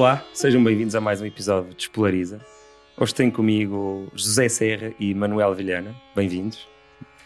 [0.00, 2.40] Olá, sejam bem-vindos a mais um episódio de Despolariza.
[2.96, 5.94] Hoje tenho comigo José Serra e Manuel Vilhana.
[6.16, 6.66] Bem-vindos.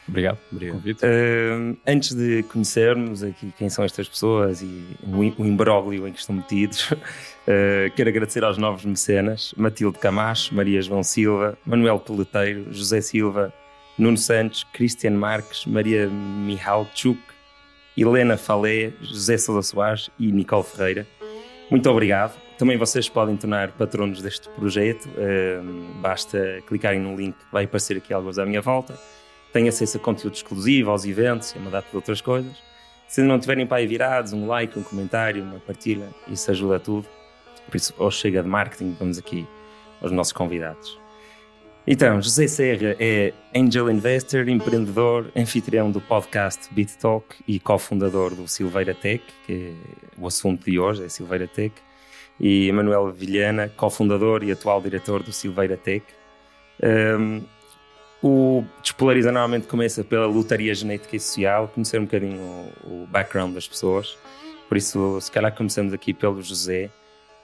[0.08, 1.00] Obrigado convite.
[1.04, 6.34] Uh, antes de conhecermos aqui quem são estas pessoas e o imbróglio em que estão
[6.34, 6.96] metidos, uh,
[7.94, 13.54] quero agradecer aos novos mecenas: Matilde Camacho, Maria João Silva, Manuel Peleteiro, José Silva,
[13.96, 17.20] Nuno Santos, Cristian Marques, Maria Mihalchuk,
[17.96, 21.06] Helena Falé, José Sousa Soares e Nicole Ferreira.
[21.70, 22.43] Muito obrigado.
[22.58, 25.08] Também vocês podem tornar patronos deste projeto.
[26.00, 28.98] Basta clicarem no link que vai aparecer aqui alguns à minha volta
[29.54, 32.60] tem acesso a conteúdo exclusivo, aos eventos e a uma data de outras coisas.
[33.06, 36.80] Se não tiverem para aí virados, um like, um comentário, uma partilha, isso ajuda a
[36.80, 37.06] tudo.
[37.68, 39.46] Por isso, hoje chega de marketing, vamos aqui
[40.02, 40.98] aos nossos convidados.
[41.86, 48.48] Então, José Serra é Angel Investor, empreendedor, anfitrião do podcast Beat Talk e cofundador do
[48.48, 49.72] Silveira Tech, que é
[50.18, 51.72] o assunto de hoje, é Silveira Tech.
[52.40, 56.04] E Manuel Vilhana, cofundador e atual diretor do Silveira Tech.
[56.82, 57.42] Um,
[58.22, 62.40] o Despolariza normalmente começa pela lotaria genética e social, conhecer um bocadinho
[62.84, 64.18] o, o background das pessoas.
[64.68, 66.90] Por isso, se calhar começamos aqui pelo José.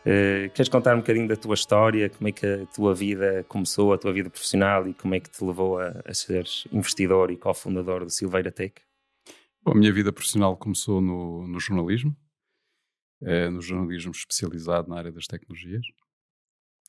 [0.00, 3.92] Uh, queres contar um bocadinho da tua história, como é que a tua vida começou,
[3.92, 7.36] a tua vida profissional e como é que te levou a, a seres investidor e
[7.36, 8.75] cofundador do Silveira Tech?
[9.62, 12.16] Bom, a minha vida profissional começou no, no jornalismo,
[13.22, 15.86] é, no jornalismo especializado na área das tecnologias.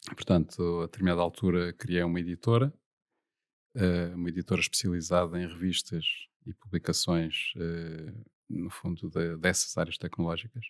[0.06, 2.74] Portanto, a determinada altura criei uma editora
[3.76, 6.06] uh, uma editora especializada em revistas
[6.46, 10.66] e publicações, uh, no fundo, de, dessas áreas tecnológicas.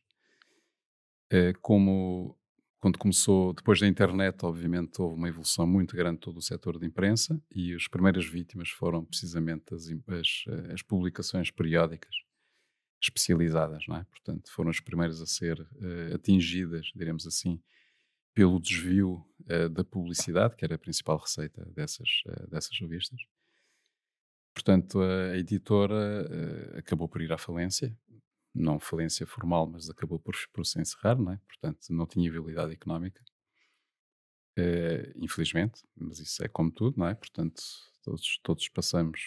[1.61, 2.37] Como
[2.81, 6.77] quando começou, depois da internet, obviamente, houve uma evolução muito grande de todo o setor
[6.77, 12.13] de imprensa e as primeiras vítimas foram precisamente as, as, as publicações periódicas
[13.01, 14.03] especializadas, não é?
[14.03, 17.61] Portanto, foram as primeiras a ser uh, atingidas, diremos assim,
[18.33, 23.19] pelo desvio uh, da publicidade, que era a principal receita dessas, uh, dessas revistas.
[24.53, 27.97] Portanto, a editora acabou por ir à falência,
[28.53, 31.39] não falência formal, mas acabou por, por se encerrar, não é?
[31.47, 33.23] portanto, não tinha viabilidade económica.
[35.15, 37.15] infelizmente, mas isso é como tudo, não é?
[37.15, 37.63] Portanto,
[38.03, 39.21] todos, todos passamos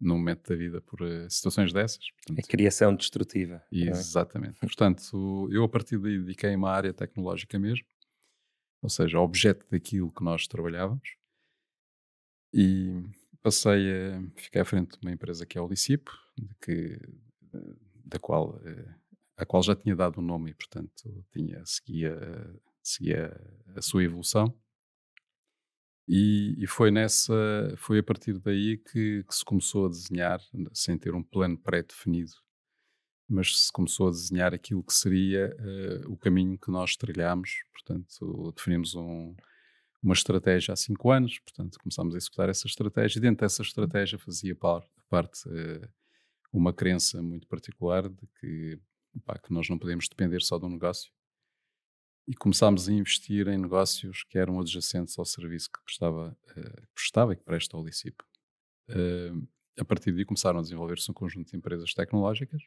[0.00, 2.10] num momento da vida por situações dessas.
[2.12, 3.62] Portanto, a criação destrutiva.
[3.72, 3.76] É?
[3.76, 4.60] Exatamente.
[4.60, 7.84] Portanto, eu a partir daí dediquei uma área tecnológica mesmo
[8.82, 11.16] ou seja, objeto daquilo que nós trabalhávamos.
[12.52, 13.02] E
[13.42, 17.00] passei a ficar à frente de uma empresa que é o Licip, de que,
[18.04, 18.94] da qual, eh,
[19.36, 22.16] a qual já tinha dado o um nome e, portanto, tinha, seguia,
[22.82, 23.38] seguia
[23.76, 24.54] a sua evolução.
[26.08, 27.34] E, e, foi nessa,
[27.76, 30.40] foi a partir daí que, que, se começou a desenhar,
[30.72, 32.32] sem ter um plano pré-definido,
[33.28, 37.62] mas se começou a desenhar aquilo que seria uh, o caminho que nós trilhámos.
[37.74, 39.36] Portanto, definimos um,
[40.02, 43.18] uma estratégia há cinco anos, portanto, começámos a executar essa estratégia.
[43.18, 45.86] E dentro dessa estratégia fazia par, parte uh,
[46.50, 48.80] uma crença muito particular de que,
[49.26, 51.12] pá, que nós não podemos depender só do negócio.
[52.28, 57.32] E começámos a investir em negócios que eram adjacentes ao serviço que prestava, uh, prestava
[57.32, 58.22] e que presta ao Licip.
[59.80, 62.62] a partir daí começaram a desenvolver-se um conjunto de empresas tecnológicas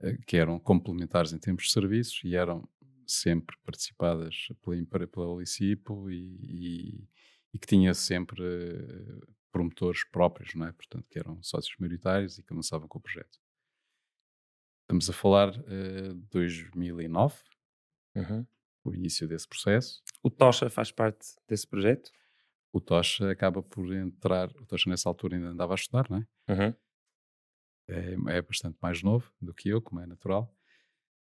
[0.00, 2.66] eh, que eram complementares em termos de serviços e eram
[3.06, 5.76] sempre participadas pela, pela e,
[6.12, 7.08] e,
[7.52, 10.72] e, que tinha sempre uh, promotores próprios, não é?
[10.72, 13.38] Portanto, que eram sócios maioritários e que avançavam com o projeto.
[14.82, 17.34] Estamos a falar de uh, 2009,
[18.14, 18.46] uhum.
[18.84, 20.02] o início desse processo.
[20.22, 22.10] O Tocha faz parte desse projeto?
[22.72, 26.52] O Tocha acaba por entrar, o Tocha nessa altura ainda andava a estudar, não é?
[26.52, 26.74] Uhum
[27.88, 30.52] é, é bastante mais novo do que eu, como é natural.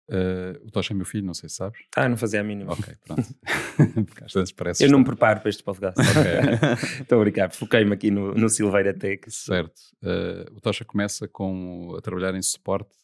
[0.09, 1.79] Uh, o Tocha é meu filho, não sei se sabes.
[1.95, 2.73] Ah, não fazia a mínima.
[2.73, 3.23] Ok, pronto.
[4.57, 5.99] parece eu não me preparo para este podcast.
[5.99, 7.01] Ok.
[7.01, 9.29] Estou a brincar, foquei-me aqui no, no Silveira Tech.
[9.31, 9.79] Certo.
[10.03, 12.95] Uh, o Tocha começa com, a trabalhar em suporte,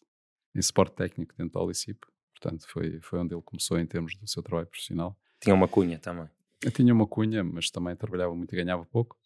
[0.54, 2.00] em suporte técnico dentro da Olicip.
[2.40, 5.18] Portanto, foi, foi onde ele começou em termos do seu trabalho profissional.
[5.40, 6.30] Tinha uma cunha também.
[6.64, 9.18] Eu tinha uma cunha, mas também trabalhava muito e ganhava pouco.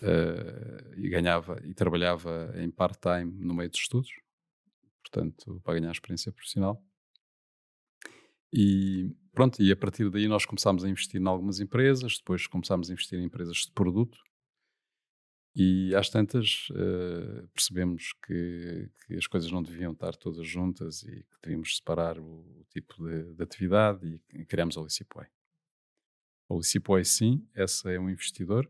[0.00, 4.10] Uh, e ganhava e trabalhava em part-time no meio dos estudos,
[5.02, 6.82] portanto, para ganhar experiência profissional.
[8.50, 12.90] E pronto, e a partir daí nós começámos a investir em algumas empresas, depois começámos
[12.90, 14.18] a investir em empresas de produto.
[15.54, 21.24] E às tantas uh, percebemos que, que, as coisas não deviam estar todas juntas e
[21.24, 25.26] que devíamos separar o, o tipo de, de, atividade e criamos a Licipway.
[26.48, 28.66] A Licipway, sim, essa é um investidor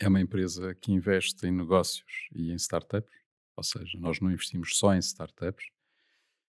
[0.00, 3.14] é uma empresa que investe em negócios e em startups,
[3.54, 5.66] ou seja, nós não investimos só em startups.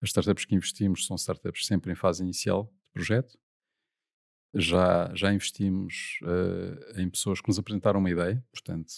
[0.01, 3.37] As startups que investimos são startups sempre em fase inicial, projeto.
[4.55, 8.94] Já, já investimos uh, em pessoas que nos apresentaram uma ideia, portanto,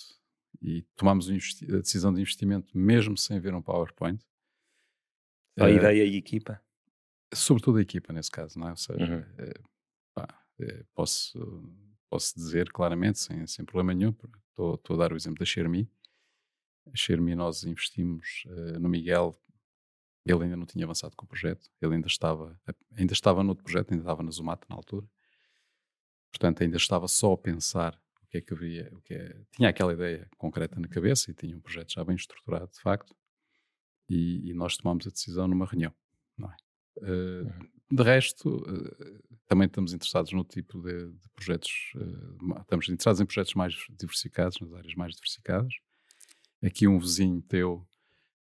[0.62, 4.22] e tomámos a decisão de investimento mesmo sem ver um PowerPoint.
[5.58, 6.62] A uh, ideia e equipa?
[7.34, 8.72] Sobretudo a equipa, nesse caso, não é?
[8.72, 9.44] Ou seja, uhum.
[9.44, 9.54] é,
[10.14, 10.28] pá,
[10.94, 11.64] posso,
[12.10, 14.12] posso dizer claramente, sem, sem problema nenhum,
[14.50, 15.90] estou, estou a dar o exemplo da Xermi.
[16.92, 19.40] A Xermi nós investimos uh, no Miguel
[20.26, 22.60] ele ainda não tinha avançado com o projeto, ele ainda estava,
[22.98, 25.08] ainda estava no outro projeto, ainda estava na Zumato na altura.
[26.36, 29.70] Portanto, ainda estava só a pensar o que é que havia, o que é, tinha
[29.70, 33.16] aquela ideia concreta na cabeça e tinha um projeto já bem estruturado, de facto.
[34.10, 35.94] E, e nós tomamos a decisão numa reunião,
[36.38, 36.56] não é?
[36.98, 43.22] Uh, de resto, uh, também estamos interessados no tipo de, de projetos, uh, estamos interessados
[43.22, 45.74] em projetos mais diversificados, nas áreas mais diversificadas.
[46.62, 47.88] Aqui um vizinho teu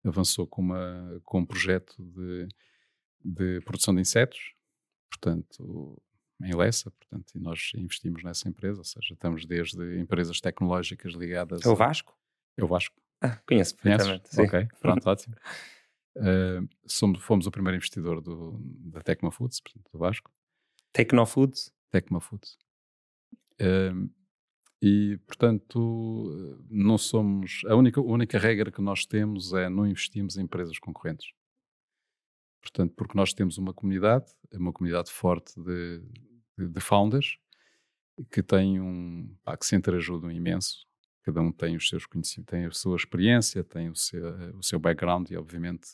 [0.03, 2.47] avançou com, uma, com um projeto de,
[3.23, 4.53] de produção de insetos,
[5.09, 6.01] portanto,
[6.41, 11.65] em Lessa, portanto, e nós investimos nessa empresa, ou seja, estamos desde empresas tecnológicas ligadas...
[11.65, 12.17] É o Vasco?
[12.57, 12.95] É o Vasco.
[13.21, 14.29] Ah, conheço perfeitamente.
[14.29, 14.41] Sim.
[14.41, 15.35] Ok, pronto, ótimo.
[16.17, 20.31] Uh, somos, fomos o primeiro investidor do, da Tecmo Foods, portanto, do Vasco.
[20.91, 21.73] Tecno Foods?
[21.91, 22.57] Tecmo Foods.
[23.61, 24.09] Uh,
[24.81, 27.61] e, portanto, não somos.
[27.67, 31.33] A única, a única regra que nós temos é não investimos em empresas concorrentes.
[32.65, 36.01] Portanto, porque nós temos uma comunidade, uma comunidade forte de,
[36.57, 37.37] de, de founders,
[38.31, 39.35] que tem um.
[39.43, 40.83] Pá, que se entreajudam imenso.
[41.21, 44.79] Cada um tem os seus conhecimentos, tem a sua experiência, tem o seu, o seu
[44.79, 45.89] background e, obviamente,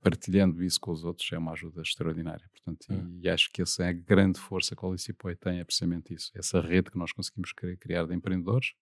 [0.00, 2.46] partilhando isso com os outros é uma ajuda extraordinária.
[2.50, 3.18] Portanto, hum.
[3.22, 6.12] e, e, acho que essa é a grande força que o Licipoi tem, é precisamente
[6.12, 6.30] isso.
[6.34, 8.74] Essa rede que nós conseguimos criar de empreendedores,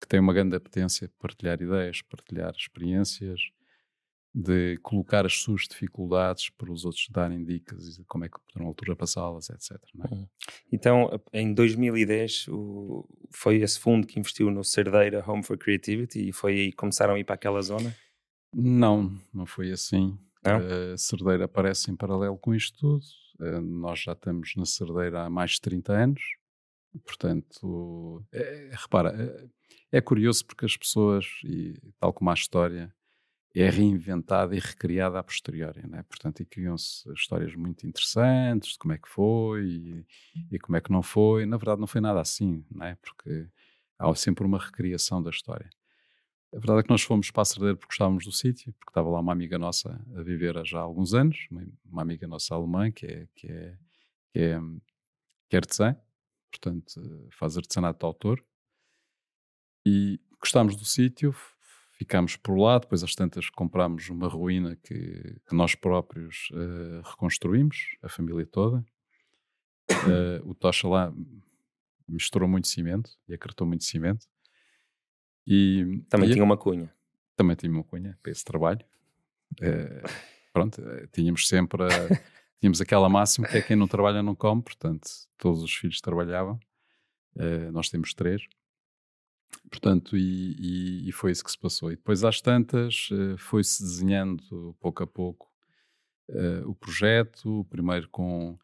[0.00, 3.40] que tem uma grande apetência de partilhar ideias, partilhar experiências,
[4.34, 8.66] de colocar as suas dificuldades para os outros darem dicas de como é que poderão
[8.66, 9.72] ultrapassá-las, etc.
[9.72, 10.12] É?
[10.14, 10.26] Uhum.
[10.72, 16.32] Então, em 2010, o, foi esse fundo que investiu no Cerdeira Home for Creativity e
[16.32, 17.94] foi aí que começaram a ir para aquela zona?
[18.52, 20.18] Não, não foi assim.
[20.44, 20.56] Não?
[20.92, 23.04] A Cerdeira aparece em paralelo com isto tudo.
[23.38, 26.22] Uh, nós já estamos na Cerdeira há mais de 30 anos.
[27.04, 29.10] Portanto, é, repara,
[29.90, 32.94] é, é, curioso porque as pessoas, e tal como a história,
[33.62, 36.02] é reinventada e recriada a posteriori, né?
[36.04, 40.06] portanto, e criam-se histórias muito interessantes de como é que foi e,
[40.50, 41.46] e, como é que não foi.
[41.46, 42.96] Na verdade, não foi nada assim, né?
[43.00, 43.48] porque
[43.96, 45.70] há sempre uma recriação da história.
[46.52, 49.08] A verdade é que nós fomos para a Cerdeira porque gostávamos do sítio, porque estava
[49.08, 52.90] lá uma amiga nossa a viver há já alguns anos, uma, uma amiga nossa alemã
[52.90, 53.78] que é, que é,
[54.32, 54.60] que é,
[55.48, 55.96] que é artesã,
[56.50, 58.44] portanto faz artesanato de autor.
[59.86, 61.34] E gostámos do sítio,
[61.96, 67.96] ficámos por lá, depois às tantas comprámos uma ruína que, que nós próprios uh, reconstruímos,
[68.02, 68.84] a família toda.
[69.90, 71.12] Uh, o Tocha lá
[72.06, 74.26] misturou muito cimento e acartou muito cimento.
[75.46, 76.92] E, também e tinha uma cunha.
[77.36, 78.84] Também tinha uma cunha para esse trabalho.
[79.60, 80.02] É,
[80.52, 80.82] pronto,
[81.12, 81.88] tínhamos sempre a,
[82.60, 86.58] tínhamos aquela máxima que é quem não trabalha não come, portanto, todos os filhos trabalhavam.
[87.72, 88.46] Nós temos três.
[89.74, 91.90] Portanto, e, e, e, foi isso que se passou.
[91.90, 93.08] E depois, às tantas,
[93.38, 95.52] foi-se desenhando pouco a pouco
[96.64, 98.56] o projeto, primeiro com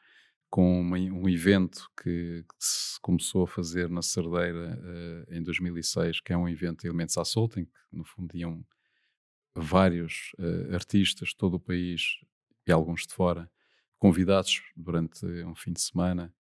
[0.51, 6.21] com uma, um evento que, que, se começou a fazer na Cerdeira uh, em 2006,
[6.21, 8.65] que é um evento de Elementos à Solta, em que no fundo iam
[9.55, 12.19] vários uh, artistas de todo o país
[12.67, 13.49] e alguns de fora,
[13.97, 16.35] convidados durante um fim de semana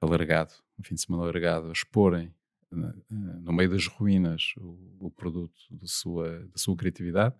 [0.00, 2.34] alargado, um fim de semana alargado, a exporem uh,
[2.70, 7.34] no meio das ruínas o, o produto da sua, da sua criatividade.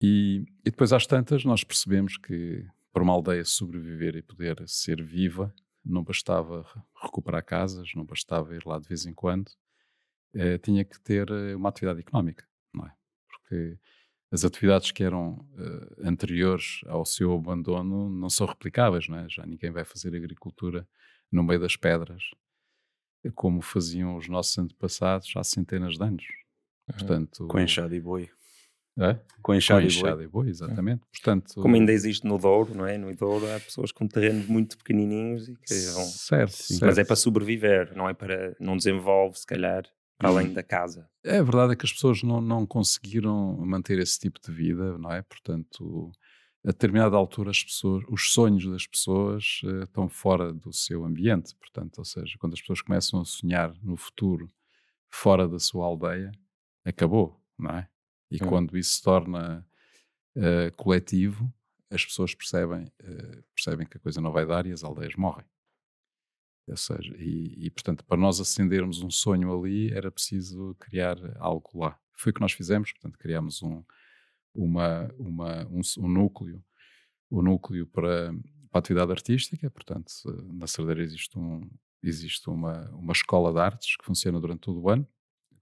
[0.00, 5.02] E, e depois, às tantas, nós percebemos que para uma aldeia sobreviver e poder ser
[5.02, 5.54] viva,
[5.84, 6.66] não bastava
[7.02, 9.50] recuperar casas, não bastava ir lá de vez em quando,
[10.34, 12.92] eh, tinha que ter eh, uma atividade económica, não é?
[13.28, 13.78] Porque
[14.30, 19.28] as atividades que eram eh, anteriores ao seu abandono não são replicáveis, não é?
[19.28, 20.86] Já ninguém vai fazer agricultura
[21.30, 22.22] no meio das pedras,
[23.30, 26.24] como faziam os nossos antepassados há centenas de anos.
[26.86, 28.28] Portanto, com enxada e boi.
[28.98, 29.18] É?
[29.40, 30.50] Com enxada, e, boi.
[30.50, 31.02] exatamente.
[31.10, 32.98] Portanto, Como ainda existe no Douro, não é?
[32.98, 36.04] No Douro há pessoas com terrenos muito pequenininhos e que vão...
[36.04, 36.84] Certo, certo.
[36.84, 38.54] Mas é para sobreviver, não é para...
[38.60, 39.84] Não desenvolve, se calhar,
[40.18, 40.52] para além hum.
[40.52, 41.08] da casa.
[41.24, 44.98] É a verdade é que as pessoas não, não conseguiram manter esse tipo de vida,
[44.98, 45.22] não é?
[45.22, 46.12] Portanto,
[46.64, 51.54] a determinada altura as pessoas, os sonhos das pessoas uh, estão fora do seu ambiente.
[51.56, 54.50] Portanto, ou seja, quando as pessoas começam a sonhar no futuro
[55.10, 56.30] fora da sua aldeia,
[56.84, 57.88] acabou, não é?
[58.30, 58.48] E hum.
[58.48, 59.66] quando isso se torna
[60.36, 61.52] uh, coletivo,
[61.90, 65.44] as pessoas percebem, uh, percebem que a coisa não vai dar e as aldeias morrem.
[66.68, 71.70] Ou seja, e, e, portanto, para nós acendermos um sonho ali, era preciso criar algo
[71.74, 71.98] lá.
[72.14, 73.82] Foi o que nós fizemos, portanto, criámos um,
[74.54, 76.64] uma, uma, um, um núcleo,
[77.30, 78.32] o um núcleo para,
[78.70, 80.12] para a atividade artística, portanto,
[80.52, 81.68] na Cerdeira existe, um,
[82.02, 85.06] existe uma, uma escola de artes que funciona durante todo o ano,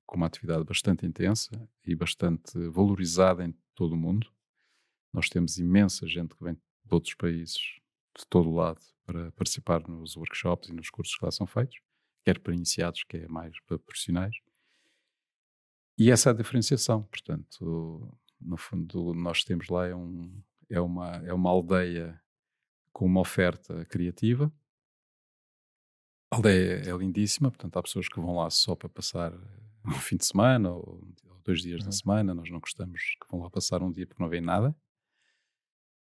[0.06, 1.50] com uma atividade bastante intensa
[1.87, 4.28] e bastante valorizada em todo o mundo.
[5.12, 7.78] Nós temos imensa gente que vem de outros países,
[8.16, 11.80] de todo o lado, para participar nos workshops e nos cursos que lá são feitos,
[12.25, 14.35] quer para iniciados, quer mais para profissionais.
[15.99, 17.02] E essa é a diferenciação.
[17.04, 22.20] Portanto, no fundo, nós temos lá é, um, é, uma, é uma aldeia
[22.92, 24.52] com uma oferta criativa.
[26.32, 29.32] A aldeia é lindíssima, portanto, há pessoas que vão lá só para passar
[29.85, 31.87] um fim de semana ou, ou dois dias uhum.
[31.87, 32.35] da semana.
[32.35, 34.75] Nós não gostamos que vão lá passar um dia porque não vêem nada.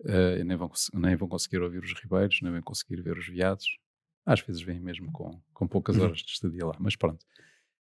[0.01, 3.79] Uh, nem, vão, nem vão conseguir ouvir os ribeiros, nem vão conseguir ver os veados.
[4.25, 6.05] Às vezes vêm mesmo com, com poucas uhum.
[6.05, 7.25] horas de estadia lá, mas pronto.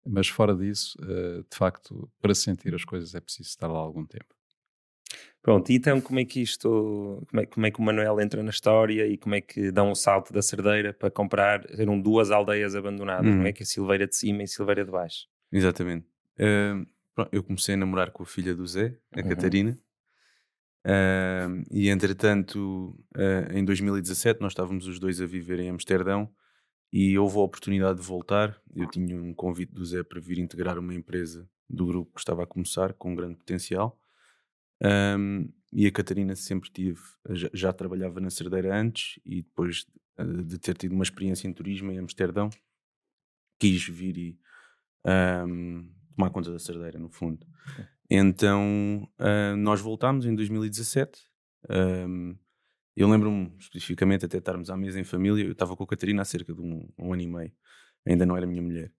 [0.06, 4.04] Mas fora disso, uh, de facto, para sentir as coisas é preciso estar lá algum
[4.04, 4.34] tempo.
[5.42, 8.50] Pronto, então como é que isto, como é, como é, que o Manuel entra na
[8.50, 12.74] história e como é que dá um salto da Cerdeira para comprar, eram duas aldeias
[12.74, 13.46] abandonadas, não é?
[13.46, 13.52] Uhum.
[13.52, 15.26] Que é Silveira de Cima e Silveira de Baixo.
[15.50, 16.06] Exatamente.
[16.38, 16.86] Uh,
[17.32, 19.28] eu comecei a namorar com a filha do Zé, a uhum.
[19.28, 19.78] Catarina,
[20.86, 26.30] uh, e entretanto, uh, em 2017, nós estávamos os dois a viver em Amsterdão
[26.92, 28.60] e houve a oportunidade de voltar.
[28.74, 32.42] Eu tinha um convite do Zé para vir integrar uma empresa do grupo que estava
[32.42, 33.98] a começar, com um grande potencial.
[34.82, 39.86] Um, e a Catarina sempre tive, já, já, trabalhava na Cerdeira antes e depois
[40.18, 42.50] uh, de ter tido uma experiência em turismo em Amsterdão,
[43.58, 44.38] quis vir e
[45.46, 47.46] um, tomar conta da Cerdeira, no fundo.
[48.08, 51.28] Então uh, nós voltámos em 2017.
[51.68, 52.36] Um,
[53.02, 55.44] eu lembro-me especificamente até estarmos à mesa em família.
[55.44, 57.52] Eu estava com a Catarina há cerca de um, um ano e meio,
[58.06, 58.92] ainda não era minha mulher.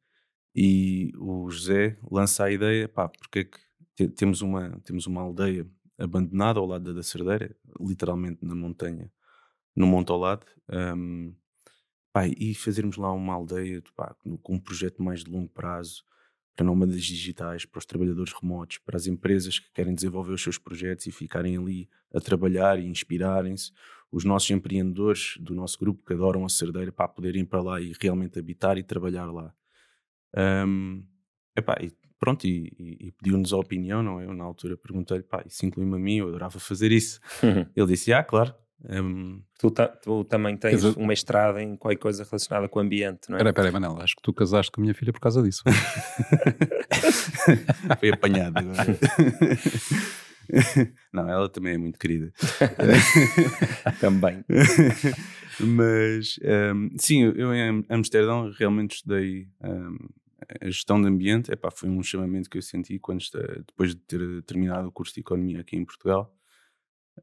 [0.55, 5.67] E o José lança a ideia: pá, porque é que temos uma, temos uma aldeia
[5.97, 9.11] abandonada ao lado da Cerdeira, literalmente na montanha,
[9.75, 10.45] no monte ao lado,
[10.97, 11.35] um,
[12.11, 16.03] pá, e fazermos lá uma aldeia pá, com um projeto mais de longo prazo,
[16.55, 20.57] para nómadas digitais, para os trabalhadores remotos, para as empresas que querem desenvolver os seus
[20.57, 23.71] projetos e ficarem ali a trabalhar e inspirarem-se,
[24.11, 27.79] os nossos empreendedores do nosso grupo que adoram a Cerdeira para poderem ir para lá
[27.79, 29.53] e realmente habitar e trabalhar lá.
[30.67, 31.03] Um,
[31.55, 34.25] epá, e pronto, e, e, e pediu-nos a opinião, não é?
[34.25, 37.19] Eu na altura perguntei-lhe, pá, isso inclui-me a mim, eu adorava fazer isso.
[37.75, 38.53] Ele disse, ah, claro.
[38.89, 39.41] Um...
[39.59, 43.37] Tu, ta, tu, também tens uma mestrado em qualquer coisa relacionada com o ambiente, não
[43.37, 43.41] é?
[43.41, 45.63] Espera, espera, Manela, acho que tu casaste com a minha filha por causa disso.
[47.99, 48.97] Foi apanhado agora.
[51.13, 52.33] Não, ela também é muito querida.
[54.01, 54.43] também.
[55.59, 56.39] Mas,
[56.73, 59.97] um, sim, eu em Amsterdão realmente estudei um,
[60.61, 61.51] a gestão de ambiente.
[61.51, 63.23] Epá, foi um chamamento que eu senti quando,
[63.67, 66.35] depois de ter terminado o curso de Economia aqui em Portugal.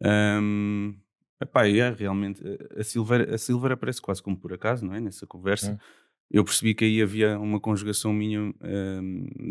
[0.02, 0.94] Um,
[1.40, 2.42] epá, é, realmente,
[2.76, 5.00] a Silveira, a Silveira aparece quase como por acaso, não é?
[5.00, 5.72] Nessa conversa.
[5.72, 6.08] É.
[6.30, 8.54] Eu percebi que aí havia uma conjugação minha um,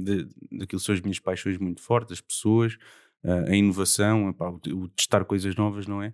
[0.03, 2.77] de, daquilo que são as minhas paixões muito fortes, as pessoas,
[3.23, 6.13] a inovação, epá, o, o, testar coisas novas, não é?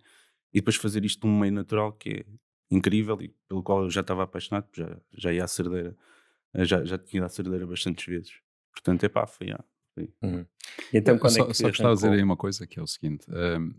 [0.54, 2.26] E depois fazer isto num meio natural que é
[2.72, 5.96] incrível e pelo qual eu já estava apaixonado, já, já ia à cerdeira,
[6.60, 8.34] já, já tinha ido à cerdeira bastantes vezes.
[8.72, 9.52] Portanto, é pá, foi.
[9.52, 9.64] Ah,
[9.94, 10.10] foi.
[10.22, 10.46] Uhum.
[10.94, 12.88] Então, quando só, é que só gostava de dizer aí uma coisa que é o
[12.88, 13.74] seguinte: um,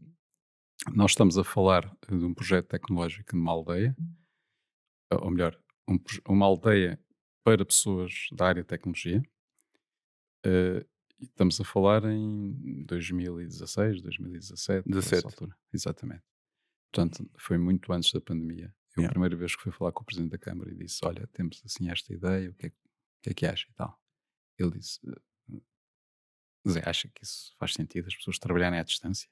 [0.93, 3.97] nós estamos a falar de um projeto tecnológico numa aldeia,
[5.11, 5.99] ou melhor, um,
[6.29, 7.00] uma aldeia
[7.45, 9.23] para pessoas da área de tecnologia.
[10.47, 10.85] Uh,
[11.21, 15.26] Estamos a falar em 2016, 2017, 17.
[15.26, 15.57] altura.
[15.73, 16.23] Exatamente.
[16.93, 18.75] Portanto, foi muito antes da pandemia.
[18.97, 19.09] Eu, yeah.
[19.09, 21.62] a primeira vez que fui falar com o Presidente da Câmara e disse: Olha, temos
[21.64, 22.73] assim esta ideia, o que é, o
[23.23, 23.99] que, é que acha e tal.
[24.59, 25.00] Ele disse:
[26.69, 29.29] Zé, acha que isso faz sentido as pessoas trabalharem à distância?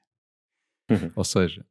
[0.89, 1.11] Uhum.
[1.15, 1.65] Ou seja,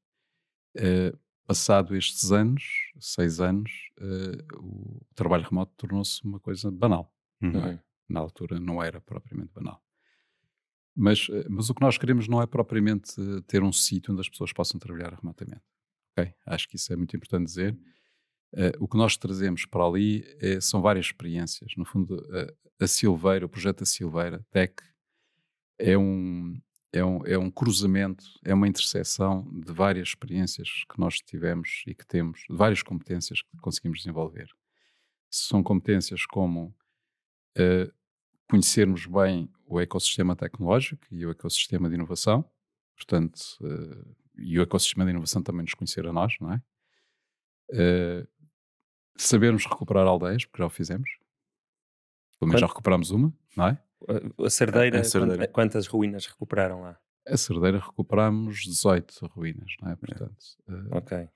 [0.76, 7.14] uh, passado estes anos, seis anos, uh, o trabalho remoto tornou-se uma coisa banal.
[7.42, 7.66] Uhum.
[7.66, 7.82] É?
[8.08, 9.82] Na altura não era propriamente banal.
[10.94, 13.14] Mas, eh, mas o que nós queremos não é propriamente
[13.46, 15.62] ter um sítio onde as pessoas possam trabalhar remotamente.
[16.12, 16.34] Okay?
[16.44, 17.74] Acho que isso é muito importante dizer.
[18.52, 21.72] Uh, o que nós trazemos para ali é, são várias experiências.
[21.76, 24.74] No fundo, uh, a Silveira, o projeto da Silveira Tech,
[25.78, 26.60] é um,
[26.92, 31.94] é, um, é um cruzamento, é uma interseção de várias experiências que nós tivemos e
[31.94, 34.50] que temos, de várias competências que conseguimos desenvolver.
[35.30, 36.74] São competências como
[37.56, 37.92] uh,
[38.50, 42.44] conhecermos bem o ecossistema tecnológico e o ecossistema de inovação.
[42.94, 46.62] Portanto, uh, e o ecossistema de inovação também nos conhecer a nós, não é?
[47.70, 48.28] Uh,
[49.16, 51.08] sabermos recuperar aldeias, porque já o fizemos.
[52.38, 53.82] Pelo menos já recuperamos uma, não é?
[54.38, 55.48] A Cerdeira, a Cerdeira.
[55.48, 56.98] quantas ruínas recuperaram lá?
[57.26, 59.96] A Cerdeira recuperámos 18 ruínas, não é?
[59.96, 60.36] Portanto,
[60.68, 61.28] uh, ok.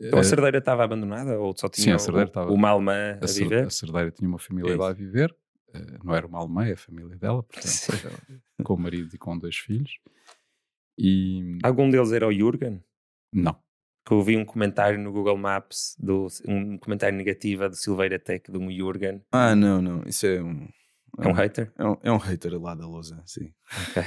[0.00, 3.24] Então a Cerdeira estava abandonada ou só tinha sim, a Cerdeira estava, uma alemã a,
[3.24, 3.66] a viver?
[3.66, 5.34] A Cerdeira tinha uma família é lá a viver,
[5.74, 9.38] uh, não era uma alemã, é a família dela, portanto, com o marido e com
[9.38, 9.98] dois filhos.
[10.96, 11.58] E...
[11.62, 12.82] Algum deles era o Jürgen?
[13.32, 13.56] Não.
[14.04, 18.50] Que eu vi um comentário no Google Maps, do, um comentário negativo do Silveira Tech
[18.50, 19.22] de um Jürgen.
[19.30, 20.68] Ah, não, não, isso é um...
[21.18, 21.72] É um, hater?
[21.76, 23.52] É um, é um hater lá da Lousa, sim.
[23.90, 24.02] Ok.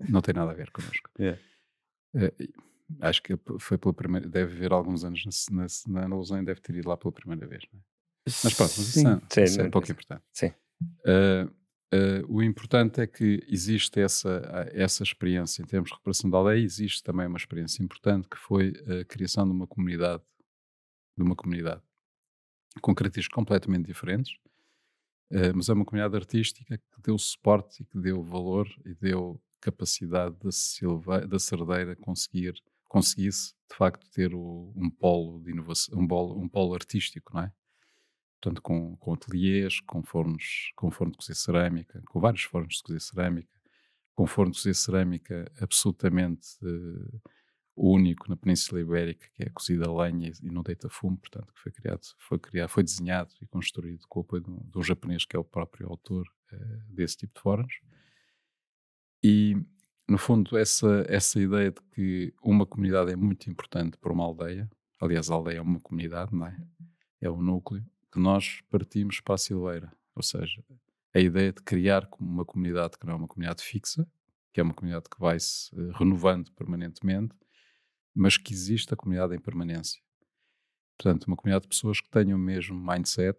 [0.08, 1.10] não tem nada a ver connosco.
[1.18, 1.40] Yeah.
[2.14, 2.32] É,
[3.00, 6.74] acho que foi pela primeira, deve haver alguns anos na, na, na Lausanne, deve ter
[6.76, 7.82] ido lá pela primeira vez, não é?
[8.26, 10.22] Mas pronto, mas isso, é, sim, isso é, pouco importante.
[10.32, 10.52] Sim.
[10.82, 11.46] Uh,
[11.94, 16.60] uh, o importante é que existe essa, essa experiência em termos de recuperação da aldeia,
[16.60, 20.22] existe também uma experiência importante que foi a criação de uma comunidade,
[21.16, 21.82] de uma comunidade
[22.80, 24.55] com características completamente diferentes, uh,
[25.54, 30.36] mas é uma comunidade artística que deu suporte e que deu valor e deu capacidade
[30.38, 32.54] da, Silva, da Cerdeira conseguir,
[32.88, 37.42] conseguisse, de facto, ter o, um polo de inovação, um polo, um polo artístico, não
[37.42, 37.52] é?
[38.40, 42.82] Portanto, com, com ateliês, com fornos, com forno de cozer cerâmica, com vários fornos de
[42.82, 43.50] cozer cerâmica,
[44.14, 47.20] com forno de cozer cerâmica absolutamente uh,
[47.76, 51.60] único na Península Ibérica, que é cozida a lenha e não deita fumo, portanto, que
[51.60, 55.24] foi criado, foi criado, foi desenhado e construído com o apoio de um, um japonês
[55.26, 57.80] que é o próprio autor uh, desse tipo de fornos.
[59.22, 59.56] E,
[60.08, 64.70] no fundo, essa, essa ideia de que uma comunidade é muito importante para uma aldeia,
[65.00, 66.56] aliás, a aldeia é uma comunidade, não é?
[67.20, 69.92] É o núcleo, que nós partimos para a Silveira.
[70.14, 70.64] Ou seja,
[71.14, 74.06] a ideia de criar uma comunidade que não é uma comunidade fixa,
[74.52, 77.34] que é uma comunidade que vai se eh, renovando permanentemente,
[78.16, 80.00] mas que existe a comunidade em permanência.
[80.96, 83.38] Portanto, uma comunidade de pessoas que tenham o mesmo mindset,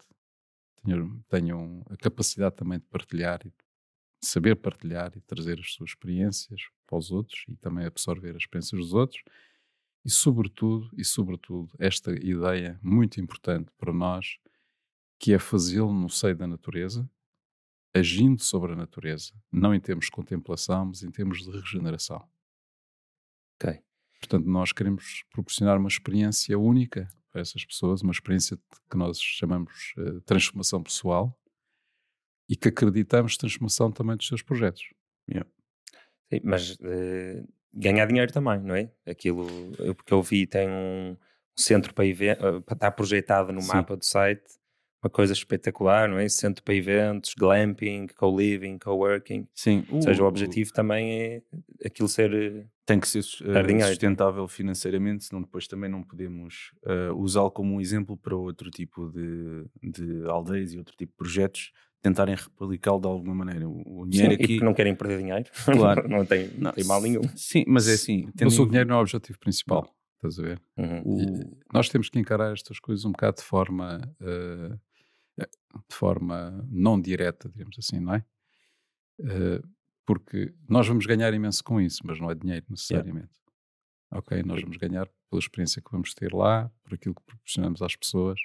[0.83, 3.55] tenham, tenham a capacidade também de partilhar e de
[4.21, 8.79] saber partilhar e trazer as suas experiências para os outros e também absorver as experiências
[8.79, 9.23] dos outros.
[10.05, 14.37] E sobretudo e sobretudo esta ideia muito importante para nós
[15.19, 17.09] que é fazê-lo no seio da natureza
[17.93, 22.25] agindo sobre a natureza não em termos de contemplação mas em termos de regeneração.
[23.55, 23.86] Ok
[24.19, 28.57] portanto nós queremos proporcionar uma experiência única para essas pessoas uma experiência
[28.89, 31.37] que nós chamamos uh, transformação pessoal
[32.49, 34.83] e que acreditamos na transformação também dos seus projetos.
[35.29, 35.49] Yeah.
[36.31, 38.91] Sim, mas uh, ganhar dinheiro também, não é?
[39.05, 39.47] Aquilo,
[39.79, 41.17] eu, porque eu vi, tem um
[41.55, 43.67] centro para, uh, para estar projetado no Sim.
[43.67, 44.43] mapa do site,
[45.03, 46.27] uma coisa espetacular, não é?
[46.27, 49.47] Centro para eventos, glamping, co-living, co-working.
[49.53, 49.85] Sim.
[49.91, 51.41] Ou seja, o objetivo também é
[51.85, 52.67] aquilo ser.
[52.85, 57.81] Tem que ser uh, sustentável financeiramente, senão depois também não podemos uh, usá-lo como um
[57.81, 63.07] exemplo para outro tipo de, de aldeias e outro tipo de projetos tentarem replicá-lo de
[63.07, 63.67] alguma maneira.
[63.67, 64.53] O dinheiro sim, aqui.
[64.53, 65.49] E que não querem perder dinheiro.
[65.65, 66.07] Claro.
[66.07, 67.21] não, tem, não tem mal nenhum.
[67.35, 68.29] Sim, mas é assim.
[68.35, 68.49] Tendo...
[68.49, 69.93] Mas o dinheiro não é o objetivo principal.
[70.15, 70.61] Estás a ver?
[70.77, 71.01] Uhum.
[71.05, 71.57] O...
[71.73, 74.01] Nós temos que encarar estas coisas um bocado de forma.
[74.19, 74.79] Uh,
[75.37, 78.25] de forma não direta, digamos assim, não é?
[79.19, 79.67] Uh,
[80.05, 83.33] porque nós vamos ganhar imenso com isso, mas não é dinheiro necessariamente.
[84.11, 84.19] Yeah.
[84.19, 84.43] Ok?
[84.43, 88.39] Nós vamos ganhar pela experiência que vamos ter lá, por aquilo que proporcionamos às pessoas.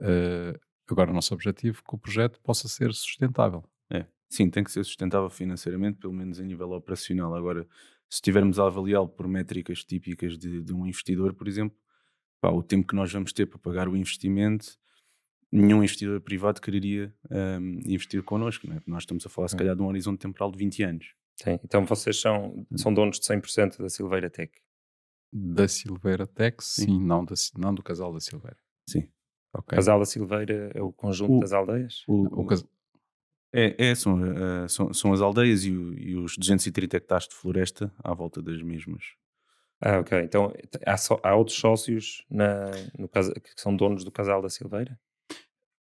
[0.00, 0.58] Uh,
[0.90, 3.62] Agora, o nosso objetivo é que o projeto possa ser sustentável.
[3.90, 7.34] É, sim, tem que ser sustentável financeiramente, pelo menos a nível operacional.
[7.34, 7.64] Agora,
[8.08, 11.76] se estivermos a avaliá-lo por métricas típicas de, de um investidor, por exemplo,
[12.40, 14.78] pá, o tempo que nós vamos ter para pagar o investimento,
[15.50, 18.66] nenhum investidor privado quereria um, investir connosco.
[18.66, 18.80] Né?
[18.86, 21.14] Nós estamos a falar, se calhar, de um horizonte temporal de 20 anos.
[21.36, 24.52] Sim, então vocês são, são donos de 100% da Silveira Tech?
[25.32, 28.56] Da Silveira Tech, sim, sim não, da, não do casal da Silveira.
[28.88, 29.08] Sim.
[29.54, 29.76] Okay.
[29.76, 32.02] Casal da Silveira é o conjunto o, das aldeias?
[32.08, 32.48] O, o, o
[33.52, 37.92] é, é são, uh, são, são, as aldeias e, e, os 230 hectares de floresta
[38.02, 39.04] à volta das mesmas.
[39.80, 40.18] Ah, ok.
[40.20, 40.52] Então
[40.84, 44.98] há, so, há outros sócios na, no, que são donos do casal da Silveira?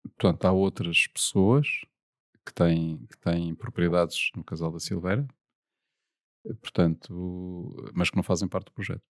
[0.03, 1.67] Portanto, há outras pessoas
[2.45, 5.25] que têm, que têm propriedades no casal da Silveira,
[6.61, 9.03] portanto, mas que não fazem parte do projeto.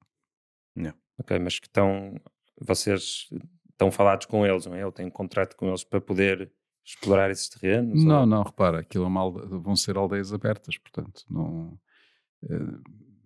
[0.75, 0.93] Não.
[1.17, 2.15] Ok, mas que estão.
[2.60, 3.29] Vocês
[3.71, 4.82] estão falados com eles, não é?
[4.82, 6.51] Ele tem um contrato com eles para poder
[6.86, 8.03] explorar esses terrenos?
[8.03, 8.25] Não, ou...
[8.25, 9.47] não, repara, aquilo é uma alde...
[9.47, 11.79] vão ser aldeias abertas, portanto, não.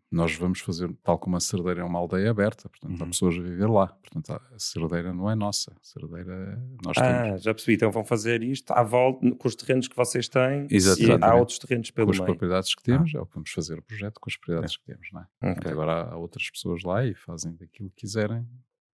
[0.09, 3.09] Nós vamos fazer, tal como a Cerdeira é uma aldeia aberta, portanto, há Uhum.
[3.09, 3.87] pessoas a viver lá.
[3.87, 5.71] Portanto, a Cerdeira não é nossa.
[5.73, 7.75] A Cerdeira, nós Ah, temos já percebi.
[7.75, 10.65] Então vão fazer isto à volta, com os terrenos que vocês têm.
[10.71, 11.21] Exatamente.
[11.21, 12.25] E há outros terrenos pelo com as meio.
[12.27, 15.09] propriedades que temos, é o que vamos fazer o projeto com as propriedades que temos,
[15.11, 15.23] não é?
[15.23, 15.53] Ok.
[15.55, 18.47] Portanto, agora há outras pessoas lá e fazem daquilo que quiserem,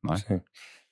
[0.03, 0.17] não é?
[0.17, 0.41] Sim.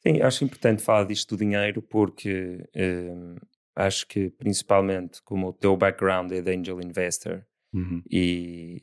[0.04, 3.36] Sim, acho importante falar disto do dinheiro porque hum,
[3.76, 8.04] acho que principalmente como o teu background é de angel investor Uhum.
[8.10, 8.82] e,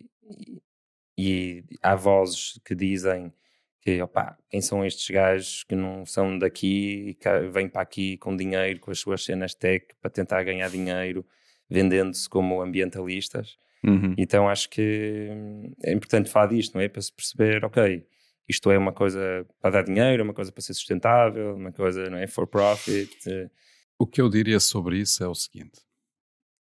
[1.18, 3.32] e, há vozes que dizem
[3.80, 8.36] que opá, quem são estes gajos que não são daqui e vêm para aqui com
[8.36, 11.26] dinheiro, com as suas cenas tech para tentar ganhar dinheiro,
[11.68, 13.56] vendendo-se como ambientalistas.
[13.84, 14.14] Uhum.
[14.16, 16.88] Então acho que hum, é importante falar disto, não é?
[16.88, 18.06] Para se perceber, ok,
[18.48, 22.08] isto é uma coisa para dar dinheiro, é uma coisa para ser sustentável, uma coisa,
[22.10, 22.26] não é?
[22.26, 23.16] For profit.
[23.28, 23.50] eh,
[23.98, 25.80] O que eu diria sobre isso é o seguinte: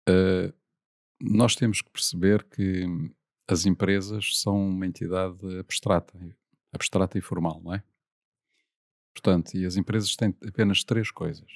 [0.09, 0.53] eh,
[1.21, 2.87] nós temos que perceber que
[3.49, 6.19] as empresas são uma entidade abstrata,
[6.73, 7.83] abstrata e formal, não é?
[9.13, 11.51] Portanto, e as empresas têm apenas três coisas: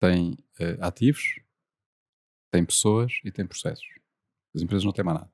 [0.00, 1.40] têm eh, ativos,
[2.50, 3.86] têm pessoas e têm processos.
[4.54, 5.32] As empresas não têm mais nada.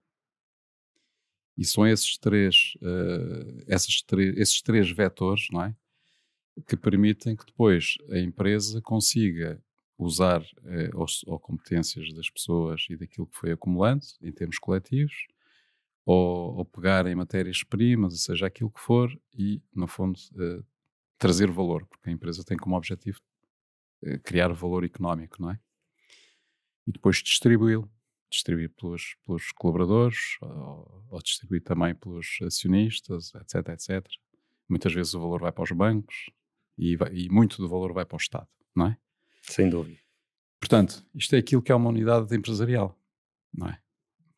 [1.57, 5.77] E são esses três, eh, essas três, esses três vetores, não é?
[6.67, 9.63] Que permitem que depois a empresa consiga
[9.99, 10.91] usar eh,
[11.27, 15.27] ou competências das pessoas e daquilo que foi acumulando em termos coletivos,
[16.07, 20.63] ou, ou pegar em matérias-primas, ou seja, aquilo que for, e, no fundo, eh,
[21.19, 23.21] trazer valor, porque a empresa tem como objetivo
[24.05, 25.61] eh, criar valor económico, não é?
[26.87, 27.91] E depois distribuí-lo.
[28.31, 34.07] Distribuir pelos, pelos colaboradores, ou, ou distribuir também pelos acionistas, etc, etc.
[34.69, 36.31] Muitas vezes o valor vai para os bancos
[36.77, 38.99] e, vai- e muito do valor vai para o Estado, não é?
[39.49, 39.99] Sem dúvida.
[40.61, 42.99] Portanto, isto é aquilo que é uma unidade empresarial,
[43.53, 43.81] não é?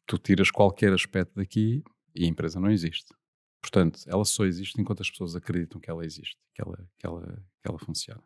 [0.06, 1.82] Tu tiras qualquer aspecto daqui
[2.14, 3.14] e a empresa não existe.
[3.60, 7.44] Portanto, ela só existe enquanto as pessoas acreditam que ela existe, que ela, que ela,
[7.62, 8.22] que ela funciona.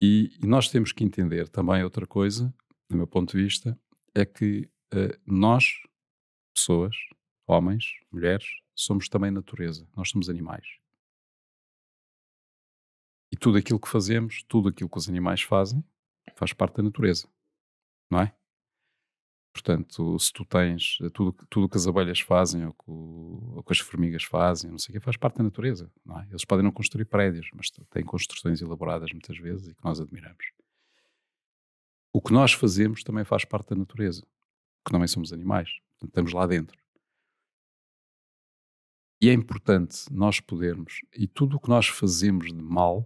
[0.00, 2.54] E, e nós temos que entender também outra coisa,
[2.88, 3.78] do meu ponto de vista,
[4.14, 5.82] é que eh, nós,
[6.54, 6.96] pessoas,
[7.46, 10.66] homens, mulheres, somos também natureza, nós somos animais.
[13.40, 15.84] Tudo aquilo que fazemos, tudo aquilo que os animais fazem,
[16.34, 17.28] faz parte da natureza,
[18.10, 18.34] não é?
[19.52, 23.62] Portanto, se tu tens eh, tudo tudo que as abelhas fazem ou que, o- ou
[23.62, 26.26] que as formigas fazem, não sei o que, faz parte da natureza, não é?
[26.30, 30.44] Eles podem não construir prédios, mas têm construções elaboradas muitas vezes e que nós admiramos.
[32.12, 34.22] O que nós fazemos também faz parte da natureza,
[34.82, 36.78] porque também somos animais, portanto, estamos lá dentro.
[39.20, 43.04] E é importante nós podermos, e tudo o que nós fazemos de mal,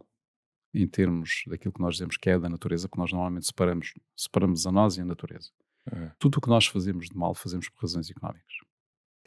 [0.75, 4.67] em termos daquilo que nós dizemos que é da natureza, porque nós normalmente separamos, separamos
[4.67, 5.51] a nós e a natureza.
[5.93, 6.11] Uhum.
[6.19, 8.55] Tudo o que nós fazemos de mal, fazemos por razões económicas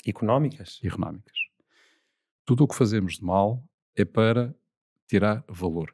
[0.05, 0.79] Económicas?
[0.83, 1.37] económicas.
[2.45, 3.63] Tudo o que fazemos de mal
[3.95, 4.55] é para
[5.07, 5.93] tirar valor.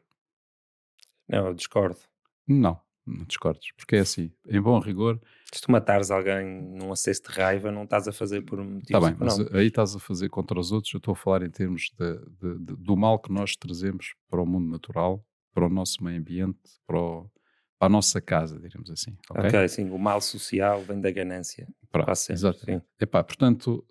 [1.28, 2.00] Não, eu discordo.
[2.48, 5.20] Não, não discordes, porque é assim, em bom rigor,
[5.54, 8.98] Se tu matares alguém num acesso de raiva, não estás a fazer por um motivo
[8.98, 9.58] está bem, mas económico.
[9.58, 12.60] aí estás a fazer contra os outros, eu estou a falar em termos de- de-
[12.60, 16.60] de- do mal que nós trazemos para o mundo natural, para o nosso meio ambiente,
[16.88, 17.30] para, o-
[17.78, 19.18] para a nossa casa, diremos assim.
[19.30, 19.46] ok?
[19.48, 21.68] ok, sim, o mal social vem da ganância.
[21.92, 22.86] Pronto, Quase sempre, exatamente.
[23.00, 23.86] Epá, portanto,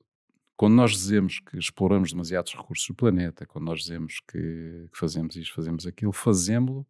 [0.56, 5.36] quando nós dizemos que exploramos demasiados recursos do planeta, quando nós dizemos que, que fazemos
[5.36, 6.86] isto, fazemos aquilo, fazemos-lo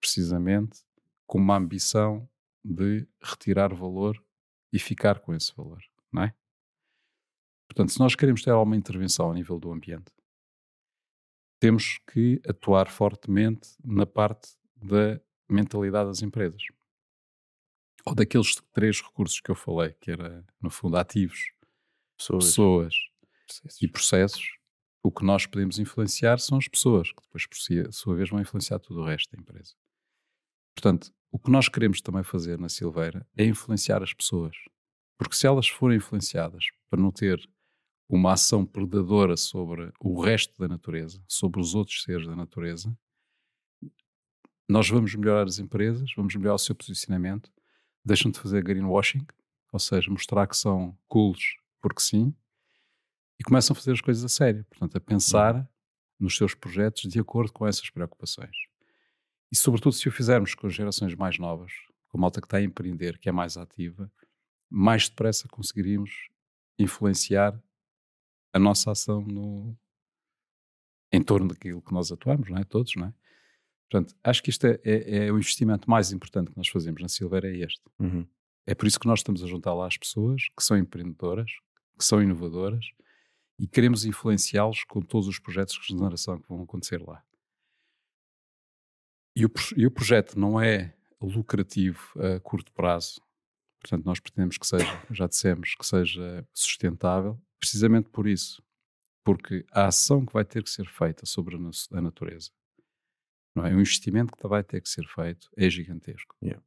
[0.00, 0.80] precisamente
[1.26, 2.28] com uma ambição
[2.64, 4.22] de retirar valor
[4.72, 6.34] e ficar com esse valor, não é?
[7.66, 10.10] Portanto, se nós queremos ter alguma intervenção ao nível do ambiente,
[11.60, 16.62] temos que atuar fortemente na parte da mentalidade das empresas.
[18.04, 21.52] Ou daqueles três recursos que eu falei, que era, no fundo, ativos,
[22.16, 22.44] Pessoas.
[22.46, 22.94] pessoas
[23.46, 23.82] Processos.
[23.82, 24.44] e processos,
[25.02, 28.40] o que nós podemos influenciar são as pessoas, que depois, por si- sua vez, vão
[28.40, 29.74] influenciar tudo o resto da empresa.
[30.74, 34.56] Portanto, o que nós queremos também fazer na Silveira é influenciar as pessoas.
[35.18, 37.38] Porque se elas forem influenciadas para não ter
[38.08, 42.96] uma ação predadora sobre o resto da natureza, sobre os outros seres da natureza,
[44.68, 47.50] nós vamos melhorar as empresas, vamos melhorar o seu posicionamento,
[48.04, 49.26] deixam de fazer greenwashing,
[49.72, 52.34] ou seja, mostrar que são cools porque sim,
[53.38, 55.68] e começam a fazer as coisas a sério, portanto, a pensar
[56.18, 58.56] nos seus projetos de acordo com essas preocupações.
[59.50, 61.72] E, sobretudo, se o fizermos com as gerações mais novas,
[62.08, 64.10] com a malta que está a empreender, que é mais ativa,
[64.68, 66.28] mais depressa conseguiríamos
[66.78, 67.58] influenciar
[68.58, 69.76] a nossa ação no,
[71.12, 72.64] em torno daquilo que nós atuamos, não é?
[72.64, 73.14] Todos, não é?
[73.90, 77.08] Portanto, acho que isto é, é, é o investimento mais importante que nós fazemos na
[77.08, 77.80] Silveira, é este.
[77.98, 78.26] Uhum.
[78.66, 81.50] É por isso que nós estamos a juntar lá as pessoas que são empreendedoras,
[81.96, 82.84] que são inovadoras
[83.58, 87.24] e queremos influenciá-los com todos os projetos de regeneração que vão acontecer lá.
[89.34, 93.20] E o, e o projeto não é lucrativo a curto prazo,
[93.80, 98.62] portanto, nós pretendemos que seja, já dissemos, que seja sustentável, precisamente por isso,
[99.24, 102.50] porque a ação que vai ter que ser feita sobre a, natureza,
[103.54, 103.74] não é?
[103.74, 106.34] o investimento que vai ter que ser feito é gigantesco.
[106.42, 106.62] Yeah.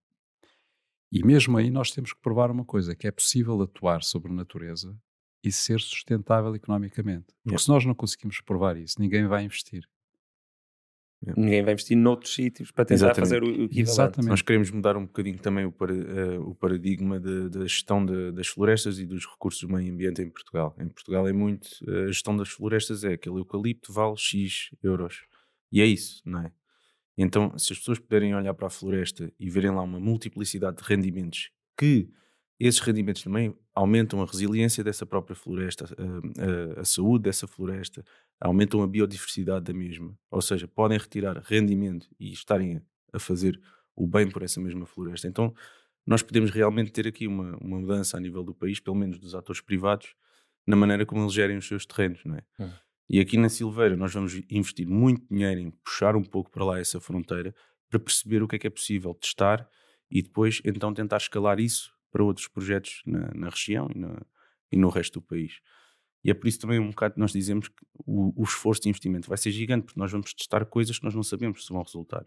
[1.12, 4.36] E mesmo aí nós temos que provar uma coisa, que é possível atuar sobre a
[4.36, 4.98] natureza
[5.44, 7.34] e ser sustentável economicamente.
[7.44, 7.64] Porque yeah.
[7.64, 9.90] se nós não conseguimos provar isso, ninguém vai investir.
[11.24, 11.40] Yeah.
[11.40, 13.20] Ninguém vai investir noutros sítios para tentar Exatamente.
[13.20, 13.80] fazer o, o equivalente.
[13.80, 14.30] Exatamente.
[14.30, 18.48] Nós queremos mudar um bocadinho também o, para, uh, o paradigma da gestão de, das
[18.48, 20.76] florestas e dos recursos do meio ambiente em Portugal.
[20.80, 25.22] Em Portugal é muito, uh, a gestão das florestas é aquele eucalipto vale X euros.
[25.72, 26.52] E é isso, não é?
[27.16, 30.84] Então, se as pessoas puderem olhar para a floresta e verem lá uma multiplicidade de
[30.84, 32.10] rendimentos que
[32.68, 38.04] esses rendimentos também aumentam a resiliência dessa própria floresta, a, a, a, saúde dessa floresta,
[38.40, 40.18] aumentam a biodiversidade da mesma.
[40.30, 43.60] Ou seja, podem retirar rendimento e estarem a fazer
[43.96, 45.28] o bem por essa mesma floresta.
[45.28, 45.54] Então,
[46.06, 49.34] nós podemos realmente ter aqui uma, uma mudança a nível do país, pelo menos dos
[49.34, 50.16] atores privados,
[50.66, 52.44] na maneira como eles gerem os seus terrenos, não é?
[52.60, 52.70] Hum.
[53.10, 56.80] E aqui na Silveira nós vamos investir muito dinheiro em puxar um pouco para lá
[56.80, 57.54] essa fronteira
[57.90, 59.68] para perceber o que é que é possível testar
[60.10, 64.22] e depois então tentar escalar isso para outros projetos na, na região e, na,
[64.72, 65.60] e, no resto do país.
[66.24, 69.28] E é por isso também um bocado nós dizemos que o, o, esforço de investimento
[69.28, 72.26] vai ser gigante, porque nós vamos testar coisas que nós não sabemos se vão resultar.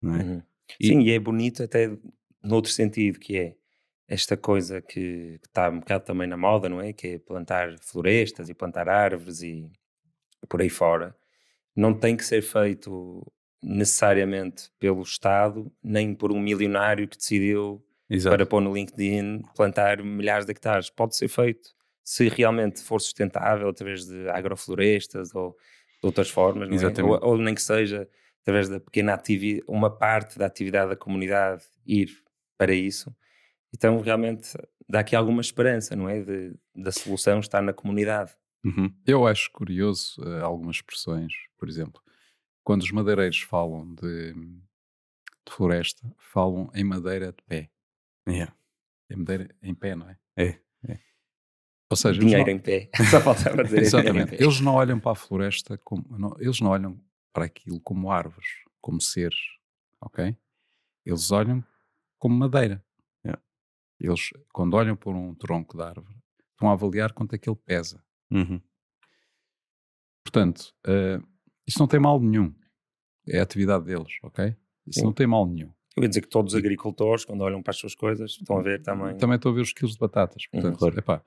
[0.00, 0.22] Não é?
[0.22, 0.42] Uhum.
[0.78, 1.96] E, Sim, e é bonito até
[2.42, 3.56] noutro sentido, que é
[4.06, 6.92] esta coisa que, que está um bocado também na moda, não é?
[6.92, 9.70] Que é plantar florestas e plantar árvores e
[10.48, 11.16] por aí fora.
[11.74, 13.24] Não tem que ser feito
[13.62, 18.36] necessariamente pelo Estado, nem por um milionário que decidiu Exato.
[18.36, 20.90] para pôr no LinkedIn, plantar milhares de hectares.
[20.90, 21.70] Pode ser feito
[22.02, 25.56] se realmente for sustentável através de agroflorestas ou
[26.00, 27.02] de outras formas, é?
[27.02, 28.08] ou, ou, nem que seja
[28.42, 32.10] através da pequena atividade, uma parte da atividade da comunidade ir
[32.58, 33.14] para isso.
[33.72, 34.48] Então, realmente,
[34.88, 36.20] dá aqui alguma esperança, não é?
[36.20, 38.32] De, da solução estar na comunidade.
[38.64, 38.92] Uhum.
[39.06, 42.02] Eu acho curioso uh, algumas expressões, por exemplo,
[42.64, 47.70] quando os madeireiros falam de, de floresta, falam em madeira de pé.
[48.28, 48.54] Yeah.
[49.08, 50.18] É madeira em pé, não é?
[50.36, 50.60] É.
[50.88, 50.98] é.
[51.90, 52.52] Ou seja, dinheiro não...
[52.52, 52.90] em pé.
[53.10, 54.34] Só faltava dizer Exatamente.
[54.34, 56.04] Eles não olham para a floresta como.
[56.16, 57.00] Não, eles não olham
[57.32, 58.48] para aquilo como árvores,
[58.80, 59.38] como seres.
[60.00, 60.36] Ok?
[61.04, 61.64] Eles olham
[62.18, 62.84] como madeira.
[63.24, 63.42] Yeah.
[63.98, 66.16] Eles, quando olham por um tronco de árvore,
[66.52, 68.02] estão a avaliar quanto é que ele pesa.
[68.30, 68.60] Uhum.
[70.22, 71.26] Portanto, uh,
[71.66, 72.54] isso não tem mal nenhum.
[73.26, 74.56] É a atividade deles, ok?
[74.86, 75.06] Isso Sim.
[75.06, 75.72] não tem mal nenhum.
[76.00, 78.62] Eu ia dizer que todos os agricultores, quando olham para as suas coisas, estão a
[78.62, 79.16] ver também.
[79.16, 80.44] Também estão a ver os quilos de batatas.
[80.44, 80.60] Uhum.
[80.60, 80.98] Portanto, claro.
[80.98, 81.22] epá,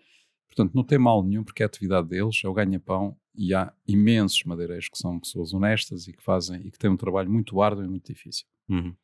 [0.47, 3.73] portanto não tem mal nenhum, porque é a atividade deles, é o ganha-pão, e há
[3.87, 7.61] imensos madeireiros que são pessoas honestas e que fazem e que têm um trabalho muito
[7.61, 8.45] árduo e muito difícil.
[8.69, 8.95] Uhum.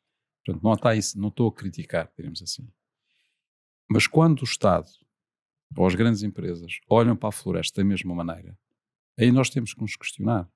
[0.44, 2.68] Portanto, não, está isso, não estou a criticar, digamos assim.
[3.88, 4.88] Mas quando o Estado
[5.76, 8.58] ou as grandes empresas olham para a floresta da mesma maneira,
[9.18, 10.48] aí nós temos que nos questionar.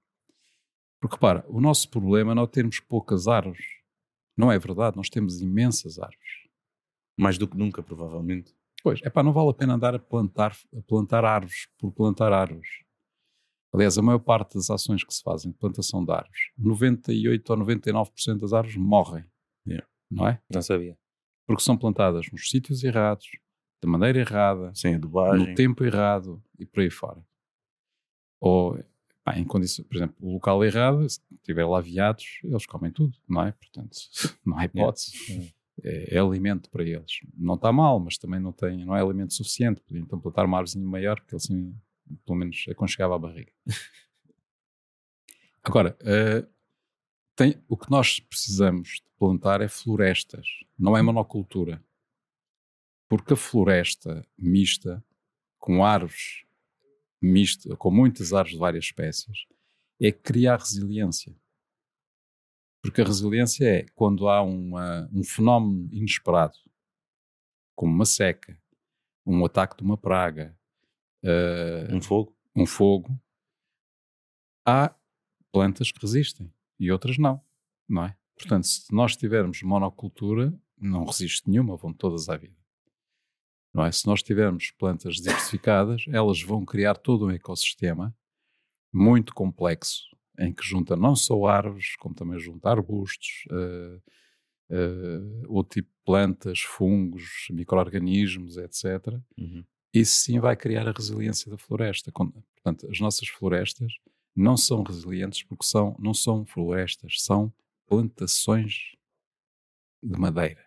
[1.01, 3.84] Porque, repara, o nosso problema não é termos poucas árvores.
[4.37, 6.45] Não é verdade, nós temos imensas árvores.
[7.19, 8.55] Mais do que nunca, provavelmente.
[8.83, 12.33] Pois, é pá, não vale a pena andar a plantar, a plantar árvores por plantar
[12.33, 12.69] árvores.
[13.73, 17.59] Aliás, a maior parte das ações que se fazem de plantação de árvores, 98 ou
[17.59, 19.25] 99% das árvores morrem.
[19.67, 19.87] Yeah.
[20.11, 20.41] Não é?
[20.53, 20.97] Não sabia.
[21.47, 23.27] Porque são plantadas nos sítios errados,
[23.83, 27.25] da maneira errada, sem adubagem, no tempo errado e por aí fora.
[28.41, 28.79] Ou,
[29.25, 33.17] pá, em condições, por exemplo, o local errado, se tiver lá viados, eles comem tudo,
[33.27, 33.53] não é?
[33.53, 33.97] Portanto,
[34.45, 35.55] não há hipótese.
[35.83, 37.21] É, é, alimento para eles.
[37.37, 39.81] Não está mal, mas também não, tem, não é alimento suficiente.
[39.81, 41.75] Podiam então plantar uma árvore maior, porque ele assim,
[42.25, 43.51] pelo menos aconchegava a barriga.
[45.65, 46.47] Agora, uh,
[47.35, 50.47] tem, o que nós precisamos de plantar é florestas,
[50.79, 51.83] não é monocultura.
[53.09, 55.03] Porque a floresta mista,
[55.59, 56.45] com árvores
[57.25, 59.47] mista, com muitas árvores de várias espécies,
[60.01, 61.35] é criar resiliência.
[62.83, 66.57] Porque a resiliência é quando há uma, um fenómeno inesperado,
[67.75, 68.61] como uma seca,
[69.27, 70.57] um ataque de uma praga,
[71.25, 73.19] uh, um fogo, um fogo,
[74.67, 74.95] há
[75.51, 77.41] plantas que resistem e outras não,
[77.89, 78.17] não é?
[78.37, 82.64] Portanto, se nós tivermos monocultura, não resiste nenhuma, vão todas à vida.
[83.75, 83.91] Não é?
[83.91, 88.15] Se nós tivermos plantas diversificadas, elas vão criar todo um ecossistema
[88.93, 90.05] muito complexo,
[90.39, 94.01] em que junta não só árvores, como também junta arbustos, uh,
[94.71, 99.19] uh, outro tipo de plantas, fungos, micro-organismos, etc.
[99.37, 99.65] Uhum.
[99.93, 102.13] isso sim vai criar a resiliência da floresta.
[102.13, 103.93] Portanto, as nossas florestas
[104.37, 107.53] não são resilientes porque são, não são florestas, são
[107.87, 108.93] plantações
[110.01, 110.64] de madeira.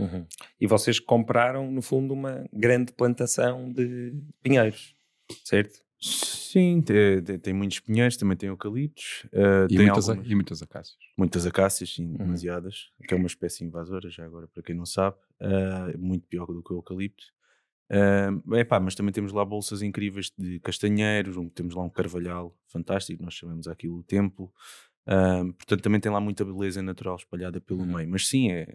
[0.00, 0.26] Uhum.
[0.60, 4.94] E vocês compraram, no fundo, uma grande plantação de pinheiros,
[5.44, 5.80] certo?
[6.00, 9.26] Sim, tem, tem, muitos pinheiros, também tem eucaliptos.
[9.26, 10.98] Uh, e, tem muitas, algumas, e muitas acácias.
[11.16, 12.16] Muitas acácias, sim, uhum.
[12.16, 12.90] demasiadas.
[13.06, 15.16] Que é uma espécie invasora, já agora, para quem não sabe.
[15.40, 17.24] Uh, muito pior do que o eucalipto.
[17.90, 23.22] Uh, epá, mas também temos lá bolsas incríveis de castanheiros, temos lá um carvalhal fantástico,
[23.22, 24.50] nós chamamos aquilo o templo.
[25.06, 27.96] Uh, portanto, também tem lá muita beleza natural espalhada pelo uhum.
[27.96, 28.08] meio.
[28.08, 28.66] Mas sim, é,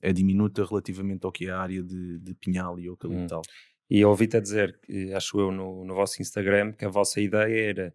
[0.00, 3.38] é diminuta relativamente ao que é a área de, de pinhal e eucaliptal.
[3.38, 3.72] Uhum.
[3.90, 4.78] E ouvi-te a dizer,
[5.14, 7.94] acho eu, no, no vosso Instagram, que a vossa ideia era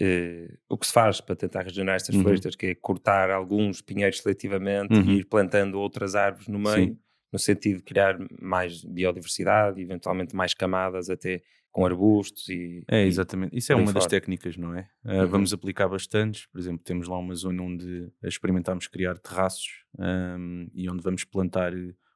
[0.00, 2.22] uh, o que se faz para tentar regenerar estas uhum.
[2.22, 5.10] florestas, que é cortar alguns pinheiros seletivamente uhum.
[5.10, 6.98] e ir plantando outras árvores no meio, Sim.
[7.36, 12.82] No sentido de criar mais biodiversidade, eventualmente mais camadas até com arbustos e...
[12.88, 13.54] É, exatamente.
[13.54, 13.94] Isso é uma fora.
[13.94, 14.88] das técnicas, não é?
[15.04, 15.26] Uh, uhum.
[15.26, 16.46] Vamos aplicar bastantes.
[16.46, 21.72] Por exemplo, temos lá uma zona onde experimentámos criar terraços um, e onde vamos plantar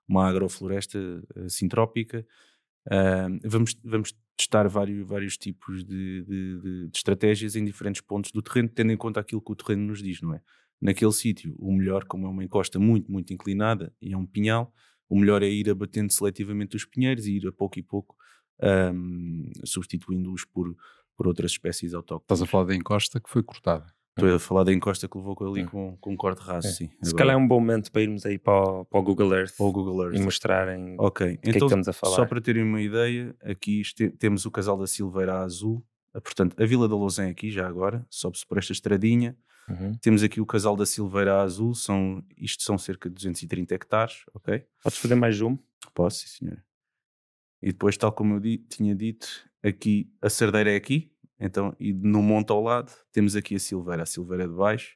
[0.09, 2.27] uma agrofloresta uh, sintrópica
[2.87, 8.33] Uh, vamos, vamos testar vários, vários tipos de, de, de, de, estratégias em diferentes pontos
[8.33, 10.41] do terreno, tendo em conta aquilo que o terreno nos diz, não é?
[10.81, 14.73] Naquele sítio, o melhor, como é uma encosta muito, muito inclinada e é um pinhal,
[15.11, 18.17] o melhor é ir abatendo seletivamente os pinheiros e ir a pouco e pouco
[18.63, 20.75] um, substituindo-os por,
[21.17, 22.25] por outras espécies autóctones.
[22.25, 23.93] Estás a falar da encosta que foi cortada.
[24.17, 26.71] Estou a falar da encosta que levou ali com, com um corte raso, é.
[26.71, 26.89] sim.
[27.03, 27.17] Se Agora.
[27.17, 29.67] calhar é um bom momento para irmos aí para o, para o Google Earth, para
[29.67, 30.17] o Google Earth.
[30.17, 32.17] e mostrarem Ok, então, que, é que então, estamos a falar.
[32.17, 36.67] Só para terem uma ideia, aqui este, temos o casal da Silveira Azul, portanto, a
[36.67, 39.37] Vila da Lousã é aqui já agora, sobe-se por esta estradinha.
[39.71, 39.95] Uhum.
[39.95, 44.67] Temos aqui o casal da Silveira Azul, são, isto são cerca de 230 hectares, ok?
[44.83, 45.57] Podes fazer mais zoom?
[45.95, 46.65] Posso, sim senhor.
[47.63, 49.29] E depois, tal como eu tinha dito,
[49.63, 54.03] aqui a Cerdeira é aqui, então, e no monte ao lado temos aqui a Silveira,
[54.03, 54.95] a Silveira de baixo.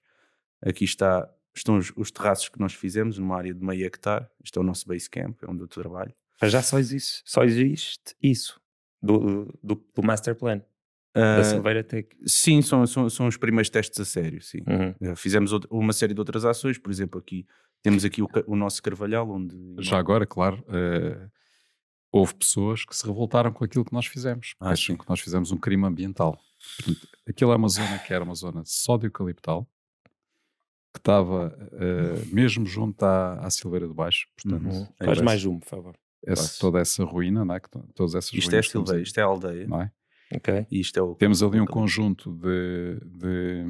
[0.60, 4.26] Aqui está, estão os, os terraços que nós fizemos numa área de meio hectare.
[4.42, 6.14] Isto é o nosso base camp, é onde eu trabalho.
[6.40, 8.60] Mas já só existe, só existe isso
[9.00, 10.60] do, do, do master plan.
[11.16, 12.08] Uh, da Silveira Tech.
[12.26, 14.58] Sim, são, são, são os primeiros testes a sério, sim.
[14.66, 15.12] Uhum.
[15.12, 17.46] Uh, fizemos outra, uma série de outras ações, por exemplo, aqui
[17.84, 19.54] temos aqui o, o nosso Carvalhal, onde...
[19.78, 21.30] Já agora, claro, uh,
[22.10, 24.54] houve pessoas que se revoltaram com aquilo que nós fizemos.
[24.58, 26.40] Ah, acham que nós fizemos um crime ambiental.
[26.76, 29.68] Portanto, aquilo é uma zona que era uma zona só de eucaliptal,
[30.94, 34.28] que estava uh, mesmo junto à, à Silveira de Baixo.
[34.34, 34.88] Portanto, uhum.
[35.04, 35.94] Faz mais um, por favor.
[36.26, 37.60] Essa, toda essa ruína, não é?
[37.94, 39.66] todas essas isto é Silveira, isto é a aldeia.
[39.66, 39.92] Não é?
[40.32, 40.66] Okay.
[40.70, 43.64] E é o, Temos ali um conjunto de, de,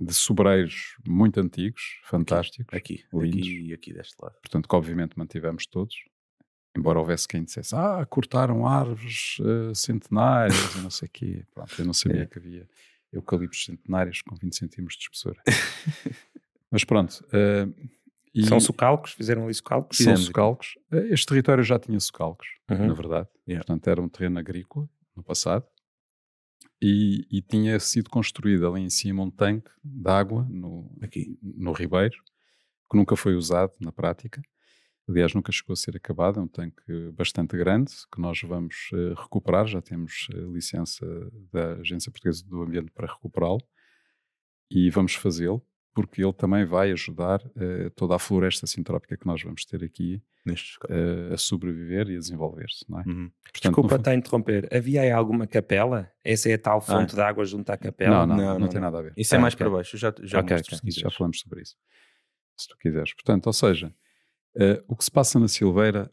[0.00, 2.74] de sobreiros muito antigos, fantásticos.
[2.76, 4.34] Aqui, aqui, aqui e aqui deste lado.
[4.40, 5.94] Portanto, que obviamente mantivemos todos
[6.76, 11.44] embora houvesse quem dissesse, ah, cortaram árvores uh, centenárias e não sei o quê.
[11.54, 12.26] Pronto, eu não sabia é.
[12.26, 12.68] que havia
[13.12, 15.42] eucaliptos centenários com 20 centímetros de espessura.
[16.70, 17.22] Mas pronto.
[17.26, 17.72] Uh,
[18.34, 19.12] e São socalcos?
[19.12, 19.98] Fizeram ali socalcos?
[19.98, 20.78] São socalcos.
[20.90, 22.86] Uh, este território já tinha socalcos, uhum.
[22.86, 23.28] na verdade.
[23.46, 23.64] Yeah.
[23.64, 25.66] Portanto, era um terreno agrícola no passado.
[26.80, 31.72] E, e, tinha sido construído ali em cima um tanque de água no, aqui, no
[31.72, 32.16] Ribeiro,
[32.90, 34.42] que nunca foi usado na prática.
[35.08, 39.14] Aliás, nunca chegou a ser acabado, é um tanque bastante grande que nós vamos uh,
[39.14, 39.66] recuperar.
[39.66, 41.06] Já temos uh, licença
[41.52, 43.62] da Agência Portuguesa do Ambiente para recuperá-lo
[44.70, 49.42] e vamos fazê-lo porque ele também vai ajudar uh, toda a floresta sintrópica que nós
[49.42, 50.22] vamos ter aqui
[51.32, 52.84] a sobreviver e a desenvolver-se.
[52.90, 53.08] É?
[53.08, 53.30] Uhum.
[53.54, 54.68] Desculpa estar a interromper.
[54.74, 56.10] Havia aí alguma capela?
[56.24, 57.16] Essa é a tal fonte ah.
[57.16, 58.26] de água junto à capela?
[58.26, 59.12] Não, não, não, não, não tem nada a ver.
[59.16, 59.64] Isso é mais okay.
[59.64, 59.96] para baixo.
[59.96, 60.90] Já, já, okay, okay.
[60.90, 61.76] já falamos sobre isso.
[62.56, 63.14] Se tu quiseres.
[63.14, 63.94] Portanto, ou seja,
[64.54, 66.12] Uh, o que se passa na Silveira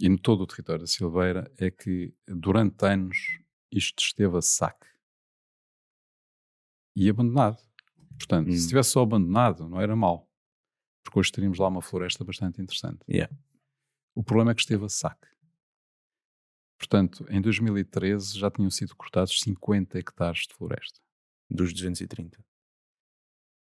[0.00, 3.38] e em todo o território da Silveira é que durante anos
[3.70, 4.86] isto esteve a saque
[6.96, 7.58] e abandonado.
[8.18, 8.52] Portanto, hum.
[8.52, 10.30] se estivesse só abandonado, não era mal,
[11.02, 13.00] porque hoje teríamos lá uma floresta bastante interessante.
[13.08, 13.32] Yeah.
[14.14, 15.26] O problema é que esteve a saque.
[16.78, 21.00] Portanto, em 2013 já tinham sido cortados 50 hectares de floresta.
[21.50, 22.44] Dos 230.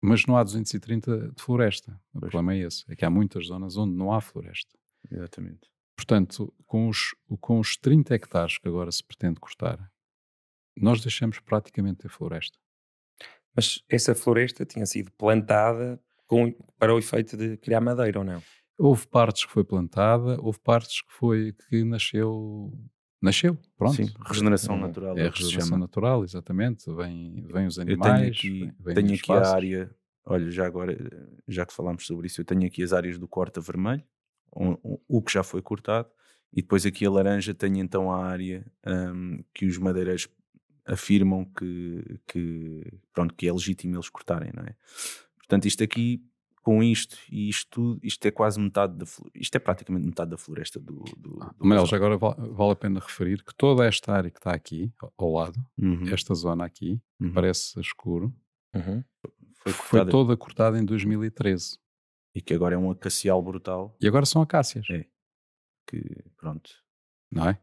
[0.01, 1.91] Mas não há 230 de floresta.
[2.13, 2.31] O pois.
[2.31, 2.83] problema é esse.
[2.91, 4.77] É que há muitas zonas onde não há floresta.
[5.09, 5.69] Exatamente.
[5.95, 9.91] Portanto, com os, com os 30 hectares que agora se pretende cortar,
[10.75, 12.57] nós deixamos praticamente ter floresta.
[13.55, 18.41] Mas essa floresta tinha sido plantada com, para o efeito de criar madeira ou não?
[18.77, 22.71] Houve partes que foi plantada, houve partes que foi que nasceu
[23.21, 23.95] nasceu, pronto.
[23.95, 25.17] Sim, regeneração natural.
[25.17, 26.91] É, é regeneração natural, exatamente.
[26.91, 28.11] Vem, vem os animais.
[28.11, 29.95] Eu tenho aqui, vem, tenho aqui a área,
[30.25, 30.97] olha, já agora,
[31.47, 34.03] já que falámos sobre isso, eu tenho aqui as áreas do corta vermelho,
[34.51, 36.09] o, o que já foi cortado,
[36.51, 40.27] E depois aqui a laranja tem então a área um, que os madeireiros
[40.85, 44.75] afirmam que, que, pronto, que é legítimo eles cortarem, não é?
[45.37, 46.23] Portanto, isto aqui,
[46.61, 50.37] com isto e isto tudo, isto é quase metade da isto é praticamente metade da
[50.37, 51.03] floresta do.
[51.17, 54.93] do, Ah, do agora vale, a pena referir que toda esta área que está aqui,
[55.17, 57.33] ao- lado, Uhum, esta zona aqui, que uhum.
[57.33, 58.33] parece escuro,
[58.75, 59.03] Uhum.
[59.55, 61.77] foi foi toda cortada em 2013.
[62.33, 65.05] e que agora é um acacial brutal E agora são acácias, É.
[65.87, 66.01] que,
[66.37, 66.71] pronto,
[67.31, 67.59] não é?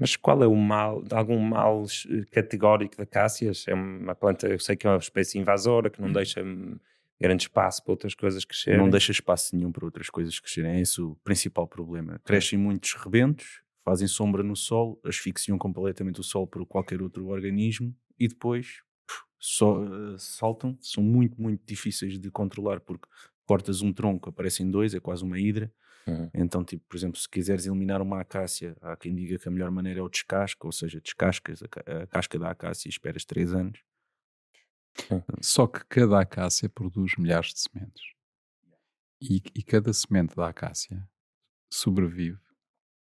[0.00, 3.66] Mas qual é o mal, algum mal eh, categórico da cássias?
[3.66, 6.78] É uma planta, eu sei que é uma espécie invasora que não deixa hum,
[7.20, 8.78] grande espaço para outras coisas crescerem.
[8.78, 10.72] não deixa espaço nenhum para outras coisas crescerem.
[10.72, 12.20] É esse o principal problema.
[12.24, 17.94] Crescem muitos rebentos, fazem sombra no solo, asfixiam completamente o solo por qualquer outro organismo
[18.18, 20.78] e depois puf, só, eh, saltam.
[20.80, 23.08] São muito, muito difíceis de controlar porque
[23.46, 25.72] cortas um tronco, aparecem dois, é quase uma hidra.
[26.06, 26.30] Uhum.
[26.34, 29.70] Então, tipo, por exemplo, se quiseres eliminar uma acácia, há quem diga que a melhor
[29.70, 33.54] maneira é o descasco, ou seja, descascas a, a casca da acácia e esperas 3
[33.54, 33.80] anos.
[35.40, 38.02] Só que cada acácia produz milhares de sementes.
[39.20, 41.06] E, e cada semente da acácia
[41.72, 42.38] sobrevive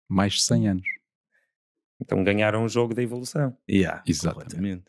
[0.09, 0.87] mais 100 anos.
[2.01, 3.55] Então ganharam o jogo da evolução.
[3.69, 4.85] Yeah, Exatamente.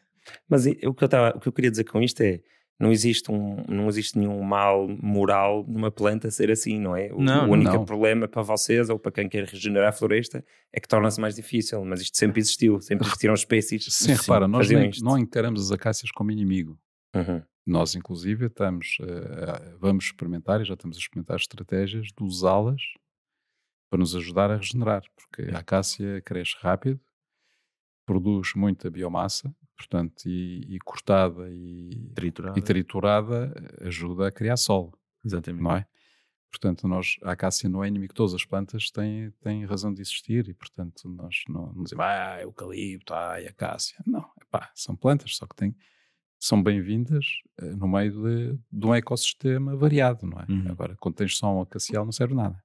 [0.48, 2.40] Mas o que, eu tava, o que eu queria dizer com isto é
[2.80, 7.12] não existe, um, não existe nenhum mal moral numa planta ser assim, não é?
[7.12, 7.84] O, Não, o único não.
[7.84, 11.84] problema para vocês ou para quem quer regenerar a floresta é que torna-se mais difícil,
[11.84, 13.84] mas isto sempre existiu, sempre existiram espécies.
[13.84, 16.76] Sim, Sim, repara, nós nem- não encaramos as acácias como inimigo.
[17.14, 17.42] Uhum.
[17.66, 22.82] Nós, inclusive, estamos, a- vamos experimentar e já estamos a experimentar estratégias de usá-las
[23.90, 27.00] para nos ajudar a regenerar, porque a acácia cresce rápido,
[28.06, 32.58] produz muita biomassa, portanto, e, e cortada e, Triturada.
[32.58, 34.92] e triturada eh, ajuda a criar solo,
[35.24, 35.62] Exatamente.
[35.62, 35.86] não é?
[36.50, 40.48] Portanto, nós, a acácia não é inimigo, todas as plantas têm, têm razão de existir
[40.48, 43.96] e, portanto, nós não, não dizemos, ah, eucalipto, ah, acácia.
[44.06, 45.74] Não, epá, são plantas, só que têm,
[46.42, 47.24] são bem-vindas
[47.60, 50.46] eh, no meio de, de um ecossistema variado, não é?
[50.48, 50.72] Uhum.
[50.72, 52.60] Agora, quando tens só um acacial, não serve nada.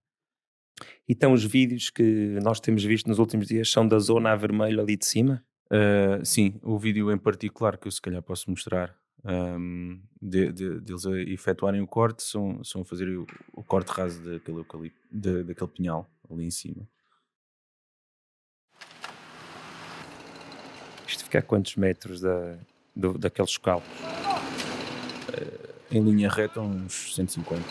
[1.07, 4.81] Então os vídeos que nós temos visto nos últimos dias são da zona a vermelho
[4.81, 5.45] ali de cima?
[5.67, 10.81] Uh, sim, o vídeo em particular que eu se calhar posso mostrar um, de, de-
[10.81, 14.99] deles a efetuarem o corte são, são a fazer o, o corte raso daquele, eucalipto,
[15.11, 16.87] da- daquele pinhal ali em cima.
[21.07, 22.57] Isto fica a quantos metros da,
[22.97, 23.83] do, daquele escalo?
[25.89, 27.63] Em linha reta, uns 150.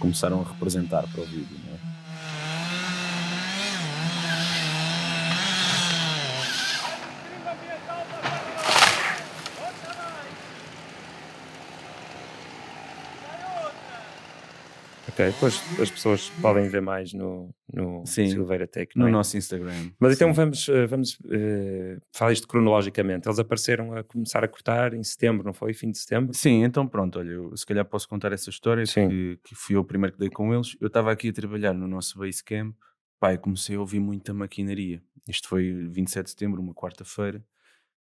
[0.00, 2.03] Começaram a representar para o vídeo, não é?
[15.14, 18.98] Ok, depois as pessoas podem ver mais no, no Sim, Silveira Tech.
[18.98, 19.10] No é?
[19.12, 19.92] nosso Instagram.
[19.96, 20.34] Mas então Sim.
[20.34, 23.28] vamos, eh, vamos eh, falar isto cronologicamente.
[23.28, 25.72] Eles apareceram a começar a cortar em setembro, não foi?
[25.72, 26.34] Fim de setembro?
[26.34, 29.08] Sim, então pronto, olha, eu se calhar posso contar essa história, Sim.
[29.08, 30.76] que, que fui eu o primeiro que dei com eles.
[30.80, 32.74] Eu estava aqui a trabalhar no nosso base camp,
[33.20, 35.00] pá, e comecei a ouvir muita maquinaria.
[35.28, 37.40] Isto foi 27 de setembro, uma quarta-feira,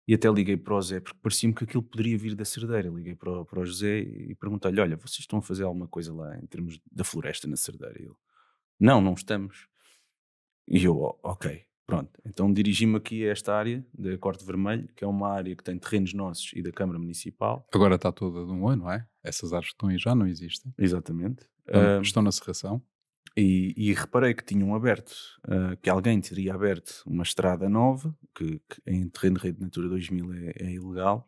[0.08, 2.90] e até liguei para o Zé, porque parecia-me que aquilo poderia vir da Cerdeira.
[2.90, 6.14] Liguei para, o- para o José e perguntei-lhe, olha, vocês estão a fazer alguma coisa
[6.14, 7.96] lá em termos da floresta na Cerdeira?
[8.00, 8.16] E ele,
[8.80, 9.68] não, não estamos.
[10.68, 12.12] E eu, "Oh, ok, pronto.
[12.26, 15.78] Então dirigi-me aqui a esta área da Corte Vermelho, que é uma área que tem
[15.78, 17.68] terrenos nossos e da Câmara Municipal.
[17.74, 19.08] Agora está toda de um ano, não é?
[19.24, 20.74] Essas árvores que estão aí já não existem.
[20.78, 21.46] Exatamente.
[21.66, 22.82] Estão, Ah, estão na serração.
[23.38, 25.16] E, e reparei que tinham aberto,
[25.46, 29.64] ah, que alguém teria aberto uma estrada nova, que, que em terreno de rede de
[29.64, 31.28] Natura 2000 é, é ilegal,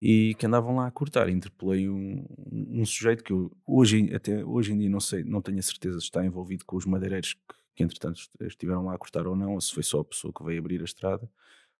[0.00, 1.28] e que andavam lá a cortar.
[1.28, 5.58] Interpelei um, um sujeito que eu hoje, até hoje em dia não sei, não tenho
[5.58, 7.40] a certeza se está envolvido com os madeireiros que,
[7.76, 10.32] que entretanto est- estiveram lá a cortar ou não, ou se foi só a pessoa
[10.32, 11.28] que veio abrir a estrada,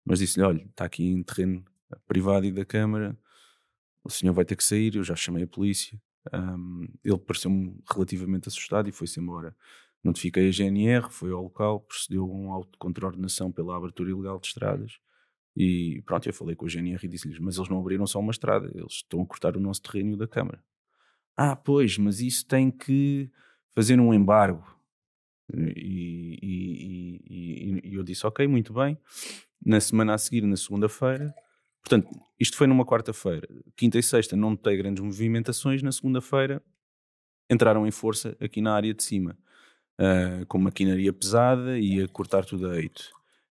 [0.05, 1.65] mas disse-lhe, olha, está aqui em terreno
[2.07, 3.19] privado e da Câmara,
[4.05, 6.01] o senhor vai ter que sair, eu já chamei a polícia.
[6.33, 9.57] Ahm, ele pareceu-me relativamente assustado e foi-se embora.
[10.05, 14.47] Notifiquei a GNR, foi ao local, procedeu um auto de contraordenação pela abertura ilegal de
[14.49, 14.99] estradas
[15.57, 18.31] e pronto, eu falei com a GNR e disse-lhes, mas eles não abriram só uma
[18.31, 20.63] estrada, eles estão a cortar o nosso terreno e da Câmara.
[21.37, 23.31] Ah, pois, mas isso tem que
[23.75, 24.65] fazer um embargo.
[25.55, 28.99] E- e- e- e eu disse, ok, muito bem.
[29.65, 31.35] Na semana a seguir, na segunda-feira,
[31.87, 32.09] portanto,
[32.39, 33.49] isto foi numa quarta-feira.
[33.77, 36.61] Quinta e sexta não notei grandes movimentações, na segunda-feira
[37.49, 39.39] entraram em força aqui na área de cima,
[40.01, 43.09] uh, com maquinaria pesada e a cortar tudo a eito.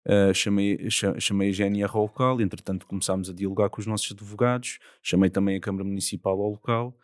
[0.07, 4.79] Uh, chamei, chamei a GNR ao local, entretanto começámos a dialogar com os nossos advogados,
[5.03, 6.97] chamei também a Câmara Municipal ao local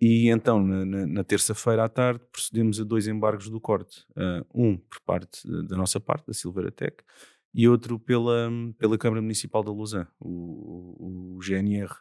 [0.00, 4.46] e então na, na, na terça-feira à tarde procedemos a dois embargos do corte, uh,
[4.54, 6.96] um por parte da nossa parte, da Silveira Tech,
[7.54, 10.08] e outro pela, pela Câmara Municipal da Lausanne.
[10.18, 11.92] O, o, o GNR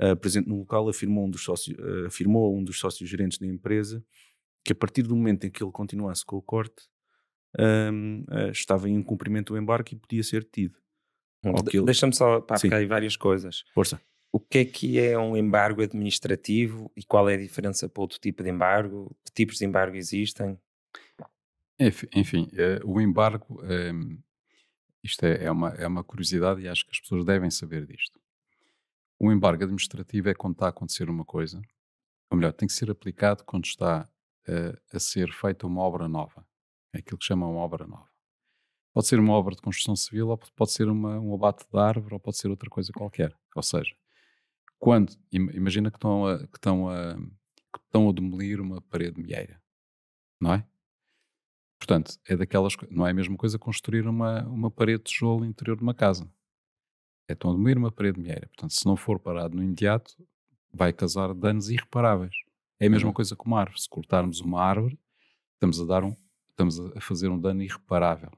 [0.00, 3.46] uh, presente no local afirmou um, dos sócios, uh, afirmou um dos sócios gerentes da
[3.46, 4.04] empresa
[4.64, 6.84] que a partir do momento em que ele continuasse com o corte
[7.58, 10.78] uh, estava em cumprimento do embarque e podia ser detido.
[11.72, 11.84] Ele...
[11.84, 13.64] Deixa-me só para aí várias coisas.
[13.74, 14.00] Força.
[14.30, 18.18] O que é que é um embargo administrativo e qual é a diferença para outro
[18.18, 19.14] tipo de embargo?
[19.24, 20.58] Que tipos de embargo existem?
[22.14, 24.16] Enfim, eh, o embargo, ehm,
[25.02, 28.20] isto é, é, uma, é uma curiosidade e acho que as pessoas devem saber disto.
[29.18, 31.60] O embargo administrativo é quando está a acontecer uma coisa,
[32.30, 34.08] ou melhor, tem que ser aplicado quando está
[34.48, 36.46] uh, a ser feita uma obra nova.
[36.92, 38.08] É aquilo que chamam obra nova.
[38.92, 42.14] Pode ser uma obra de construção civil, ou pode ser uma, um abate de árvore,
[42.14, 43.36] ou pode ser outra coisa qualquer.
[43.54, 43.94] Ou seja,
[44.78, 49.22] quando, imagina que estão a, que estão a, que estão a demolir uma parede de
[49.22, 49.62] milheira,
[50.40, 50.66] não é?
[51.82, 55.76] Portanto, é daquelas, não é a mesma coisa construir uma, uma parede de tijolo interior
[55.76, 56.30] de uma casa
[57.28, 58.46] é estão a demolir uma parede de milheira.
[58.46, 60.14] Portanto, se não for parado no imediato,
[60.72, 62.34] vai causar danos irreparáveis.
[62.78, 63.14] É a mesma uhum.
[63.14, 63.80] coisa com uma árvore.
[63.80, 64.96] Se cortarmos uma árvore,
[65.54, 66.14] estamos a dar um,
[66.50, 68.30] estamos a fazer um dano irreparável.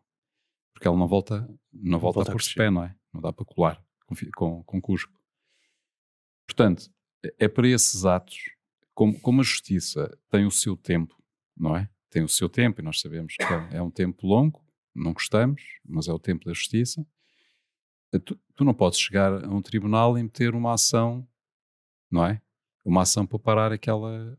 [0.72, 2.97] Porque ela não volta, não volta, volta a pôr-se pé, não é?
[3.12, 5.12] Não dá para colar com, com, com cuspo.
[6.47, 6.90] Portanto,
[7.22, 8.38] é, é para esses atos,
[8.95, 11.14] como, como a justiça tem o seu tempo,
[11.55, 11.90] não é?
[12.15, 15.61] Tem o seu tempo e nós sabemos que é, é um tempo longo, não gostamos,
[15.85, 17.05] mas é o tempo da justiça.
[18.25, 21.27] Tu, tu, não podes chegar a um tribunal e meter uma ação,
[22.09, 22.41] não é?
[22.85, 24.39] Uma ação para parar aquela,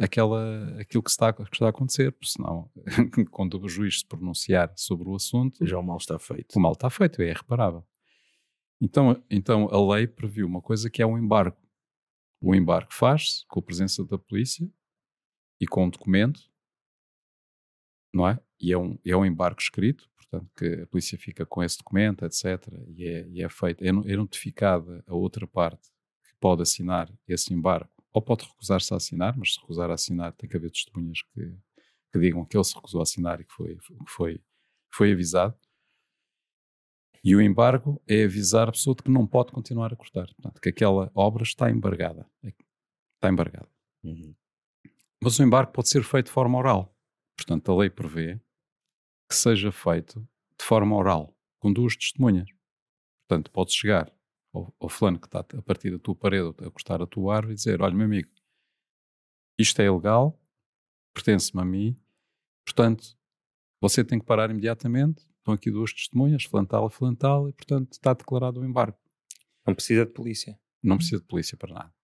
[0.00, 2.68] aquela, aquilo que está, que está a acontecer, porque senão,
[3.30, 5.64] quando o juiz se pronunciar sobre o assunto.
[5.64, 6.56] Já o mal está feito.
[6.56, 7.86] O mal está feito, é irreparável.
[8.80, 11.56] Então, então a lei previu uma coisa que é um embargo.
[12.40, 14.68] O embargo faz-se com a presença da polícia
[15.60, 16.50] e com um documento,
[18.12, 18.38] não é?
[18.60, 22.24] E é um, é um embargo escrito, portanto, que a polícia fica com esse documento,
[22.24, 22.66] etc.
[22.96, 25.90] E é, e é feito, é, é notificada a outra parte
[26.24, 30.32] que pode assinar esse embargo, ou pode recusar-se a assinar, mas se recusar a assinar
[30.32, 31.56] tem que haver testemunhas que,
[32.12, 34.40] que digam que ele se recusou a assinar e que foi, que foi,
[34.90, 35.56] foi avisado.
[37.24, 40.60] E o embargo é avisar a pessoa de que não pode continuar a cortar, portanto,
[40.60, 42.28] que aquela obra está embargada.
[42.42, 43.68] Está embargada.
[44.02, 44.34] Uhum.
[45.22, 46.91] Mas o embargo pode ser feito de forma oral.
[47.44, 48.40] Portanto, a lei prevê
[49.28, 50.26] que seja feito
[50.58, 52.48] de forma oral, com duas testemunhas.
[53.26, 54.12] Portanto, podes chegar
[54.52, 57.54] ao, ao fulano que está a partir da tua parede a cortar a tua árvore
[57.54, 58.30] e dizer: Olha, meu amigo,
[59.58, 60.40] isto é ilegal,
[61.12, 61.98] pertence-me a mim,
[62.64, 63.16] portanto,
[63.80, 65.26] você tem que parar imediatamente.
[65.38, 68.96] Estão aqui duas testemunhas, fulano tal, fulano tal, e portanto está declarado o embargo.
[69.66, 70.56] Não precisa de polícia.
[70.80, 71.94] Não precisa de polícia para nada.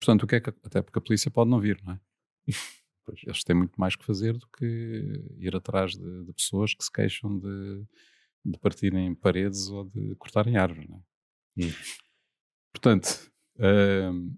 [0.00, 2.00] Portanto, o que é que, até porque a polícia pode não vir, não é?
[3.06, 6.84] Pois, eles têm muito mais que fazer do que ir atrás de, de pessoas que
[6.84, 7.84] se queixam de,
[8.44, 10.90] de partirem paredes ou de cortarem árvores.
[10.90, 10.94] É?
[11.64, 11.72] hum.
[12.72, 13.30] Portanto,
[13.60, 14.36] hum,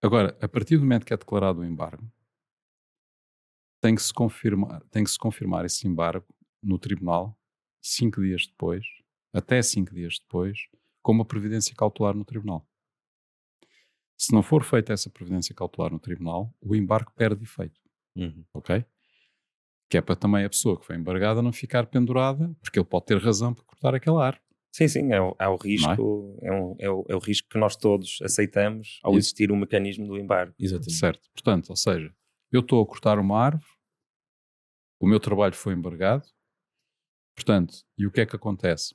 [0.00, 2.10] agora, a partir do momento que é declarado o embargo,
[3.78, 6.26] tem que se confirmar, tem que se confirmar esse embargo
[6.62, 7.38] no tribunal
[7.82, 8.86] cinco dias depois,
[9.34, 10.68] até cinco dias depois,
[11.02, 12.66] com uma previdência cautelar no tribunal.
[14.22, 17.80] Se não for feita essa providência cautelar no tribunal, o embargo perde efeito.
[18.14, 18.44] Uhum.
[18.54, 18.84] Ok?
[19.90, 23.06] Que é para também a pessoa que foi embargada não ficar pendurada, porque ele pode
[23.06, 24.44] ter razão para cortar aquela árvore.
[24.72, 26.46] Sim, sim, é o, é o risco, é?
[26.46, 29.18] É, um, é, o, é o risco que nós todos aceitamos ao Isso.
[29.18, 30.54] existir um mecanismo do embargo.
[30.56, 30.94] Exatamente.
[30.94, 31.28] Certo.
[31.32, 32.14] Portanto, ou seja,
[32.52, 33.72] eu estou a cortar uma árvore,
[35.00, 36.28] o meu trabalho foi embargado,
[37.34, 38.94] portanto, e o que é que acontece?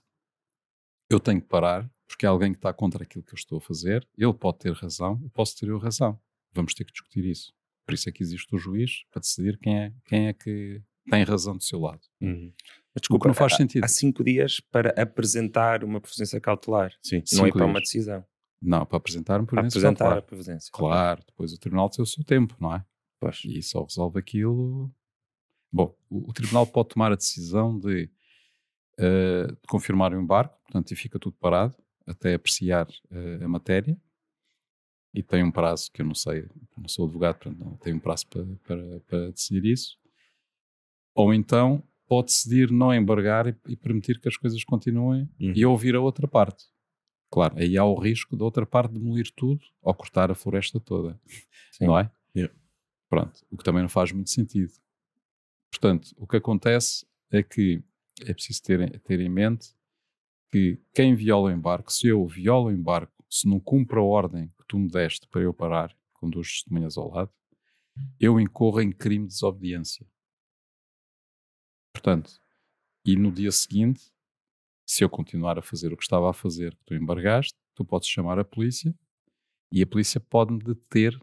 [1.11, 3.61] Eu tenho que parar, porque é alguém que está contra aquilo que eu estou a
[3.61, 6.19] fazer, ele pode ter razão, eu posso ter eu razão.
[6.53, 7.53] Vamos ter que discutir isso.
[7.85, 11.23] Por isso é que existe o juiz para decidir quem é, quem é que tem
[11.23, 12.01] razão do seu lado.
[12.21, 12.51] Uhum.
[12.93, 13.83] Mas, desculpa, não faz há, sentido.
[13.83, 16.93] Há cinco dias para apresentar uma previdência cautelar.
[17.01, 17.69] Sim, não é para dias.
[17.69, 18.25] uma decisão.
[18.61, 20.17] Não, para apresentar uma previdência para apresentar cautelar.
[20.17, 20.71] a previdência.
[20.73, 22.83] Claro, depois o tribunal tem o seu tempo, não é?
[23.19, 23.41] Pois.
[23.45, 24.91] E só resolve aquilo.
[25.71, 28.09] Bom, o, o tribunal pode tomar a decisão de,
[28.99, 31.75] uh, de confirmar o embargo, portanto, e fica tudo parado
[32.07, 33.99] até apreciar uh, a matéria
[35.13, 36.47] e tem um prazo que eu não sei,
[36.77, 39.97] não sou advogado, portanto não tenho um prazo para, para, para decidir isso.
[41.13, 45.53] Ou então pode decidir não embargar e, e permitir que as coisas continuem uhum.
[45.55, 46.65] e ouvir a outra parte.
[47.29, 51.19] Claro, aí há o risco da outra parte demolir tudo ou cortar a floresta toda,
[51.73, 51.87] Sim.
[51.87, 52.09] não é?
[52.35, 52.53] Yeah.
[53.09, 54.71] Pronto, o que também não faz muito sentido.
[55.69, 57.83] Portanto, o que acontece é que
[58.21, 59.75] é preciso ter, ter em mente
[60.51, 64.47] que quem viola o embarque, se eu violo o embarque, se não cumpro a ordem
[64.57, 67.31] que tu me deste para eu parar, com duas testemunhas ao lado,
[68.19, 70.05] eu incorro em crime de desobediência.
[71.93, 72.41] Portanto,
[73.05, 74.11] e no dia seguinte,
[74.85, 78.07] se eu continuar a fazer o que estava a fazer, que tu embargaste, tu podes
[78.07, 78.93] chamar a polícia
[79.71, 81.19] e a polícia pode-me deter,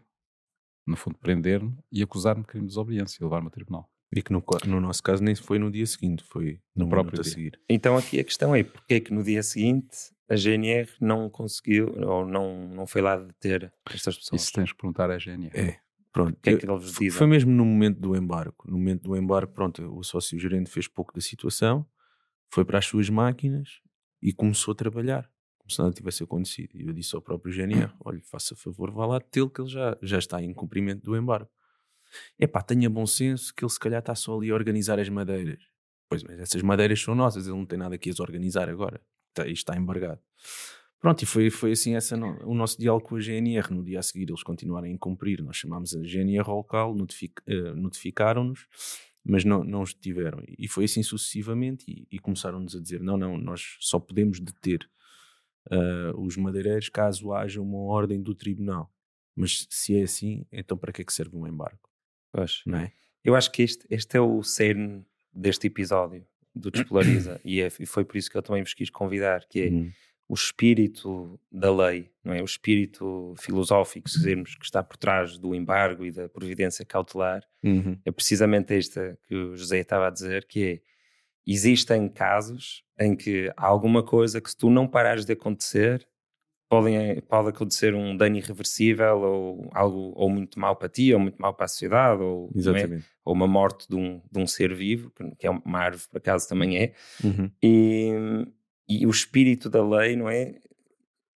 [0.85, 3.89] no fundo, prender-me e acusar-me de crime de desobediência e levar-me a tribunal.
[4.15, 7.11] E que no, no, nosso caso nem foi no dia seguinte, foi no, No próprio
[7.11, 7.31] minuto a dia.
[7.33, 7.59] seguir.
[7.69, 9.97] Então aqui a questão é porque é que no dia seguinte
[10.29, 14.41] a GNR não conseguiu ou não, não foi lá deter estas pessoas?
[14.43, 15.51] Isso tens que perguntar à GNR.
[15.53, 15.77] É,
[16.13, 16.37] pronto.
[16.41, 17.17] Que é que eles Foi- dizem?
[17.17, 18.55] Foi mesmo no momento do embarque.
[18.65, 21.85] No momento do embarque, pronto, o sócio-gerente fez pouco da situação,
[22.49, 23.81] foi para as suas máquinas
[24.21, 26.71] e começou a trabalhar, como se nada tivesse acontecido.
[26.75, 29.97] E eu disse ao próprio GNR: olha, faça favor, vá lá tê-lo, que ele já,
[30.01, 31.51] já está em cumprimento do embarque.
[32.39, 35.59] Epá, tenha bom senso que ele se calhar está só ali a organizar as madeiras.
[36.09, 39.01] Pois, mas essas madeiras são nossas, ele não tem nada que as organizar agora.
[39.29, 40.19] Está, isto está embargado.
[40.99, 43.71] Pronto, e foi, foi assim essa no- o nosso diálogo com a GNR.
[43.73, 45.43] No dia a seguir eles continuaram a incumprir.
[45.43, 48.65] Nós chamámos a GNR ao local, notific- eh, notificaram-nos,
[49.23, 50.41] mas não, não os detiveram.
[50.57, 54.87] E foi assim sucessivamente e, e começaram-nos a dizer, não, não, nós só podemos deter
[55.71, 58.91] ah, os madeireiros caso haja uma ordem do tribunal.
[59.35, 61.79] Mas se é assim, então para que é que serve um embargo?
[62.35, 62.61] Pois.
[62.65, 62.91] Não é?
[63.23, 67.85] Eu acho que este, este é o cerne deste episódio do Despolariza e, é- e
[67.85, 69.91] foi por isso que eu também vos quis convidar, que é Uhum.
[70.27, 72.41] o espírito da lei, não é?
[72.41, 77.43] O espírito filosófico, se quisermos, que está por trás do embargo e da providência cautelar,
[77.63, 77.97] Uhum.
[78.05, 80.81] é precisamente esta que o José estava a dizer, que é,
[81.47, 86.07] existem casos em que há alguma coisa que se tu não parares de acontecer,
[86.69, 91.41] podem, pode acontecer um dano irreversível ou algo ou muito mal para ti, ou muito
[91.41, 92.81] mal para a sociedade, ou, é?
[93.23, 96.47] Ou uma morte de um, de um ser vivo, que- é uma árvore por acaso
[96.47, 96.93] também é,
[97.23, 97.49] Uhum.
[97.61, 98.11] e,
[98.87, 100.55] e o espírito da lei, não é?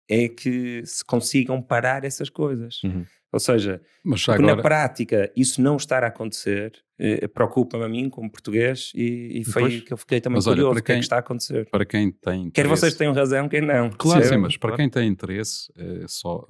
[0.10, 2.82] É que se consigam parar essas coisas.
[2.84, 3.06] Uhum.
[3.34, 7.90] Ou seja, Mas porque na agora, prática isso não estar a acontecer eh, preocupa-me a
[7.90, 9.82] mim como português e, e foi Pois.
[9.84, 11.20] que eu fiquei também Mas olha, curioso para o que é quem- que está a
[11.20, 11.70] acontecer.
[11.70, 13.90] para quem tem Quer interesse, vocês tenham razão, quer não.
[13.92, 14.78] Claro, sim, mas para Claro.
[14.78, 16.48] quem tem interesse, é só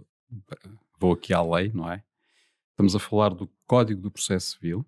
[1.00, 2.04] vou aqui à lei, não é?
[2.72, 4.86] Estamos a falar do Código do Processo Civil.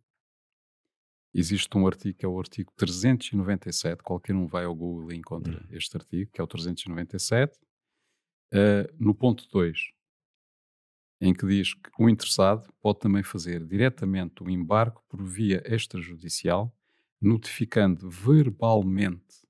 [1.34, 5.64] Existe um artigo que é o artigo 397, qualquer um vai ao Google e encontra
[5.72, 7.58] este artigo, que é o 397,
[8.52, 9.92] eh, no ponto 2,
[11.22, 16.74] em que diz que o interessado pode também fazer diretamente o embarque por via extrajudicial,
[17.22, 19.46] notificando verbalmente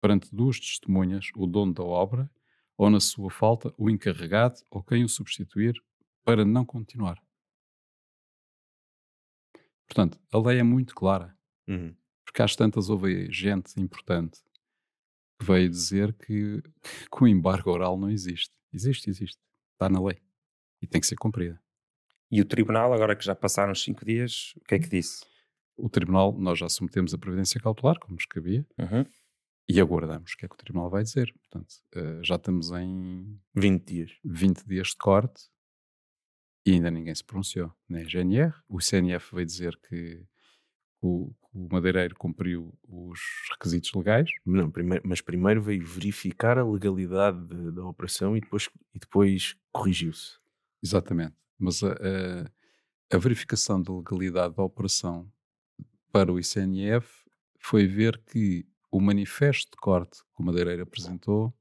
[0.00, 2.30] perante duas testemunhas o dono da obra
[2.76, 5.74] ou, na sua falta, o encarregado ou quem o substituir
[6.24, 7.18] para não continuar.
[9.86, 11.36] Portanto, a lei é muito clara,
[11.68, 11.94] Uhum.
[12.24, 14.40] porque às tantas houve gente importante
[15.38, 16.62] que veio dizer que,
[17.12, 18.54] que o embargo oral não existe.
[18.72, 19.38] Existe, existe.
[19.74, 20.18] Está na lei.
[20.82, 21.58] E tem que ser cumprida.
[22.30, 25.24] E o tribunal, agora que já passaram os cinco dias, o que é que disse?
[25.76, 29.04] O tribunal, nós já submetemos a previdência cautelar, como nos cabia, Uhum.
[29.68, 31.32] e aguardamos o que é que o tribunal vai dizer.
[31.34, 34.10] Portanto, eh, já estamos em 20 dias.
[34.24, 35.44] 20 dias de corte
[36.66, 37.72] e ainda ninguém se pronunciou.
[37.88, 38.54] Nem a GNR.
[38.68, 40.24] O CNF veio dizer que
[41.00, 43.20] o, o madeireiro cumpriu os
[43.50, 44.30] requisitos legais.
[44.46, 49.56] Não, primeiro, mas primeiro veio verificar a legalidade de- da operação e depois, e depois
[49.72, 50.38] corrigiu-se.
[50.82, 51.34] Exatamente.
[51.58, 52.50] Mas a, a-
[53.14, 55.30] a verificação da legalidade da operação
[56.10, 57.06] para o ICNF
[57.58, 61.54] foi ver que o manifesto de corte que o madeireiro apresentou,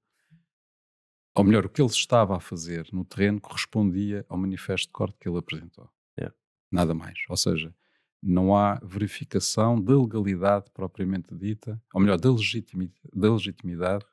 [1.35, 5.17] ou melhor, o que ele estava a fazer no terreno correspondia ao manifesto de corte
[5.19, 5.89] que ele apresentou.
[6.19, 6.35] Yeah.
[6.69, 7.19] Nada mais.
[7.29, 7.73] Ou seja,
[8.21, 14.05] não há verificação da legalidade propriamente dita, ou melhor, da legitimidade, da legitimidade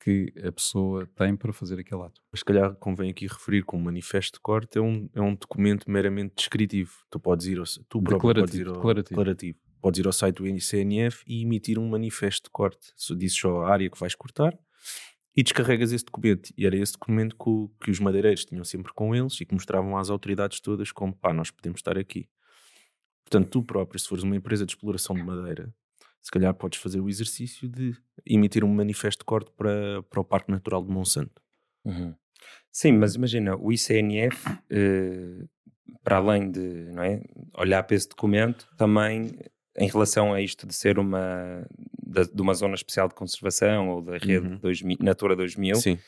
[0.00, 2.20] que a pessoa tem para fazer aquele ato.
[2.30, 5.34] Mas se calhar convém aqui referir que um manifesto de corte é um, é um
[5.34, 6.92] documento meramente descritivo.
[7.10, 9.08] Tu podes ir ao, tu próprio podes ir ao, declarativo.
[9.10, 9.58] declarativo.
[9.80, 12.92] Podes ir ao site do ICNF e emitir um manifesto de corte.
[13.16, 14.58] Dizes só a área que vais cortar
[15.36, 16.52] e descarregas esse documento.
[16.56, 19.96] E era esse documento que, que os madeireiros tinham sempre com eles e que mostravam
[19.96, 22.28] às autoridades todas como pá, nós podemos estar aqui.
[23.24, 25.72] Portanto, tu próprio, se fores uma empresa de exploração de madeira,
[26.20, 27.94] se calhar podes fazer o exercício de
[28.26, 31.40] emitir um manifesto de corte para, para o Parque Natural de Monsanto.
[31.84, 32.14] Uhum.
[32.70, 35.44] Sim, mas imagina, o ICNF, eh,
[36.04, 36.60] para além de
[36.92, 37.22] não é,
[37.54, 39.38] olhar para esse documento, também
[39.76, 41.66] em relação a isto de ser uma,
[42.02, 44.58] da- de uma zona especial de conservação ou da rede Uhum.
[44.58, 45.98] 2000, Natura 2000, Sim.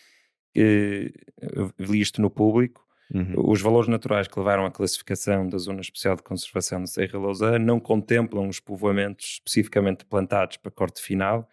[0.54, 3.34] eh, eu li isto no público, Uhum.
[3.50, 7.58] Os valores naturais que levaram à classificação da Zona Especial de Conservação da Serra Lousã
[7.58, 11.48] não contemplam os povoamentos especificamente plantados para corte final,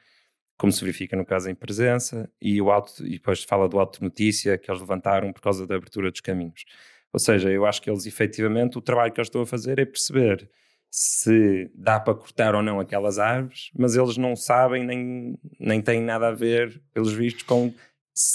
[0.58, 4.04] como se verifica no caso em presença, e, o auto, e depois fala do auto
[4.04, 6.66] notícia que eles levantaram por causa da abertura dos caminhos.
[7.12, 9.86] Ou seja, eu acho que eles efetivamente, o trabalho que eles estão a fazer é
[9.86, 10.50] perceber
[10.90, 16.02] se dá para cortar ou não aquelas árvores, mas eles não sabem nem, nem têm
[16.02, 17.74] nada a ver, pelos vistos, com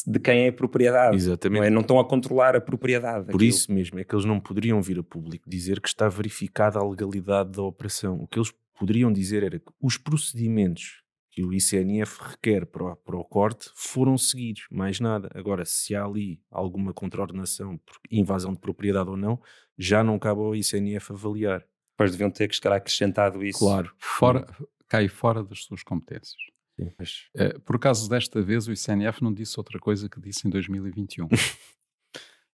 [0.07, 1.17] de quem é a propriedade.
[1.17, 1.61] Exatamente.
[1.61, 1.71] Não, é?
[1.71, 3.31] não estão a controlar a propriedade.
[3.31, 6.79] Por isso mesmo é que eles não poderiam vir a público dizer que está verificada
[6.79, 8.21] a legalidade da operação.
[8.21, 11.03] O que eles poderiam dizer era que os procedimentos
[11.33, 15.31] que o ICNF requer para o, para o corte foram seguidos, mais nada.
[15.35, 19.41] Agora, se há ali alguma contraordenação por invasão de propriedade ou não,
[19.79, 21.65] já não cabe ao ICNF avaliar.
[21.93, 23.59] Depois deviam ter que estar acrescentado isso.
[23.59, 24.47] Claro, fora,
[24.87, 26.52] cai fora das suas competências.
[26.81, 27.29] Sim, mas...
[27.35, 31.29] Eh, por acaso, desta vez, o ICNF não disse outra coisa que disse em 2021.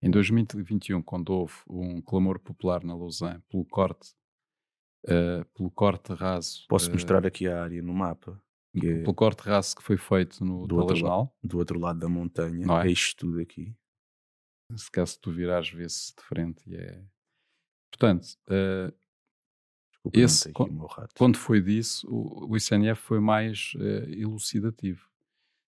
[0.03, 4.15] em 2021, quando houve um clamor popular na Lausanne pelo corte,
[5.05, 6.65] uh, pelo corte raso.
[6.69, 8.41] Posso uh, mostrar aqui a área no mapa?
[8.77, 12.09] É pelo corte raso que foi feito no do outro, lado, do outro lado da
[12.09, 12.91] montanha, não é?
[12.91, 13.75] isto tudo aqui.
[14.77, 17.05] Se caso tu virares, vê-se de frente e é.
[17.91, 18.93] Portanto, uh,
[20.13, 20.53] Desculpa, esse,
[21.17, 25.09] quando foi disso, o, o ICNF foi mais uh, elucidativo.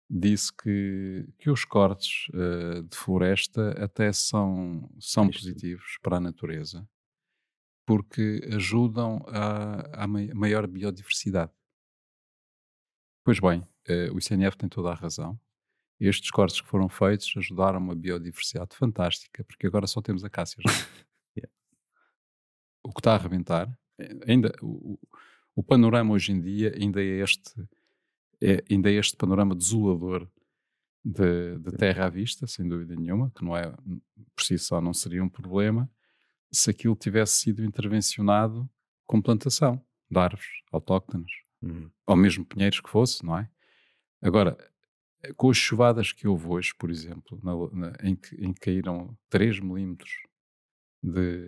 [0.10, 6.88] Disse que, que os cortes uh, de floresta até são, são positivos para a natureza,
[7.86, 11.52] porque ajudam a, a maior biodiversidade.
[13.24, 15.40] Pois bem, uh, o ICNF tem toda a razão.
[15.98, 20.62] Estes cortes que foram feitos ajudaram uma biodiversidade fantástica, porque agora só temos acácias.
[21.38, 21.52] yeah.
[22.84, 23.76] O que está a arrebentar,
[24.28, 25.00] ainda o,
[25.56, 27.54] o, panorama hoje em dia ainda é este,
[28.42, 30.28] é, ainda é este panorama desolador
[31.04, 33.72] de, de, terra à vista, sem dúvida nenhuma, que não é,
[34.36, 35.90] por si só não seria um problema
[36.52, 38.70] se aquilo tivesse sido intervencionado
[39.06, 41.32] com plantação de árvores autóctonas
[41.62, 41.90] uhum.
[42.08, 43.50] ou mesmo pinheiros que fosse, não é?
[44.22, 44.58] Agora,
[45.36, 49.18] com as chuvadas que houve hoje, por exemplo, na, na, em, que, em que caíram
[49.30, 50.12] 3 milímetros
[51.02, 51.48] de.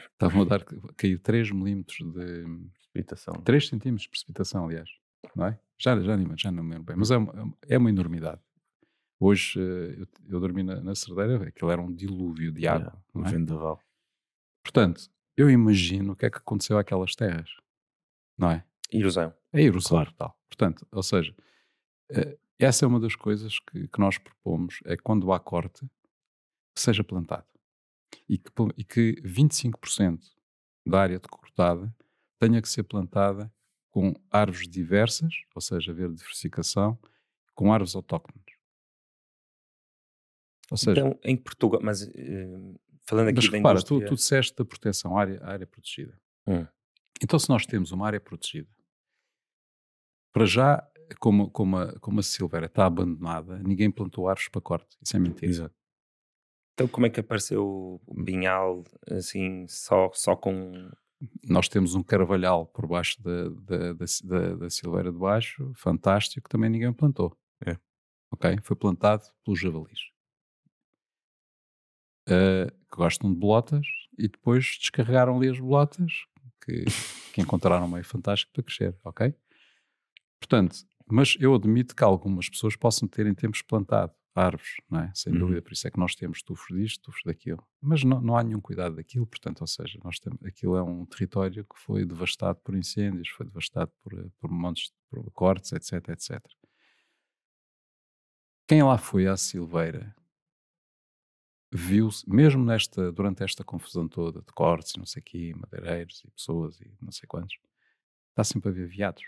[0.00, 0.64] Estavam a dar
[0.96, 3.34] cair 3 milímetros de precipitação.
[3.42, 4.88] 3 centímetros de precipitação, aliás,
[5.34, 5.58] não é?
[5.78, 8.40] Já, já, já não me lembro bem, mas é uma, é uma enormidade.
[9.20, 12.86] Hoje eh, eu, eu dormi na, na Cerdeira, aquilo era um dilúvio de água.
[12.86, 13.30] Yeah, um é?
[13.30, 13.80] vendaval.
[14.62, 17.50] Portanto, eu imagino o que é que aconteceu àquelas terras,
[18.36, 18.64] não é?
[18.92, 19.34] Erosão.
[19.52, 20.10] É erosão claro.
[20.10, 20.38] total.
[20.48, 21.34] Portanto, ou seja,
[22.10, 25.88] eh, essa é uma das coisas que, que nós propomos, é quando há corte,
[26.76, 27.46] seja plantado.
[28.28, 30.20] E que, e que 25%
[30.86, 31.94] da área cortada
[32.38, 33.52] tenha que ser plantada
[33.90, 36.98] com árvores diversas, ou seja, haver diversificação,
[37.54, 38.56] com árvores autóctones.
[40.70, 44.00] Ou seja, então, em Portugal, mas uh, falando aqui mas da repara, indústria...
[44.00, 46.18] tu, tu disseste da proteção, área, área protegida.
[46.46, 46.66] Hum.
[47.22, 48.68] Então, se nós temos uma área protegida
[50.32, 50.86] para já,
[51.18, 54.96] como, como, a, como a Silveira está abandonada, ninguém plantou árvores para corte.
[55.02, 55.50] Isso é mentira.
[55.50, 55.74] Exato.
[56.78, 60.88] Então, como é que apareceu o Binhal assim, só, só com.
[61.42, 66.44] Nós temos um carvalhal por baixo da, da, da, da, da Silveira de Baixo, fantástico,
[66.44, 67.36] que também ninguém plantou.
[67.66, 67.76] É.
[68.30, 68.58] Ok?
[68.62, 69.98] Foi plantado pelos javalis.
[72.28, 73.84] Uh, que gostam de bolotas
[74.16, 76.12] e depois descarregaram ali as bolotas
[76.64, 76.84] que,
[77.34, 79.34] que encontraram meio fantástico para crescer, ok?
[80.38, 80.76] Portanto,
[81.10, 85.12] mas eu admito que algumas pessoas possam ter em tempos plantado árvores, não é?
[85.14, 85.40] Sem uhum.
[85.40, 87.62] dúvida, por isso é que nós temos tufos disto, tufos daquilo.
[87.80, 91.04] Mas não, não há nenhum cuidado daquilo, portanto, ou seja, nós temos, aquilo é um
[91.04, 96.40] território que foi devastado por incêndios, foi devastado por, por montes, por cortes, etc, etc.
[98.66, 100.14] Quem lá foi à Silveira
[101.72, 106.22] viu mesmo nesta, durante esta confusão toda de cortes e não sei o quê, madeireiros
[106.24, 107.58] e pessoas e não sei quantos,
[108.30, 109.22] está sempre a haver viados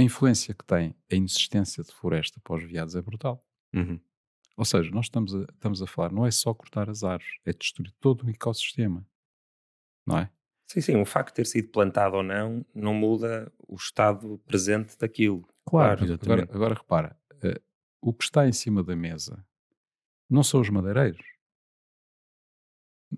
[0.00, 3.46] a influência que tem a inexistência de floresta para os veados é brutal.
[3.74, 4.00] Uhum.
[4.56, 7.52] Ou seja, nós estamos a, estamos a falar, não é só cortar as árvores, é
[7.52, 9.06] destruir todo o ecossistema.
[10.06, 10.30] Não é?
[10.66, 14.96] Sim, sim, o facto de ter sido plantado ou não não muda o estado presente
[14.98, 15.46] daquilo.
[15.66, 17.60] Claro, claro agora, agora, repara, uh,
[18.00, 19.44] o que está em cima da mesa
[20.28, 21.24] não são os madeireiros.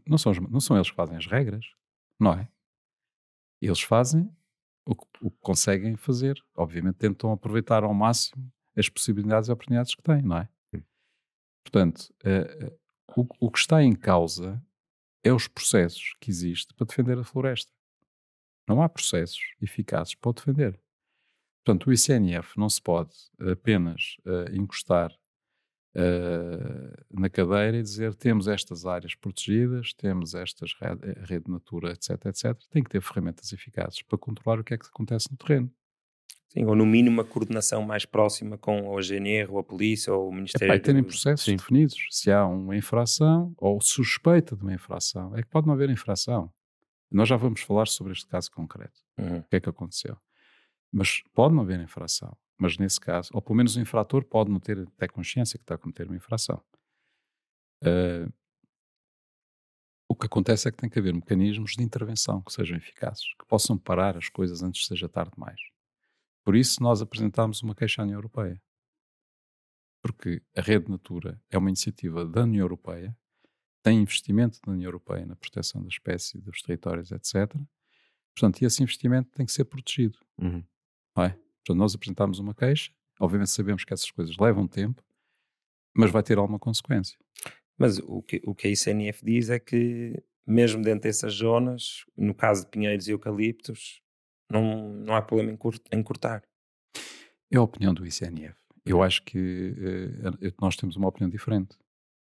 [0.07, 1.65] Não são, os, não são eles que fazem as regras,
[2.19, 2.49] não é?
[3.61, 4.35] Eles fazem
[4.85, 6.43] o que, o que conseguem fazer.
[6.57, 10.49] Obviamente tentam aproveitar ao máximo as possibilidades e oportunidades que têm, não é?
[11.63, 12.79] Portanto, uh,
[13.17, 14.63] o, o, que está em causa
[15.23, 17.73] é os processos que existem para defender a floresta.
[18.69, 20.81] Não há processos eficazes para o defender.
[21.65, 25.17] Portanto, o ICNF não se pode apenas uh, encostar
[25.97, 31.93] uh, na cadeira e dizer temos estas áreas protegidas, temos estas rede, a rede Natura,
[31.93, 32.57] etc, etc.
[32.71, 35.71] Tem que ter ferramentas eficazes para controlar o que é que acontece no terreno.
[36.53, 40.29] Sim, ou no mínimo uma coordenação mais próxima com a GNR, ou a polícia, ou
[40.29, 40.71] o Ministério...
[40.71, 41.57] É, pá, terem processos Sim.
[41.57, 41.97] definidos.
[42.11, 45.35] Se há uma infração, ou suspeita de uma infração.
[45.35, 46.53] É que pode não haver infração.
[47.11, 49.01] Nós já vamos falar sobre este caso concreto.
[49.17, 49.39] Uhum.
[49.39, 50.15] O que é que aconteceu.
[50.93, 52.37] Mas pode não haver infração.
[52.59, 55.75] Mas nesse caso, ou pelo menos o infrator pode não ter até consciência que está
[55.75, 56.63] a cometer uma infração.
[57.83, 58.33] Uh,
[60.09, 63.47] o que acontece é que tem que haver mecanismos de intervenção que sejam eficazes, que
[63.47, 65.61] possam parar as coisas antes que seja tarde demais.
[66.45, 68.61] Por isso, nós apresentámos uma queixa à União Europeia.
[70.03, 73.17] Porque a Rede Natura é uma iniciativa da União Europeia,
[73.83, 77.57] tem investimento da União Europeia na proteção da espécie, dos territórios, etc.
[78.35, 80.19] Portanto, esse investimento tem que ser protegido.
[80.39, 80.65] Uhum.
[81.17, 81.39] Não é?
[81.65, 82.91] Portanto, nós apresentámos uma queixa,
[83.21, 85.03] obviamente sabemos que essas coisas levam tempo,
[85.95, 87.17] mas vai ter alguma consequência.
[87.79, 92.35] Mas o que, o que a ICNF diz é que, mesmo dentro dessas zonas, no
[92.35, 94.01] caso de pinheiros e eucaliptos,
[94.51, 95.57] não, não há problema
[95.93, 96.43] em cortar.
[97.51, 98.57] É a opinião do ICNF.
[98.85, 101.77] Eu acho que uh, nós temos uma opinião diferente.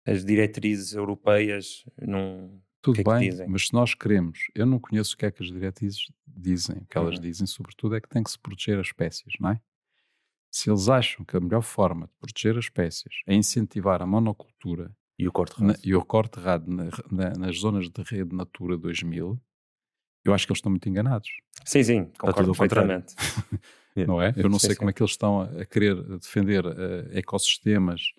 [0.06, 2.62] As diretrizes europeias não.
[2.84, 5.32] Tudo que é bem, que mas se nós queremos, eu não conheço o que é
[5.32, 6.80] que as diretrizes dizem.
[6.80, 7.22] O que elas uhum.
[7.22, 9.62] dizem, sobretudo, é que tem que se proteger as espécies, não é?
[10.52, 14.92] Se eles acham que a melhor forma de proteger as espécies é incentivar a monocultura
[15.18, 18.36] e o corte errado, na, e o corte errado na, na, nas zonas de rede
[18.36, 19.42] Natura 2000,
[20.26, 21.30] eu acho que eles estão muito enganados.
[21.64, 23.16] Sim, sim, concordo perfeitamente.
[24.08, 24.34] não é?
[24.36, 24.80] Eu não sim, sei sim.
[24.80, 28.12] como é que eles estão a querer defender uh, ecossistemas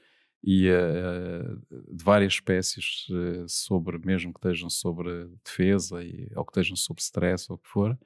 [0.46, 1.56] e uh,
[1.90, 7.00] de várias espécies uh, sobre, mesmo que estejam sobre defesa e, ou que estejam sob
[7.00, 7.98] stress ou o que for,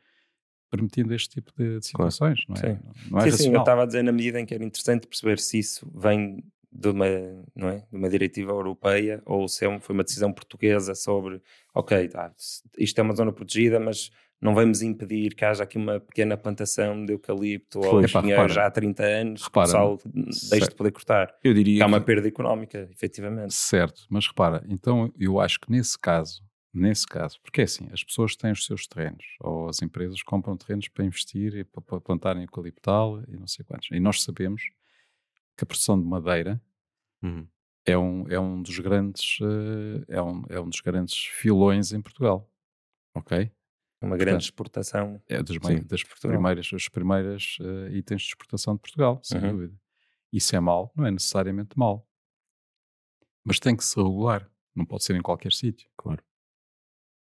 [0.71, 2.63] permitindo este tipo de, de situações, claro.
[2.63, 2.75] não é?
[2.75, 5.09] Sim, não é sim, sim, eu estava a dizer na medida em que era interessante
[5.09, 7.07] perceber se isso vem de uma,
[7.57, 7.79] não é?
[7.91, 11.43] de uma diretiva europeia ou se é foi uma decisão portuguesa sobre,
[11.75, 12.33] ok, tá,
[12.79, 14.11] isto é uma zona protegida, mas
[14.41, 18.67] não vamos impedir que haja aqui uma pequena plantação de eucalipto ou de pinheiro já
[18.67, 19.99] há 30 anos, repara, que o pessoal
[20.51, 21.35] deixe de poder cortar.
[21.43, 23.53] Eu diria que há uma perda económica, efetivamente.
[23.53, 28.05] Certo, mas repara, então eu acho que nesse caso, nesse caso, porque é assim, as
[28.05, 32.43] pessoas têm os seus terrenos, ou as empresas compram terrenos para investir e para plantarem
[32.43, 33.89] eucaliptal e não sei quantos.
[33.91, 34.63] E nós sabemos
[35.57, 36.63] que a produção de madeira
[37.21, 37.45] uhum.
[37.85, 42.01] é, um, é um dos grandes uh, é, um, é um dos grandes filões em
[42.01, 42.49] Portugal.
[43.17, 43.51] Ok?
[44.01, 45.21] Uma grande exportação.
[45.29, 49.51] É dos, sim, das primeiras, os primeiros uh, itens de exportação de Portugal, sem uhum.
[49.51, 49.81] dúvida.
[50.33, 50.93] Isso é mau?
[50.95, 52.07] Não é necessariamente mau.
[53.45, 54.49] Mas tem que se regular.
[54.75, 55.91] Não pode ser em qualquer sítio.
[55.97, 56.23] Claro.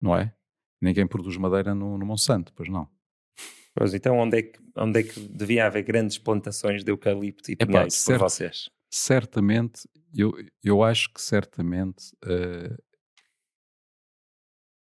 [0.00, 0.34] Não é?
[0.80, 2.88] Ninguém produz madeira no, no Monsanto, pois não.
[3.74, 7.56] Pois então, onde é, que, onde é que devia haver grandes plantações de eucalipto e
[7.56, 8.68] pinheiros por vocês?
[8.90, 12.76] Certamente, eu, eu acho que certamente uh,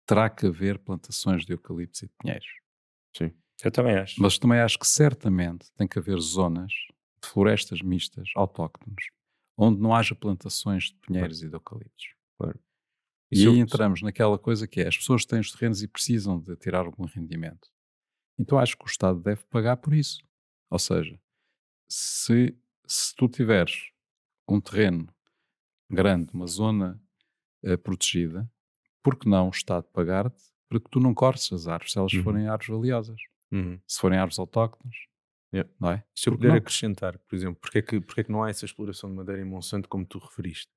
[0.07, 2.49] terá que haver plantações de eucaliptos e de pinheiros.
[3.17, 3.33] Sim,
[3.63, 4.21] eu também acho.
[4.21, 6.73] Mas também acho que certamente tem que haver zonas
[7.23, 9.07] de florestas mistas, autóctones,
[9.57, 11.47] onde não haja plantações de pinheiros claro.
[11.47, 12.15] e de eucaliptos.
[12.39, 12.61] Claro.
[13.31, 16.39] E, e aí entramos naquela coisa que é, as pessoas têm os terrenos e precisam
[16.39, 17.69] de tirar algum rendimento.
[18.39, 20.23] Então acho que o Estado deve pagar por isso.
[20.71, 21.19] Ou seja,
[21.89, 23.91] se, se tu tiveres
[24.49, 25.09] um terreno
[25.91, 27.01] grande, uma zona
[27.65, 28.51] uh, protegida,
[29.05, 32.13] por que não o Estado pagar-te para que tu não cortes as árvores, se elas
[32.15, 32.23] uhum.
[32.23, 33.21] forem árvores valiosas?
[33.53, 33.79] Uhum.
[33.87, 34.97] Se forem árvores autóctones,
[35.53, 35.71] yeah.
[35.79, 36.03] não é?
[36.17, 36.57] Se eu puder não?
[36.57, 39.43] acrescentar, por exemplo, porque é, que, porque é que não há essa exploração de madeira
[39.43, 40.73] em Monsanto como tu referiste?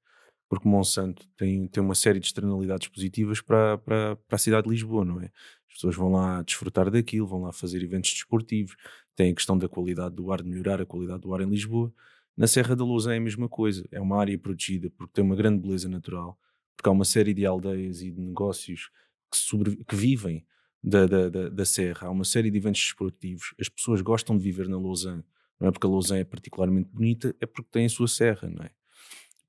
[0.50, 4.70] Porque Monsanto tem, tem uma série de externalidades positivas para, para, para a cidade de
[4.70, 5.32] Lisboa, não é?
[5.70, 8.76] As pessoas vão lá desfrutar daquilo, vão lá fazer eventos desportivos,
[9.16, 11.94] tem a questão da qualidade do ar, de melhorar a qualidade do ar em Lisboa.
[12.36, 15.36] Na Serra da Lousã é a mesma coisa, é uma área protegida porque tem uma
[15.36, 16.38] grande beleza natural,
[16.78, 18.90] porque há uma série de aldeias e de negócios
[19.32, 20.46] que, sobre, que vivem
[20.82, 24.44] da, da, da, da, Serra, há uma série de eventos desportivos, as pessoas gostam de
[24.44, 25.24] viver na Lausanne,
[25.60, 28.64] não é porque a Lausanne é particularmente bonita, é porque tem a sua serra, não
[28.64, 28.70] é?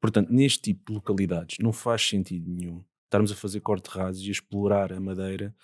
[0.00, 4.28] Portanto, neste tipo de localidades não faz sentido nenhum estarmos a fazer corte rasos e
[4.28, 5.54] a explorar a madeira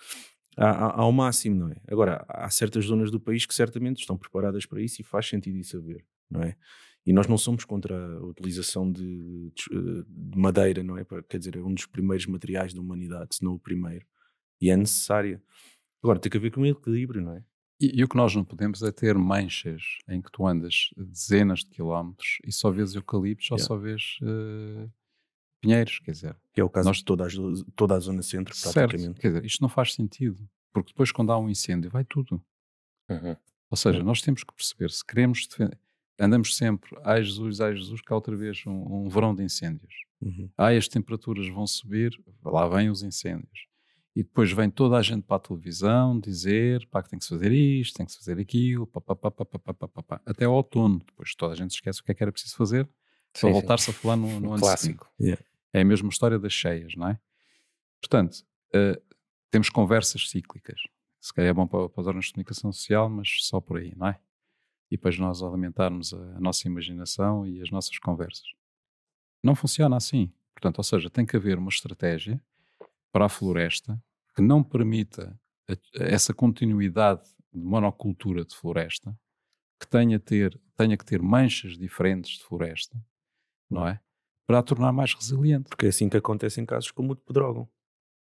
[0.57, 1.75] ao máximo, não é?
[1.87, 5.57] Agora, há certas zonas do país que certamente estão preparadas para isso e faz sentido
[5.57, 6.55] isso haver, não é?
[7.05, 11.05] E nós não somos contra a utilização de, de, de madeira, não é?
[11.29, 14.05] Quer dizer, é um dos primeiros materiais da humanidade, se não o primeiro.
[14.59, 15.41] E é necessária.
[16.01, 17.43] Agora, tem que haver com um equilíbrio, não é?
[17.79, 21.59] E, e, o que nós não podemos é ter manchas em que tu andas dezenas
[21.59, 23.61] de quilómetros e só vês eucaliptos yeah.
[23.61, 24.89] ou só vês uh,
[25.61, 26.37] pinheiros, quer dizer.
[26.53, 27.29] Que é o caso nós, de toda a,
[27.75, 28.99] toda a zona centro, praticamente.
[28.99, 32.41] Certo, quer dizer, isto não faz sentido, porque depois quando há um incêndio vai tudo.
[33.09, 33.35] Uhum.
[33.69, 34.05] Ou seja, uhum.
[34.05, 35.77] nós temos que perceber se queremos defender
[36.19, 39.93] andamos sempre, ai Jesus, ai Jesus, cá outra vez um, um verão de incêndios.
[40.21, 40.49] Uhum.
[40.57, 42.11] Ai, as temperaturas vão subir,
[42.43, 43.67] lá vêm os incêndios.
[44.15, 47.29] E depois vem toda a gente para a televisão dizer pá, que tem que se
[47.31, 50.21] fazer isto, tem que se fazer aquilo, pá, pá, pá, pá, pá, pá, pá, pá,
[50.25, 50.99] até ao outono.
[50.99, 52.87] Depois toda a gente esquece o que é que era preciso fazer
[53.37, 55.05] para voltar-se a falar no, no Um ano clássico.
[55.17, 55.33] seguinte.
[55.73, 57.19] É a mesma história das cheias, não é?
[57.99, 59.01] Portanto, eh,
[59.51, 60.79] temos conversas cíclicas.
[61.19, 63.93] Se calhar é bom para, para os órgãos de comunicação social, mas só por aí,
[63.97, 64.17] não é?
[64.95, 68.45] E depois nós alimentarmos a, nossa imaginação e as nossas conversas.
[69.43, 70.31] Não funciona assim.
[70.53, 72.41] Portanto, ou seja, tem que haver uma estratégia
[73.11, 74.01] para a floresta
[74.33, 75.37] que não permita
[75.95, 77.23] essa continuidade
[77.53, 79.17] de monocultura de floresta,
[79.81, 82.97] que tenha, ter, tenha que ter manchas diferentes de floresta,
[83.69, 83.99] não é?
[84.47, 85.67] Para a tornar mais resiliente.
[85.69, 87.67] Porque é assim que acontece em casos como o de Pedrógão.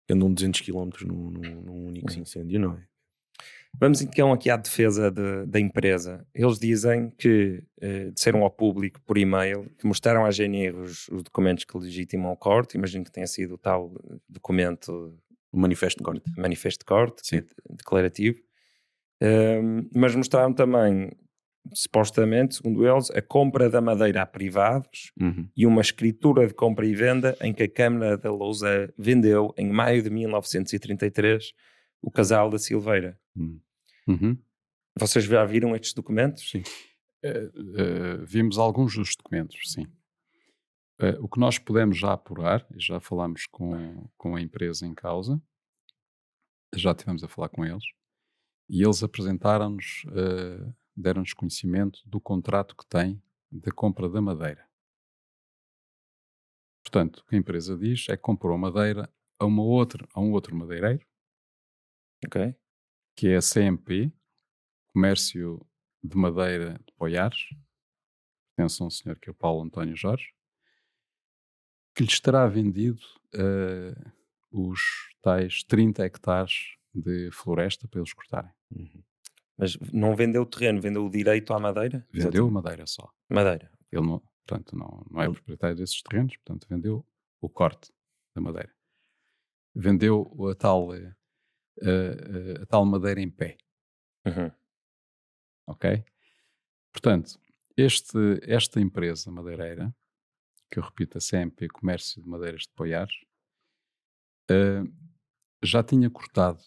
[0.07, 2.19] Que andam 200 km num, num, num único Uhum.
[2.19, 2.87] incêndio, não é?
[3.79, 6.25] Vamos então aqui à defesa de- da empresa.
[6.35, 11.23] Eles dizem que eh, disseram ao público por e-mail que mostraram à GNR os, os
[11.23, 12.77] documentos que legitimam o corte.
[12.77, 13.91] Imagino que tenha sido o tal
[14.29, 15.17] documento
[15.51, 16.31] O manifesto de corte.
[16.37, 17.41] manifesto de corte, Sim.
[17.69, 18.37] declarativo.
[19.19, 21.11] Ehm, mas mostraram também,
[21.73, 25.47] supostamente, segundo eles, a compra da madeira a privados Uhum.
[25.55, 29.69] e uma escritura de compra e venda em que a Câmara da Lousa vendeu, em
[29.71, 31.51] maio de 1933,
[32.01, 33.19] o casal da Silveira.
[33.35, 34.37] Uhum.
[34.97, 36.49] Vocês já viram estes documentos?
[36.49, 36.63] Sim.
[37.23, 39.85] Eh, eh, vimos alguns dos documentos, sim.
[40.99, 44.93] Eh, o que nós pudemos já apurar, e já falámos com, com a empresa em
[44.93, 45.41] causa,
[46.75, 47.83] já tivemos a falar com eles,
[48.69, 50.05] e eles apresentaram-nos,
[50.95, 53.21] deram-nos conhecimento do contrato que têm
[53.51, 54.65] da compra da madeira.
[56.81, 60.31] Portanto, o que a empresa diz é que comprou madeira a, uma outra, a um
[60.31, 61.05] outro madeireiro,
[62.25, 62.55] Ok.
[63.15, 64.11] que é a CMP,
[64.93, 65.65] Comércio
[66.03, 67.49] de Madeira de Poiares,
[68.55, 70.33] pertence a um senhor que é o Paulo António Jorge,
[71.95, 73.01] que lhes terá vendido
[73.33, 73.95] eh,
[74.51, 74.79] os
[75.21, 78.51] tais 30 hectares de floresta para eles cortarem.
[78.71, 79.03] Uhum.
[79.57, 82.05] Mas não vendeu o terreno, vendeu o direito à madeira?
[82.11, 83.11] Vendeu a madeira só.
[83.29, 83.71] Madeira.
[83.91, 87.05] Ele, não, portanto, não, não é proprietário desses terrenos, portanto, vendeu
[87.39, 87.91] o corte
[88.35, 88.73] da madeira.
[89.75, 91.15] Vendeu a tal, eh,
[91.81, 93.57] eh, a tal madeira em pé.
[94.25, 94.51] Uhum.
[95.67, 96.05] ok?
[96.91, 97.39] Portanto,
[97.75, 99.95] este, esta empresa madeireira,
[100.69, 103.13] que eu repito, a CMP Comércio de Madeiras de Poiares,
[104.49, 104.83] eh,
[105.63, 106.61] já tinha cortado.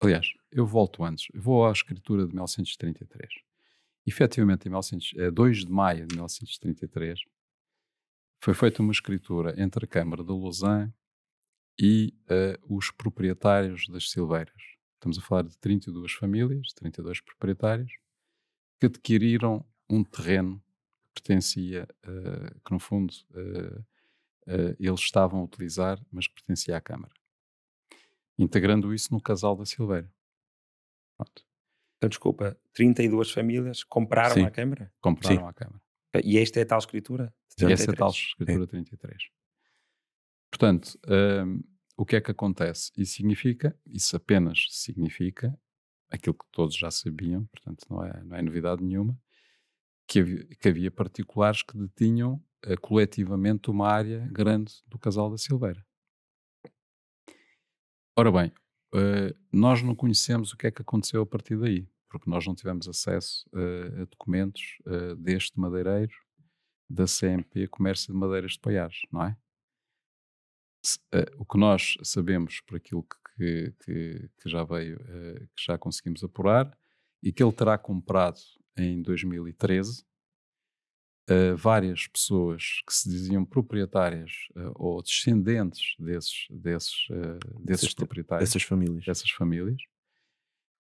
[0.00, 3.28] Aliás, eu volto antes, eu vou à escritura de 1933.
[4.06, 7.20] Efetivamente, em 1900, eh, 2 de maio de 1933,
[8.40, 10.94] foi feita uma escritura entre a Câmara de Lausanne
[11.78, 14.62] e eh, os proprietários das Silveiras.
[14.94, 17.92] Estamos a falar de 32 famílias, 32 proprietários,
[18.80, 20.62] que adquiriram um terreno
[21.14, 23.14] que pertencia, eh, que no fundo
[24.46, 27.12] eh, eles estavam a utilizar, mas que pertencia à Câmara.
[28.38, 30.10] Integrando isso no casal da Silveira.
[31.16, 31.44] Pronto.
[31.96, 34.44] Então, desculpa, 32 famílias compraram Sim.
[34.44, 34.92] à Câmara?
[35.00, 35.48] Compraram Sim.
[35.48, 35.80] à Câmara.
[36.24, 37.34] E esta é a tal escritura?
[37.58, 37.98] E essa é a 33.
[37.98, 39.30] tal escritura 33.
[40.56, 41.62] Portanto, hum,
[41.98, 42.90] o que é que acontece?
[42.96, 45.54] Isso significa, isso apenas significa
[46.10, 49.20] aquilo que todos já sabiam, portanto não é, não é novidade nenhuma,
[50.08, 55.36] que havia, que havia particulares que detinham eh, coletivamente uma área grande do casal da
[55.36, 55.84] Silveira.
[58.16, 58.50] Ora bem,
[58.94, 62.54] eh, nós não conhecemos o que é que aconteceu a partir daí, porque nós não
[62.54, 64.78] tivemos acesso eh, a documentos
[65.18, 66.14] deste madeireiro
[66.88, 69.36] da CMP Comércio de Madeiras de Paiares, não é?
[71.12, 73.02] Eh, o que nós sabemos por aquilo
[73.36, 76.76] que, que, que- já veio, eh, que já conseguimos apurar,
[77.22, 78.38] e que ele terá comprado
[78.76, 80.04] em 2013
[81.28, 84.32] eh, várias pessoas que se diziam proprietárias
[84.76, 89.04] ou descendentes desses, desses, desses Dessas- proprietários Essas famílias.
[89.04, 89.82] dessas famílias,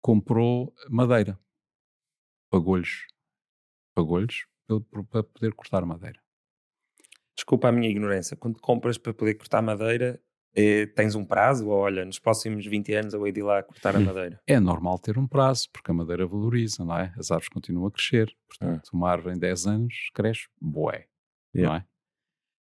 [0.02, 1.38] comprou madeira.
[2.50, 3.06] Pagou-lhes
[3.94, 4.44] pagou-lhes
[5.10, 6.20] para poder cortar madeira.
[7.36, 8.36] Desculpa a minha ignorância.
[8.36, 10.20] Quando compras para poder cortar madeira,
[10.54, 11.68] eh, tens um prazo?
[11.68, 14.04] Ou olha, nos próximos 20 anos eu hei de ir lá cortar a Hum.
[14.04, 14.40] madeira?
[14.46, 17.12] É normal ter um prazo, porque a madeira valoriza, não é?
[17.18, 18.34] As árvores continuam a crescer.
[18.48, 21.06] Portanto, uma árvore em 10 anos cresce bué,
[21.54, 21.84] não é?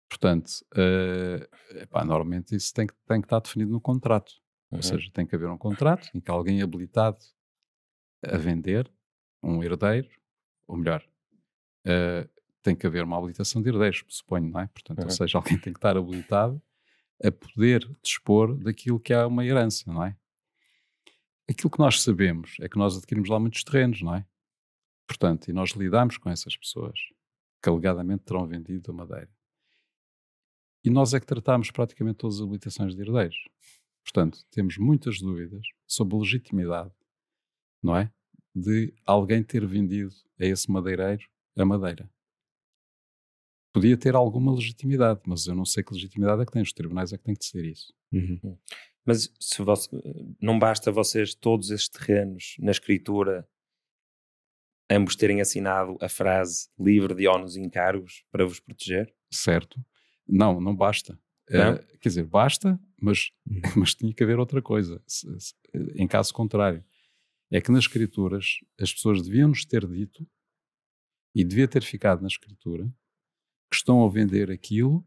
[0.09, 1.47] Portanto, eh,
[1.81, 4.33] epá, normalmente isso tem que, tem que estar definido no contrato.
[4.71, 4.77] Uhum.
[4.77, 7.17] Ou seja, tem que haver um contrato em que alguém habilitado
[8.23, 8.91] a vender,
[9.41, 10.09] um herdeiro,
[10.67, 11.03] ou melhor,
[11.87, 12.27] eh,
[12.61, 14.67] tem que haver uma habilitação de herdeiros, suponho, não é?
[14.67, 15.05] Portanto, Uhum.
[15.05, 16.61] ou seja, alguém tem que estar habilitado
[17.23, 20.15] a poder dispor daquilo que é uma herança, não é?
[21.49, 24.25] Aquilo que nós sabemos é que nós adquirimos lá muitos terrenos, não é?
[25.07, 26.97] Portanto, e nós lidamos com essas pessoas
[27.61, 29.29] que alegadamente terão vendido a madeira.
[30.83, 33.37] E nós é que tratamos praticamente todas as habilitações de herdeiros.
[34.03, 36.91] Portanto, temos muitas dúvidas sobre a legitimidade,
[37.83, 38.11] não é?
[38.55, 41.23] De alguém ter vendido a esse madeireiro
[41.57, 42.09] a madeira.
[43.73, 46.61] Podia ter alguma legitimidade, mas eu não sei que legitimidade é que tem.
[46.61, 47.93] Os tribunais é que têm que decidir isso.
[48.11, 48.57] Uhum.
[49.05, 49.89] Mas se você,
[50.41, 53.47] não basta vocês, todos estes terrenos, na escritura,
[54.89, 59.13] ambos terem assinado a frase livre de ónus e encargos para vos proteger?
[59.31, 59.79] Certo.
[60.27, 61.17] Não, não basta.
[61.49, 61.75] Não?
[61.75, 63.61] Uh, quer dizer, basta, mas, uhum.
[63.77, 65.01] mas tinha que haver outra coisa.
[65.07, 65.55] Se, se,
[65.95, 66.83] em caso contrário,
[67.49, 70.27] é que nas escrituras as pessoas deviam nos ter dito
[71.33, 72.91] e devia ter ficado na escritura
[73.71, 75.05] que estão a vender aquilo,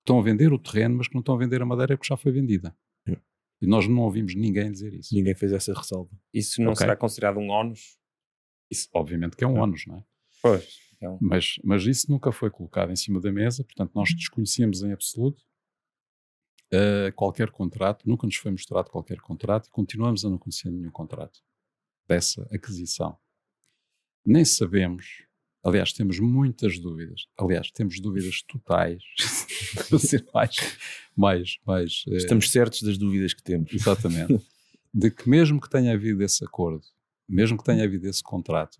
[0.00, 2.16] estão a vender o terreno, mas que não estão a vender a madeira que já
[2.16, 2.76] foi vendida.
[3.62, 5.14] E nós não ouvimos ninguém dizer isso.
[5.14, 6.10] Ninguém fez essa ressalva.
[6.32, 6.84] Isso não okay.
[6.84, 7.98] será considerado um ónus?
[8.70, 9.62] Isso, obviamente que é um não.
[9.62, 10.04] ónus, não é?
[10.42, 10.78] Pois.
[10.96, 11.18] Então...
[11.20, 15.42] Mas, mas isso nunca foi colocado em cima da mesa, portanto, nós desconhecíamos em absoluto
[16.72, 20.90] uh, qualquer contrato, nunca nos foi mostrado qualquer contrato e continuamos a não conhecer nenhum
[20.90, 21.40] contrato
[22.08, 23.18] dessa aquisição.
[24.24, 25.26] Nem sabemos,
[25.62, 29.02] aliás, temos muitas dúvidas, aliás, temos dúvidas totais,
[29.88, 30.56] para ser mais,
[31.16, 32.04] mais, mais.
[32.06, 33.72] Uh, Estamos certos das dúvidas que temos.
[33.72, 34.40] Exatamente.
[34.92, 36.84] de que mesmo que tenha havido esse acordo,
[37.28, 38.78] mesmo que tenha havido esse contrato,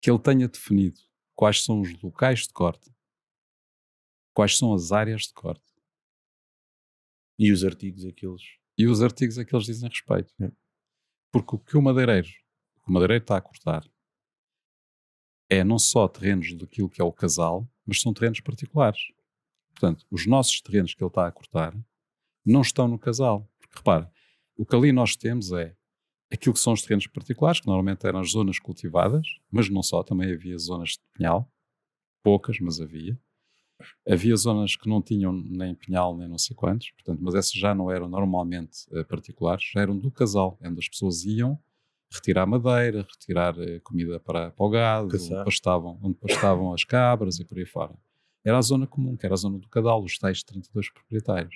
[0.00, 1.00] que ele tenha definido
[1.34, 2.90] quais são os locais de corte,
[4.32, 5.64] quais são as áreas de corte.
[7.38, 8.42] E os artigos aqueles.
[8.76, 10.32] E os artigos a que eles dizem respeito.
[10.40, 10.50] É.
[11.30, 12.28] Porque o que o madeireiro,
[12.86, 13.88] o madeireiro está a cortar
[15.48, 19.00] é não só terrenos daquilo que é o casal, mas são terrenos particulares.
[19.70, 21.74] Portanto, os nossos terrenos que ele está a cortar
[22.44, 23.48] não estão no casal.
[23.58, 24.10] Porque repara,
[24.56, 25.74] o que ali nós temos é
[26.30, 30.02] aquilo que são os terrenos particulares, que normalmente eram as zonas cultivadas, mas não só,
[30.02, 31.50] também havia zonas de pinhal,
[32.22, 33.18] poucas, mas havia.
[34.06, 37.74] Havia zonas que não tinham nem pinhal, nem não sei quantos, portanto, mas essas já
[37.74, 41.58] não eram normalmente uh, particulares, já eram do casal, onde as pessoas iam
[42.10, 47.38] retirar madeira, retirar uh, comida para, para o gado, onde pastavam, onde pastavam as cabras
[47.38, 47.94] e por aí fora.
[48.44, 51.54] Era a zona comum, que era a zona do cadal, os tais 32 proprietários.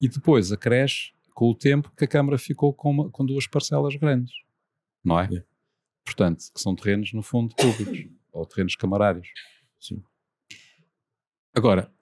[0.00, 3.46] E depois a creche com o tempo que a Câmara ficou com, uma, com duas
[3.46, 4.34] parcelas grandes,
[5.02, 5.24] não é?
[5.34, 5.44] é?
[6.04, 9.28] Portanto, que são terrenos, no fundo, públicos, ou terrenos camarários.
[9.78, 10.02] Sim.
[11.54, 11.92] Agora,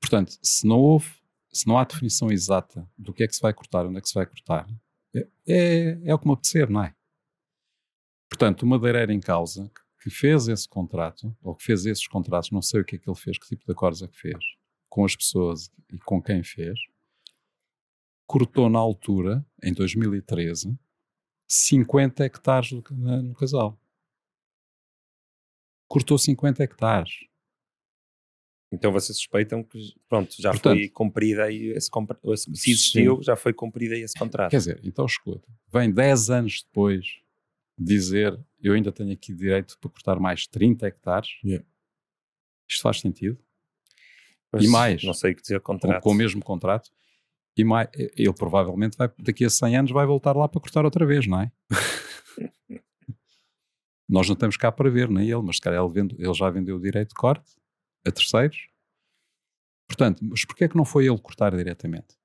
[0.00, 1.10] portanto, se não houve,
[1.52, 4.08] se não há definição exata do que é que se vai cortar, onde é que
[4.08, 4.68] se vai cortar,
[5.14, 6.94] é, é, é o que me apetecer, não é?
[8.28, 9.70] Portanto, o madeireiro em causa,
[10.02, 13.08] que fez esse contrato, ou que fez esses contratos, não sei o que é que
[13.08, 14.42] ele fez, que tipo de acordos é que fez,
[14.88, 16.78] com as pessoas e com quem fez,
[18.26, 20.78] cortou na altura, em 2013,
[21.46, 22.82] 50 hectares no,
[23.22, 23.78] no casal.
[25.86, 27.10] Cortou 50 hectares.
[28.72, 31.90] Então vocês suspeitam que, pronto, já Portanto, foi cumprida aí esse,
[32.32, 33.22] esse se existiu, sim.
[33.22, 34.50] já foi cumprido aí esse contrato.
[34.50, 37.20] Quer dizer, então escuta, vem 10 anos depois
[37.78, 41.28] dizer eu ainda tenho aqui direito para cortar mais 30 hectares.
[41.44, 41.66] Yeah.
[42.66, 43.38] Isto faz sentido?
[44.50, 45.96] Pois, e mais, não sei o que dizer contrato.
[45.96, 46.90] Com, com o mesmo contrato,
[47.56, 51.04] e mais, ele provavelmente vai, daqui a 100 anos vai voltar lá para cortar outra
[51.04, 51.52] vez, não é?
[54.08, 56.48] Nós não estamos cá para ver, nem ele, mas se calhar ele, vende, ele já
[56.50, 57.50] vendeu o direito de corte
[58.06, 58.68] a terceiros.
[59.88, 62.16] Portanto, mas porquê é que não foi ele cortar diretamente?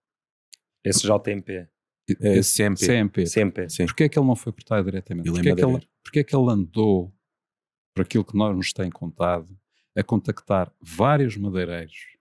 [0.83, 1.67] Esse JMP.
[2.09, 2.85] É, CMP.
[2.85, 3.23] CMP.
[3.25, 3.69] CMP.
[3.69, 3.85] Sim.
[3.85, 5.27] Porquê é que ele não foi cortar diretamente?
[5.27, 7.13] Ele é porquê, é que ele, porquê é que ele andou,
[7.93, 9.59] por aquilo que nós nos têm contado,
[9.95, 12.15] a contactar vários madeireiros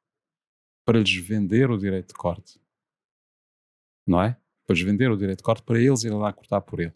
[0.85, 2.59] para lhes vender o direito de corte?
[4.07, 4.39] não é?
[4.61, 6.95] Depois vender o direito de corte para eles irem lá cortar por ele.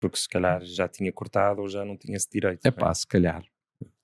[0.00, 2.64] Porque se calhar já tinha cortado ou já não tinha esse direito.
[2.66, 2.94] É pá, é?
[2.94, 3.46] se calhar.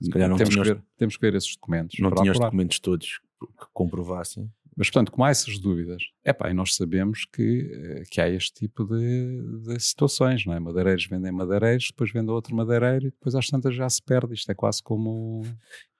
[0.01, 1.99] Se calhar não temos, que ver, temos que ver esses documentos.
[1.99, 4.51] Não tinha os documentos todos que comprovassem.
[4.79, 8.29] Mas, portanto, como há essas dúvidas, é pá, e nós sabemos que, eh, que há
[8.29, 10.61] este tipo de, de, situações, não é?
[10.61, 14.35] Madeireiros vendem madeireiros, depois vendem outro madeireiro e depois às tantas já se perde.
[14.35, 15.43] Isto é quase como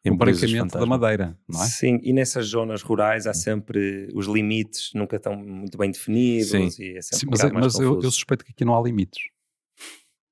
[0.07, 1.67] o branqueamento da madeira, não é?
[1.67, 6.51] Sim, e nessas zonas rurais há sempre os limites, nunca estão muito bem definidos.
[6.51, 9.25] Sim, é Sim um mas, é, mas eu, eu, suspeito que aqui não há limites.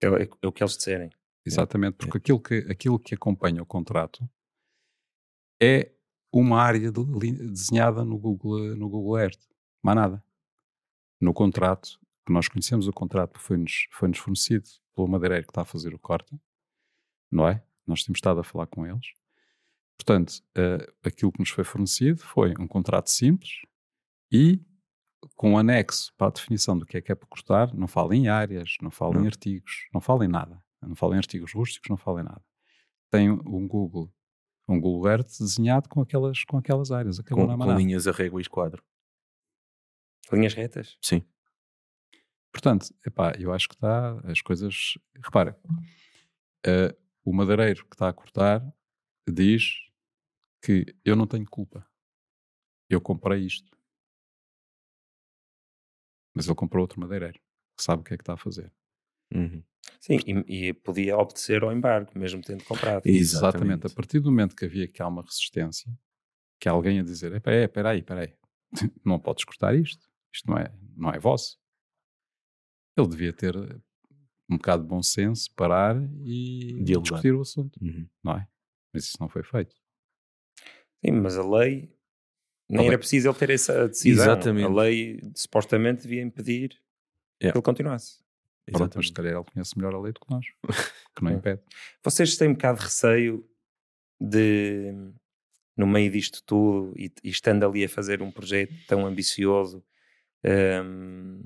[0.00, 1.10] É, é, é o que eles disserem.
[1.46, 4.28] Exatamente, porque aquilo, que, aquilo que acompanha o contrato
[5.62, 5.92] é
[6.32, 9.40] uma área de, desenhada no Google, no Google Earth.
[9.82, 10.24] Mais nada.
[11.20, 15.62] No contrato, que nós conhecemos o contrato, foi-nos foi -nos fornecido pelo madeireiro que está
[15.62, 16.38] a fazer o corte,
[17.30, 17.62] não é?
[17.86, 19.06] Nós temos estado a falar com eles.
[19.96, 23.62] Portanto, uh, aquilo que nos foi fornecido foi um contrato simples
[24.30, 24.60] e
[25.34, 28.14] com um anexo para a definição do que é que é para cortar, não fala
[28.14, 29.26] em áreas, não fala em Não.
[29.26, 30.62] artigos, não fala em nada.
[30.82, 32.44] Não fala em artigos rústicos, não fala em nada.
[33.10, 34.12] Tem um Google,
[34.68, 37.18] um Google Earth desenhado com aquelas, com aquelas áreas.
[37.20, 38.82] Com, na com linhas a régua e esquadro.
[40.32, 40.96] Linhas retas.
[41.00, 41.22] Sim.
[42.52, 44.94] Portanto, epá, eu acho que está, as coisas.
[45.22, 45.58] Repara,
[46.64, 48.62] eh, o madeireiro que está a cortar
[49.28, 49.74] diz
[50.62, 51.86] que eu não tenho culpa.
[52.88, 53.76] Eu comprei isto.
[56.34, 57.40] Mas ele comprou outro madeireiro
[57.76, 58.72] que sabe o que é que está a fazer.
[59.34, 59.62] Uhum.
[60.00, 63.02] Sim, e, e podia obedecer ao embargo, mesmo tendo comprado.
[63.06, 63.86] Exatamente.
[63.86, 65.90] A partir do momento que havia que há uma resistência,
[66.60, 68.34] que há alguém a dizer: "Epá, é, espera aí, espera aí,
[69.04, 71.58] não podes cortar isto, isto não é, não é vosso.
[72.96, 73.54] Ele devia ter
[74.48, 77.02] um bocado de bom senso, parar e Dialogar.
[77.02, 78.08] discutir o assunto, Uhum.
[78.24, 78.48] não é?
[78.92, 79.74] Mas isso não foi feito.
[81.04, 81.92] Sim, mas a lei
[82.68, 84.24] nem era preciso ele ter essa decisão.
[84.24, 84.66] Exatamente.
[84.66, 86.80] A lei supostamente devia impedir
[87.42, 87.52] Yeah.
[87.52, 88.24] que ele continuasse.
[88.66, 89.06] Pronto, mas Exatamente.
[89.08, 90.44] se calhar ele conhece melhor a lei do que nós,
[91.16, 91.34] que não É.
[91.34, 91.62] impede.
[92.02, 93.48] Vocês têm um bocado de receio
[94.20, 94.92] de,
[95.76, 99.84] no meio disto tudo, e, e estando ali a fazer um projeto tão ambicioso,
[100.44, 101.42] hum,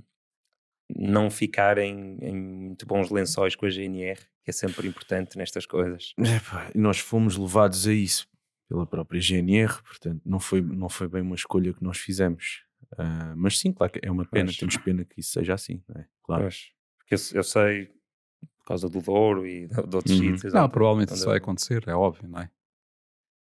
[0.97, 6.15] não ficarem em muito bons lençóis com a GNR, que é sempre importante nestas coisas.
[6.19, 8.29] Epá, e nós fomos levados a isso
[8.69, 12.65] pela própria GNR, portanto, não foi, não foi bem uma escolha que nós fizemos.
[12.97, 14.57] Ah, mas sim, claro que é uma pena, Pois.
[14.57, 16.07] temos pena que isso seja assim, não é?
[16.23, 16.43] Claro.
[16.45, 16.71] Pois,
[17.11, 17.87] porque eu, eu sei,
[18.59, 20.35] por causa do Douro e de, outros Uhum.
[20.37, 20.53] sítios.
[20.53, 22.51] Não, provavelmente isso vai acontecer, é óbvio, não é?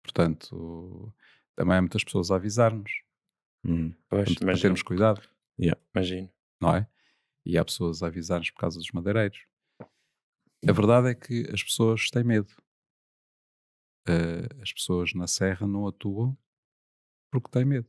[0.03, 1.13] Portanto,
[1.55, 2.91] também há muitas pessoas a avisar-nos,
[3.63, 3.95] Uhum.
[4.09, 5.21] Pois, para termos cuidado.
[5.95, 6.33] imagino.
[6.61, 6.89] não é?
[7.45, 9.45] E há pessoas a avisar-nos por causa dos madeireiros.
[10.67, 12.51] A verdade é que as pessoas têm medo.
[14.09, 16.37] Eh, as pessoas na serra não atuam
[17.31, 17.89] porque têm medo.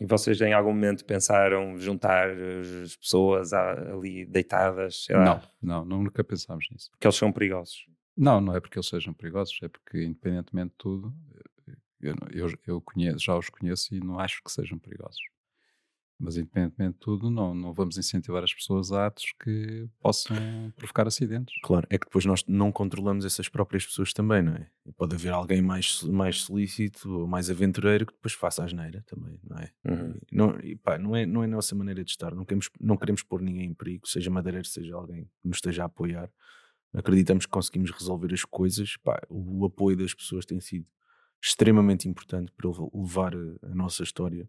[0.00, 6.66] E vocês em algum momento pensaram juntar as pessoas ali deitadas, Não, não, nunca pensámos
[6.70, 6.90] nisso.
[6.90, 7.86] porque eles são perigosos.
[8.16, 11.14] Não, não é porque eles sejam perigosos, é porque, independentemente de tudo,
[11.68, 15.20] eh, eu, eu, eu conheço, já os conheço e não acho que sejam perigosos.
[16.18, 20.36] Mas, independentemente de tudo, não, não vamos incentivar as pessoas a atos que possam
[20.76, 21.54] provocar acidentes.
[21.62, 24.70] Claro, é que depois nós não controlamos essas próprias pessoas também, não é?
[24.86, 29.02] E pode haver alguém mais, mais solícito ou mais aventureiro que depois faça a asneira
[29.06, 29.72] também, não é?
[29.84, 30.14] Uhum.
[30.30, 32.70] E Não, e pá, não, é, não é a nossa maneira de estar, não queremos,
[32.80, 36.30] não queremos pôr ninguém em perigo, seja madeireiro, seja alguém que nos esteja a apoiar.
[36.92, 40.86] Acreditamos que conseguimos resolver as coisas, pá, o, o apoio das pessoas tem sido
[41.42, 44.48] extremamente importante para lev- levar a, a nossa história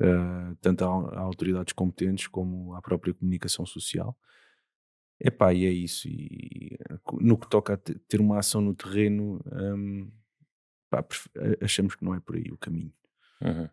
[0.00, 4.16] eh, tanto a, a autoridades competentes como à própria comunicação social.
[5.20, 6.08] Epá, e é isso.
[6.08, 6.76] E
[7.20, 9.40] no que toca a te- ter uma ação no terreno,
[9.76, 10.10] hum,
[10.90, 11.04] pá,
[11.60, 12.92] achamos que não é por aí o caminho.
[13.40, 13.68] Uhum.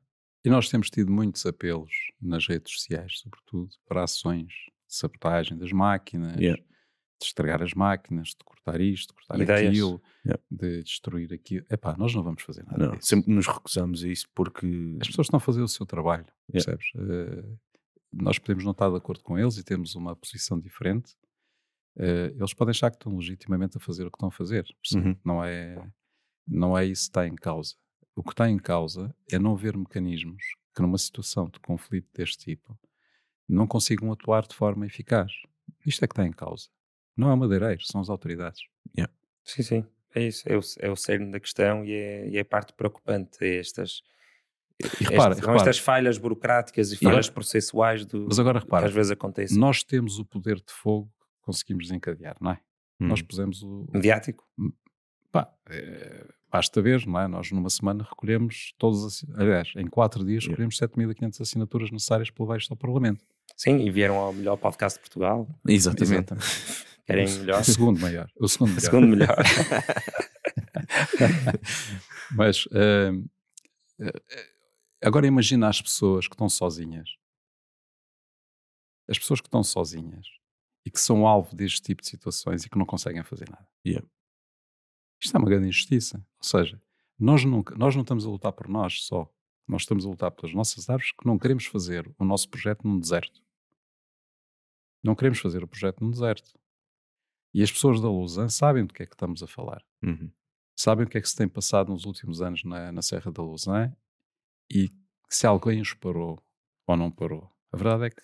[0.45, 1.91] E nós temos tido muitos apelos
[2.21, 6.61] nas redes sociais, sobretudo, para ações de sabotagem das máquinas, Yeah.
[7.19, 9.69] De estragar as máquinas, de cortar isto, de cortar Ideias.
[9.69, 10.43] aquilo, Yeah.
[10.51, 11.65] de destruir aquilo.
[11.69, 13.07] Epá, nós não vamos fazer nada Não, disso.
[13.07, 14.65] sempre nos recusamos a isso porque
[15.01, 16.77] As pessoas estão a fazer o seu trabalho, Yeah.
[16.77, 16.87] percebes?
[16.95, 17.45] Eh,
[18.11, 21.15] nós podemos não estar de acordo com eles e temos uma posição diferente.
[21.97, 24.65] Eh, eles podem achar que estão legitimamente a fazer o que estão a fazer.
[24.95, 25.15] Uhum.
[25.23, 25.89] Não, é,
[26.47, 27.75] não é isso que está em causa.
[28.15, 30.43] O que está em causa é não haver mecanismos
[30.75, 32.77] que, numa situação de conflito deste tipo,
[33.47, 35.31] não consigam atuar de forma eficaz.
[35.85, 36.67] Isto é que está em causa.
[37.19, 38.61] Não é o madeireiro, são as autoridades.
[39.43, 40.43] Sim, sim, é isso.
[40.47, 43.43] É o, é o cerne da questão e é, e é parte preocupante.
[43.43, 44.01] É estas,
[44.79, 45.55] E repara, estas, são repara.
[45.57, 47.09] estas falhas burocráticas e Yeah.
[47.11, 49.57] falhas processuais do, Mas agora que repara, às vezes acontecem.
[49.57, 52.59] nós temos o poder de fogo que conseguimos desencadear, não é?
[52.99, 53.25] Nós Hum.
[53.25, 54.45] pusemos o, Mediático?
[55.31, 57.27] Pá, eh, basta ver, não é?
[57.27, 60.51] Nós numa semana recolhemos todos, as, aliás, em quatro dias Yeah.
[60.51, 63.25] recolhemos 7.500 assinaturas necessárias para levar isto ao Parlamento.
[63.57, 65.47] Sim, e vieram ao melhor podcast de Portugal.
[65.67, 66.33] Exatamente.
[67.09, 67.61] Querem O- melhor?
[67.61, 68.31] O segundo maior.
[68.39, 68.81] O segundo melhor.
[68.81, 69.37] Segundo melhor.
[72.35, 73.11] Mas eh,
[75.01, 77.09] agora imagina as pessoas que estão sozinhas.
[79.07, 80.27] As pessoas que estão sozinhas
[80.85, 83.67] e que são alvo deste tipo de situações e que não conseguem fazer nada.
[83.85, 84.07] Yeah.
[85.21, 86.17] Isto é uma grande injustiça.
[86.37, 86.81] Ou seja,
[87.17, 89.29] nós, nunca, nós não estamos a lutar por nós só.
[89.67, 92.99] Nós estamos a lutar pelas nossas árvores que não queremos fazer o nosso projeto num
[92.99, 93.43] deserto.
[95.03, 96.58] Não queremos fazer o projeto num deserto.
[97.53, 100.31] E as pessoas da Lusan sabem do que é que estamos a falar Uhum.
[100.75, 103.41] sabem o que é que se tem passado nos últimos anos na, na Serra da
[103.43, 103.91] Luzã
[104.71, 104.89] e
[105.29, 106.41] se alguém os parou
[106.87, 107.51] ou não parou.
[107.71, 108.21] A verdade é que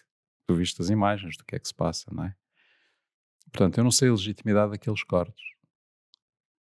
[0.47, 2.35] tu viste as imagens do que é que se passa, não é?
[3.52, 5.43] Portanto, eu não sei a legitimidade daqueles cortes,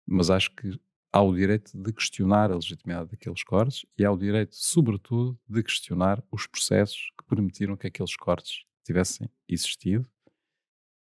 [0.05, 0.79] mas acho que
[1.11, 5.63] há o direito de questionar a legitimidade daqueles cortes e há o direito, sobretudo, de
[5.63, 10.07] questionar os processos que permitiram que aqueles cortes tivessem existido,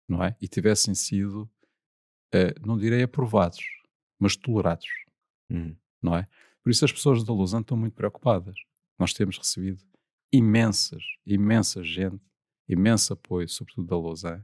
[0.10, 0.36] não é?
[0.41, 1.49] E tivessem sido,
[2.34, 3.64] uh, não direi aprovados,
[4.19, 4.88] mas tolerados,
[5.49, 5.76] Uhum.
[6.02, 6.27] não é?
[6.64, 8.56] Por isso as pessoas da Lausanne estão muito preocupadas.
[8.98, 9.81] Nós temos recebido
[10.31, 12.22] imensas, imensa gente,
[12.68, 14.44] imenso apoio, sobretudo da Lausanne,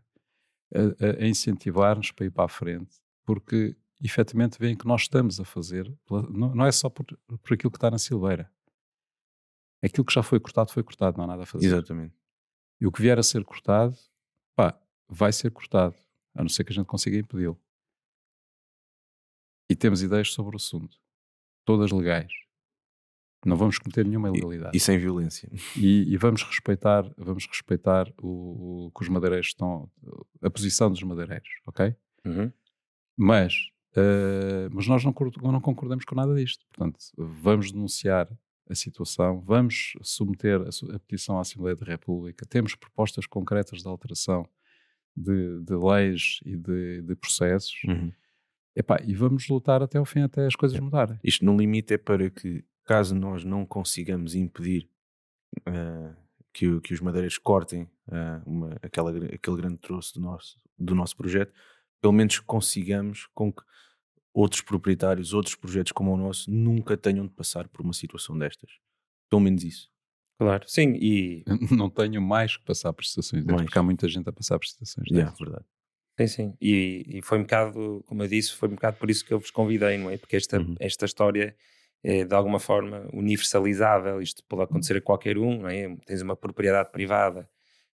[0.73, 5.45] a, a- incentivar-nos para ir para a frente, porque efetivamente veem que nós estamos a
[5.45, 5.91] fazer,
[6.29, 8.51] não é só por, por aquilo que está na Silveira.
[9.83, 11.67] Aquilo que já foi cortado, foi cortado, não há nada a fazer.
[11.67, 12.15] Exatamente.
[12.81, 13.95] E o que vier a ser cortado,
[14.55, 15.95] pá, vai ser cortado,
[16.33, 17.59] a não ser que a gente consiga impedi-lo.
[19.69, 20.97] E temos ideias sobre o assunto,
[21.63, 22.31] todas legais.
[23.45, 24.75] Não vamos cometer nenhuma ilegalidade.
[24.75, 25.49] E sem violência.
[25.77, 29.89] E, e vamos respeitar, vamos respeitar o, o que os madeireiros estão,
[30.41, 31.95] a posição dos madeireiros, ok?
[32.25, 32.51] Uhum.
[33.15, 35.13] Mas, eh, mas nós não,
[35.51, 36.65] não concordamos com nada disto.
[36.67, 38.27] Portanto, vamos denunciar
[38.67, 43.87] a situação, vamos submeter a, a petição à Assembleia da República, temos propostas concretas de
[43.87, 44.49] alteração
[45.15, 48.11] de, de leis e de, de processos, Uhum.
[48.77, 51.17] Epá, e vamos lutar até ao fim, até as coisas mudarem.
[51.23, 54.89] Isto no limite é para que, caso nós não consigamos impedir
[55.65, 56.13] ah,
[56.53, 60.93] que, o- que os madeireiros cortem ah, uma- aquela, aquele grande troço do nosso, do
[60.93, 61.53] nosso projeto,
[62.01, 63.63] pelo menos consigamos com que
[64.33, 68.69] outros proprietários, outros projetos como o nosso, nunca tenham de passar por uma situação destas.
[69.29, 69.89] Pelo menos isso.
[70.37, 73.03] Claro, sim, e Não tenho mais que passar por
[73.45, 73.61] Mais.
[73.63, 75.47] porque há muita gente a passar por situações Yeah, destas.
[75.47, 75.65] verdade.
[76.17, 76.53] Sim, sim.
[76.61, 79.39] E, e foi um bocado, como eu disse, foi um bocado por isso que eu
[79.39, 80.17] vos convidei, não é?
[80.17, 80.75] Porque esta, Uhum.
[80.79, 81.55] esta história
[82.03, 84.21] é de alguma forma universalizável.
[84.21, 85.93] Isto pode acontecer a qualquer um, não é?
[86.05, 87.49] Tens uma propriedade privada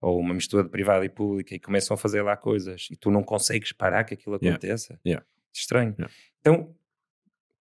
[0.02, 3.10] ou uma mistura de privada e pública e começam a fazer lá coisas e tu
[3.12, 4.56] não consegues parar que aquilo Yeah.
[4.58, 5.00] aconteça.
[5.06, 5.26] Yeah.
[5.54, 5.94] Estranho.
[5.98, 6.14] Yeah.
[6.40, 6.76] Então,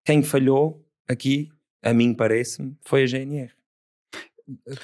[0.04, 1.48] quem falhou aqui,
[1.82, 3.52] a mim parece-me, foi a GNR.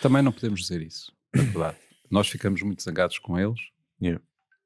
[0.00, 1.78] Também não podemos dizer isso, na verdade.
[2.10, 3.60] Nós ficamos muito zangados com eles.
[4.00, 4.22] Yeah.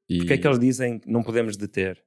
[0.08, 2.02] E, Porque é que eles dizem que não podemos deter?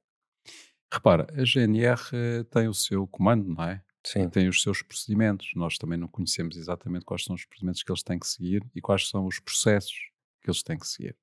[0.92, 3.82] Repara, a GNR eh, tem o seu comando, não é?
[4.04, 4.28] Sim.
[4.28, 5.50] Tem os seus procedimentos.
[5.54, 8.80] Nós também não conhecemos exatamente quais são os procedimentos que eles têm que seguir e
[8.80, 9.94] quais são os processos
[10.42, 11.16] que eles têm que seguir.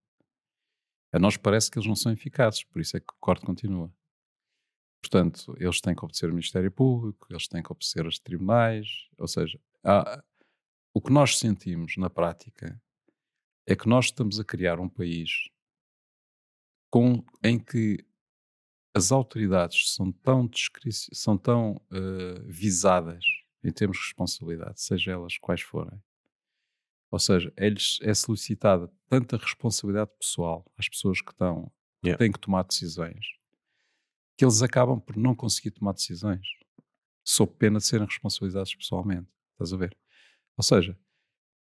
[1.11, 3.91] A nós parece que eles não são eficazes, por isso é que o corte continua.
[5.01, 8.87] Portanto, eles têm que obedecer o Ministério Público, eles têm que obedecer os tribunais,
[9.17, 10.23] ou seja, há-
[10.97, 12.81] o que nós sentimos na prática
[13.67, 15.47] é que nós estamos a criar um país
[16.89, 18.03] com, em que
[18.95, 20.49] as autoridades são tão,
[21.13, 23.23] são tão eh, visadas
[23.63, 26.01] em termos de responsabilidade, seja elas quais forem.
[27.11, 31.71] Ou seja, é-lhes é solicitada tanta responsabilidade pessoal às pessoas que estão,
[32.01, 32.17] que Yeah.
[32.17, 33.23] têm que tomar decisões,
[34.35, 36.47] que eles acabam por não conseguir tomar decisões,
[37.23, 39.29] sob pena de serem responsabilizados pessoalmente.
[39.51, 39.95] Estás a ver?
[40.57, 40.97] Ou seja,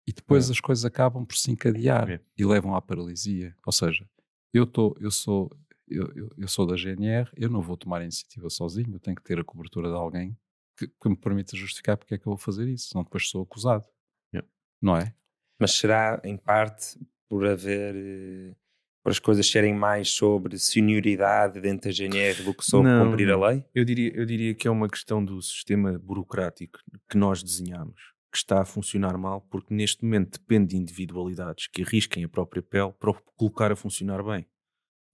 [0.07, 0.53] e depois Yeah.
[0.53, 2.23] as coisas acabam por se encadear Yeah.
[2.37, 3.55] e levam à paralisia.
[3.65, 4.07] Ou seja,
[4.53, 5.51] eu, tô, eu, sou,
[5.87, 9.15] eu, eu, eu sou da GNR, eu não vou tomar a iniciativa sozinho, eu tenho
[9.15, 10.37] que ter a cobertura de alguém
[10.77, 13.41] que, que me permita justificar porque é que eu vou fazer isso, senão depois sou
[13.43, 13.85] acusado.
[14.33, 14.47] Yeah.
[14.81, 15.13] Não é?
[15.59, 16.99] Mas será, em parte,
[17.29, 17.95] por haver.
[17.95, 18.55] eh,
[19.03, 23.29] por as coisas serem mais sobre senioridade dentro da GNR do que sobre Não, cumprir
[23.31, 23.63] a lei?
[23.73, 28.01] Eu diria, eu diria que é uma questão do sistema burocrático que nós desenhamos,
[28.35, 32.61] que está a funcionar mal, porque neste momento depende de individualidades que arrisquem a própria
[32.61, 34.45] pele para o colocar a funcionar bem.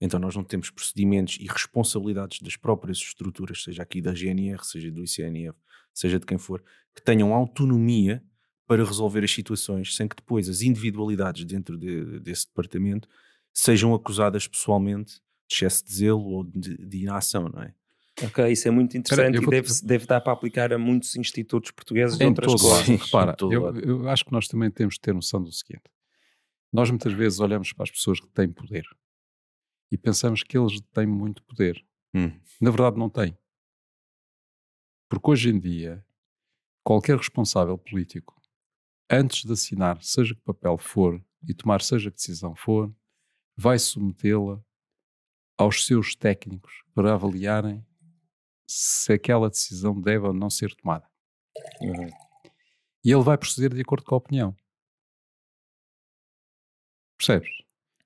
[0.00, 4.90] Então nós não temos procedimentos e responsabilidades das próprias estruturas, seja aqui da GNR, seja
[4.90, 5.56] do ICNF,
[5.94, 6.62] seja de quem for,
[6.94, 8.20] que tenham autonomia
[8.66, 13.08] para resolver as situações sem que depois as individualidades dentro de- desse departamento
[13.54, 17.74] sejam acusadas pessoalmente de excesso de zelo ou de, de inação, não é?
[18.24, 21.70] Ok, isso é muito interessante eu e deve, deve dar para aplicar a muitos institutos
[21.70, 22.78] portugueses de Em outras todo coisas.
[22.78, 22.86] lado.
[22.86, 25.84] Sim, Repara, eu, eu acho que nós também temos de ter noção do seguinte.
[26.72, 28.84] Nós muitas vezes olhamos para as pessoas que têm poder
[29.90, 31.84] e pensamos que eles têm muito poder.
[32.14, 32.30] Hum.
[32.60, 33.36] Na verdade não têm.
[35.08, 36.04] Porque hoje em dia,
[36.82, 38.40] qualquer responsável político,
[39.10, 42.90] antes de assinar seja que papel for e tomar seja que decisão for,
[43.56, 44.62] vai submetê-la
[45.58, 47.84] aos seus técnicos para avaliarem
[48.66, 51.08] se aquela decisão deve ou não ser tomada.
[51.80, 52.08] Uhum.
[53.04, 54.56] E ele vai proceder de acordo com a opinião.
[57.16, 57.50] Percebes?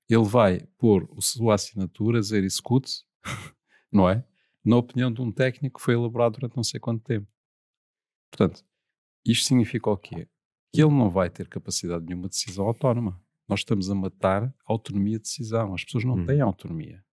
[0.09, 3.03] Ele vai pôr a sua assinatura, dizer execute,
[3.91, 4.25] não é?
[4.63, 7.27] Na opinião de um técnico que foi elaborado durante não sei quanto tempo.
[8.31, 8.65] Portanto,
[9.25, 10.27] isto significa o quê?
[10.73, 13.21] Que ele não vai ter capacidade de nenhuma decisão autónoma.
[13.47, 15.73] Nós estamos a matar a autonomia de decisão.
[15.73, 16.25] As pessoas não Hum.
[16.25, 17.03] têm autonomia.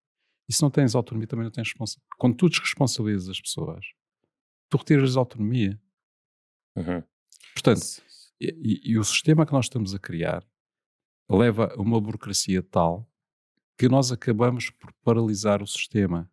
[0.48, 2.16] E se não tens autonomia, também não tens responsabilidade.
[2.18, 3.86] Quando tu desresponsabilizas as pessoas,
[4.68, 5.80] tu retiras a autonomia.
[6.76, 7.02] Uhum.
[7.54, 8.02] Portanto,
[8.40, 10.44] e, e- o sistema que nós estamos a criar
[11.30, 13.08] leva a uma burocracia tal
[13.78, 16.30] que nós acabamos por paralisar o sistema.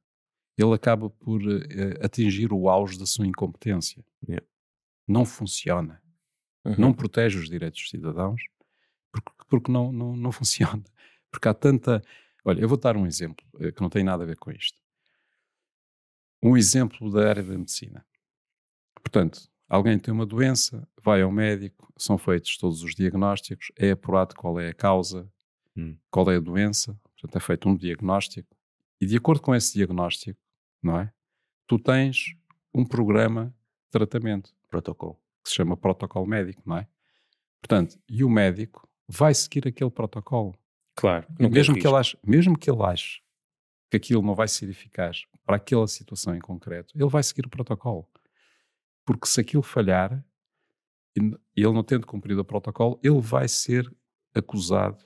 [0.57, 4.03] Ele acaba por uh, atingir o auge da sua incompetência.
[4.27, 4.45] Yeah.
[5.07, 6.01] Não funciona.
[6.65, 6.75] Uhum.
[6.77, 8.41] Não protege os direitos dos cidadãos
[9.11, 10.83] porque, porque não, não, não funciona.
[11.29, 12.01] Porque há tanta.
[12.43, 14.79] Olha, eu vou dar um exemplo uh, que não tem nada a ver com isto.
[16.41, 18.05] Um exemplo da área da medicina.
[18.95, 24.35] Portanto, alguém tem uma doença, vai ao médico, são feitos todos os diagnósticos, é apurado
[24.35, 25.31] qual é a causa,
[25.75, 25.95] Hum.
[26.09, 28.53] qual é a doença, portanto é feito um diagnóstico
[28.99, 30.37] e de acordo com esse diagnóstico,
[30.83, 31.13] não é?
[31.65, 32.35] Tu tens
[32.73, 33.55] um programa
[33.85, 35.17] de tratamento Protocolo.
[35.41, 36.87] que se chama protocolo médico, não é?
[37.61, 40.53] Portanto, e o médico vai seguir aquele protocolo.
[41.01, 41.25] Claro.
[41.39, 43.23] Mesmo que, ele ache, mesmo que ele ache
[43.89, 47.49] que aquilo não vai ser eficaz para aquela situação em concreto, ele vai seguir o
[47.49, 48.07] protocolo.
[49.03, 50.23] Porque se aquilo falhar,
[51.17, 51.19] e
[51.55, 53.91] ele não tendo cumprido o protocolo, ele vai ser
[54.35, 55.03] acusado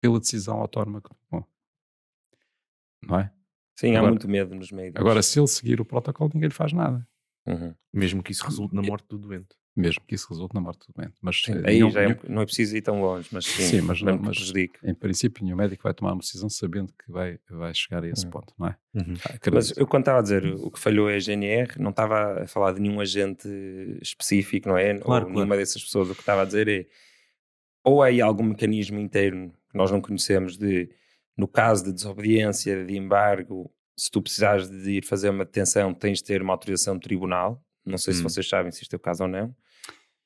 [0.00, 1.46] pela decisão autónoma que tomou.
[3.02, 3.30] Não é?
[3.76, 4.98] Sim, há Agora- muito medo nos médicos.
[5.02, 7.06] Agora, se ele seguir o protocolo, ninguém lhe faz nada.
[7.46, 7.74] Uhum.
[7.92, 9.54] Mesmo que isso resulte na morte do doente.
[9.74, 11.14] Mesmo que isso resulte na morte do doente.
[11.22, 13.26] Mas, Sim, eh, aí nenhum- já é um- nenhum- não é preciso ir tão longe,
[13.32, 14.78] mas sim, Sim, mas não- mas- prejudique.
[14.84, 18.24] em princípio, nenhum médico vai tomar uma decisão sabendo que vai, vai chegar a esse
[18.26, 18.30] Uhum.
[18.32, 18.76] ponto, não é?
[18.94, 19.14] Uhum.
[19.26, 19.38] Ah.
[19.50, 22.46] Mas eu quando estava a dizer o que falhou é a GNR, não estava a
[22.46, 23.48] falar de nenhum agente
[24.02, 24.88] específico, não é?
[24.98, 25.30] Claro, ou claro.
[25.30, 26.10] nenhuma dessas pessoas.
[26.10, 26.86] O que estava a dizer é
[27.84, 30.90] ou há aí algum mecanismo interno que nós não conhecemos de,
[31.36, 36.18] no caso de desobediência, de embargo, se tu precisares de ir fazer uma detenção, tens
[36.18, 37.62] de ter uma autorização do tribunal.
[37.84, 38.24] Não sei se Hum.
[38.24, 39.54] vocês sabem se isto é o caso ou não.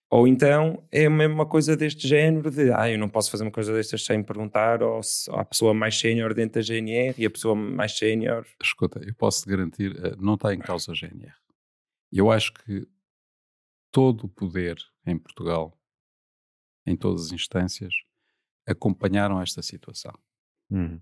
[0.09, 3.51] Ou então é mesmo uma coisa deste género de ah, eu não posso fazer uma
[3.51, 7.31] coisa destas sem perguntar ou se a pessoa mais sénior dentro da GNR e a
[7.31, 11.35] pessoa mais sénior Escuta, eu posso te garantir, eh, não está em causa a GNR.
[12.13, 12.87] Eu acho que
[13.91, 15.77] todo o poder em Portugal,
[16.87, 17.93] em todas as instâncias,
[18.65, 20.13] acompanharam esta situação.
[20.71, 21.01] Uhum.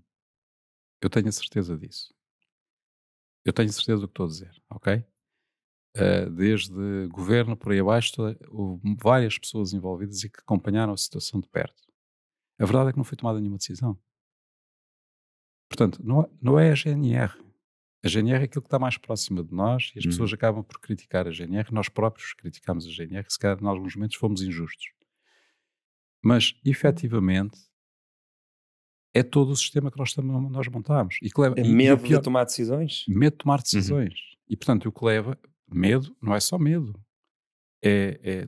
[0.99, 2.11] Eu tenho a certeza disso.
[3.43, 5.03] Eu tenho certeza do que estou a dizer, ok?
[5.97, 10.97] Eh, desde governo por aí abaixo, toda- houve várias pessoas envolvidas e que acompanharam a
[10.97, 11.83] situação de perto.
[12.59, 13.97] A verdade é que não foi tomada nenhuma decisão.
[15.69, 17.33] Portanto, não, é- não é a GNR.
[18.03, 20.11] A GNR é aquilo que está mais próximo de nós e as Uhum.
[20.11, 21.73] pessoas acabam por criticar a GNR.
[21.73, 24.87] Nós próprios criticamos a GNR, se calhar, em alguns momentos, fomos injustos.
[26.23, 27.57] Mas, efetivamente,
[29.13, 31.17] é todo o sistema que nós, nós montamos.
[31.21, 33.05] E que leva, é e- e medo pior- de tomar decisões.
[33.07, 34.13] medo de tomar decisões.
[34.47, 35.39] E, portanto, o que leva,
[35.69, 36.93] medo, não é só medo.
[37.83, 38.47] É, é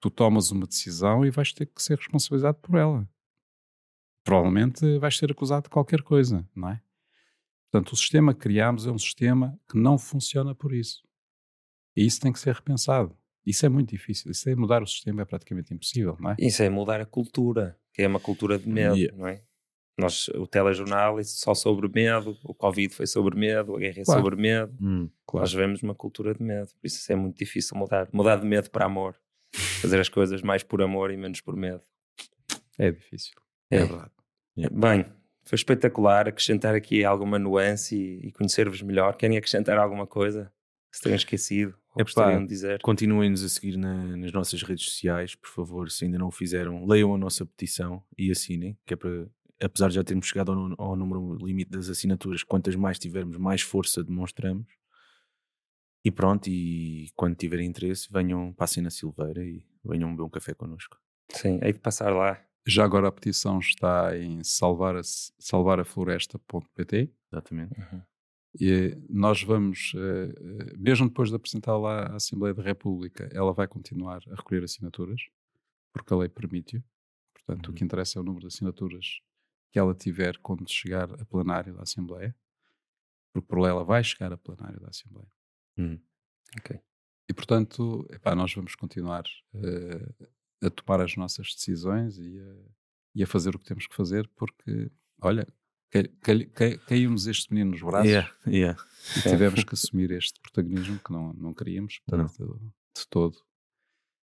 [0.00, 3.08] tu tomas uma decisão e vais ter que ser responsabilizado por ela.
[4.24, 6.82] Provavelmente vais ser acusado de qualquer coisa, não é?
[7.70, 11.02] Portanto, o sistema que criámos é um sistema que não funciona por isso.
[11.96, 13.16] E isso tem que ser repensado.
[13.44, 14.30] Isso é muito difícil.
[14.30, 16.36] Isso é mudar o sistema é praticamente impossível, não é?
[16.38, 19.18] Isso é mudar a cultura, que é uma cultura de medo, Yeah.
[19.18, 19.42] não é?
[19.98, 24.04] Nós, o telejornal é só sobre medo, o Covid foi sobre medo, a guerra é
[24.04, 24.20] Claro.
[24.22, 24.72] sobre medo.
[24.80, 25.08] Hum.
[25.34, 28.08] Nós vemos uma cultura de medo, por isso é muito difícil mudar.
[28.12, 29.16] Mudar de medo para amor.
[29.80, 31.82] Fazer as coisas mais por amor e menos por medo.
[32.78, 33.32] É difícil.
[33.70, 33.84] É, É.
[33.84, 34.10] verdade.
[34.72, 35.04] Bem,
[35.44, 39.16] foi espetacular acrescentar aqui alguma nuance e, e conhecer-vos melhor.
[39.16, 40.52] Querem acrescentar alguma coisa?
[40.90, 42.80] Se tenham esquecido ou gostariam de dizer?
[42.82, 46.84] Continuem-nos a seguir na- nas nossas redes sociais, por favor, se ainda não o fizeram,
[46.86, 49.28] leiam a nossa petição e assinem, que é para,
[49.62, 53.62] apesar de já termos chegado ao, ao número limite das assinaturas, quantas mais tivermos, mais
[53.62, 54.66] força demonstramos.
[56.04, 60.54] E pronto, e quando tiverem interesse, venham, passem na Silveira e venham beber um café
[60.54, 60.96] connosco.
[61.30, 62.42] Sim, hei de passar lá.
[62.66, 67.74] Já agora a petição está em salvar a, salvarafloresta.pt Exatamente.
[68.60, 70.32] E nós vamos, eh,
[70.70, 74.64] eh, mesmo depois de apresentar lá à Assembleia da República, ela vai continuar a recolher
[74.64, 75.20] assinaturas,
[75.92, 76.82] porque a lei permite-o.
[77.34, 77.74] Portanto, o Uhum.
[77.74, 79.20] que interessa é o número de assinaturas
[79.70, 82.34] que ela tiver quando chegar a plenário da Assembleia,
[83.32, 85.30] porque por lei ela vai chegar a plenário da Assembleia.
[85.76, 85.98] Hum.
[87.28, 89.24] E, portanto, epá, nós vamos continuar
[89.54, 90.26] eh,
[90.62, 92.56] a tomar as nossas decisões e a,
[93.16, 94.90] e a fazer o que temos que fazer, porque,
[95.20, 95.46] olha,
[96.86, 98.82] caiu-nos este menino nos braços Yeah, yeah.
[99.16, 103.38] e tivemos que assumir este protagonismo que não, não queríamos, portanto, de todo.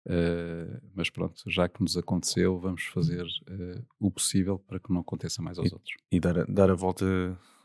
[0.05, 5.01] Eh, mas pronto, já que nos aconteceu, vamos fazer eh, o possível para que não
[5.01, 5.95] aconteça mais aos outros.
[6.11, 7.05] E dar a, dar a volta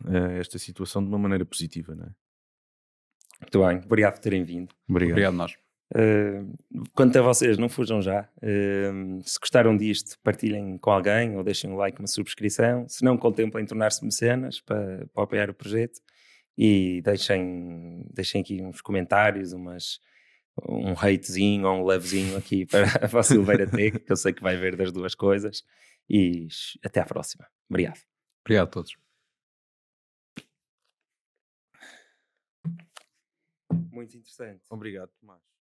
[0.04, 2.10] a esta situação de uma maneira positiva, não é?
[3.40, 4.74] Muito bem, obrigado por terem vindo.
[4.88, 5.12] Obrigado.
[5.12, 5.52] Obrigado, nós.
[5.94, 8.28] Uh, quanto a vocês, não fujam já.
[8.38, 12.86] Uh, se gostaram disto, partilhem com alguém ou deixem um like, uma subscrição.
[12.88, 16.00] Se não, contemplem tornar-se mecenas para, para apoiar o projeto
[16.56, 20.00] e deixem, deixem aqui uns comentários, umas,
[20.66, 24.56] um hatezinho ou um levezinho aqui para, a Silveira Tech, que eu sei que vai
[24.56, 25.62] ver das duas coisas.
[26.08, 26.48] E
[26.82, 27.46] até à próxima.
[27.68, 28.00] Obrigado.
[28.44, 28.96] Obrigado a todos.
[33.92, 34.62] Muito interessante.
[34.70, 35.57] Obrigado, Tomás.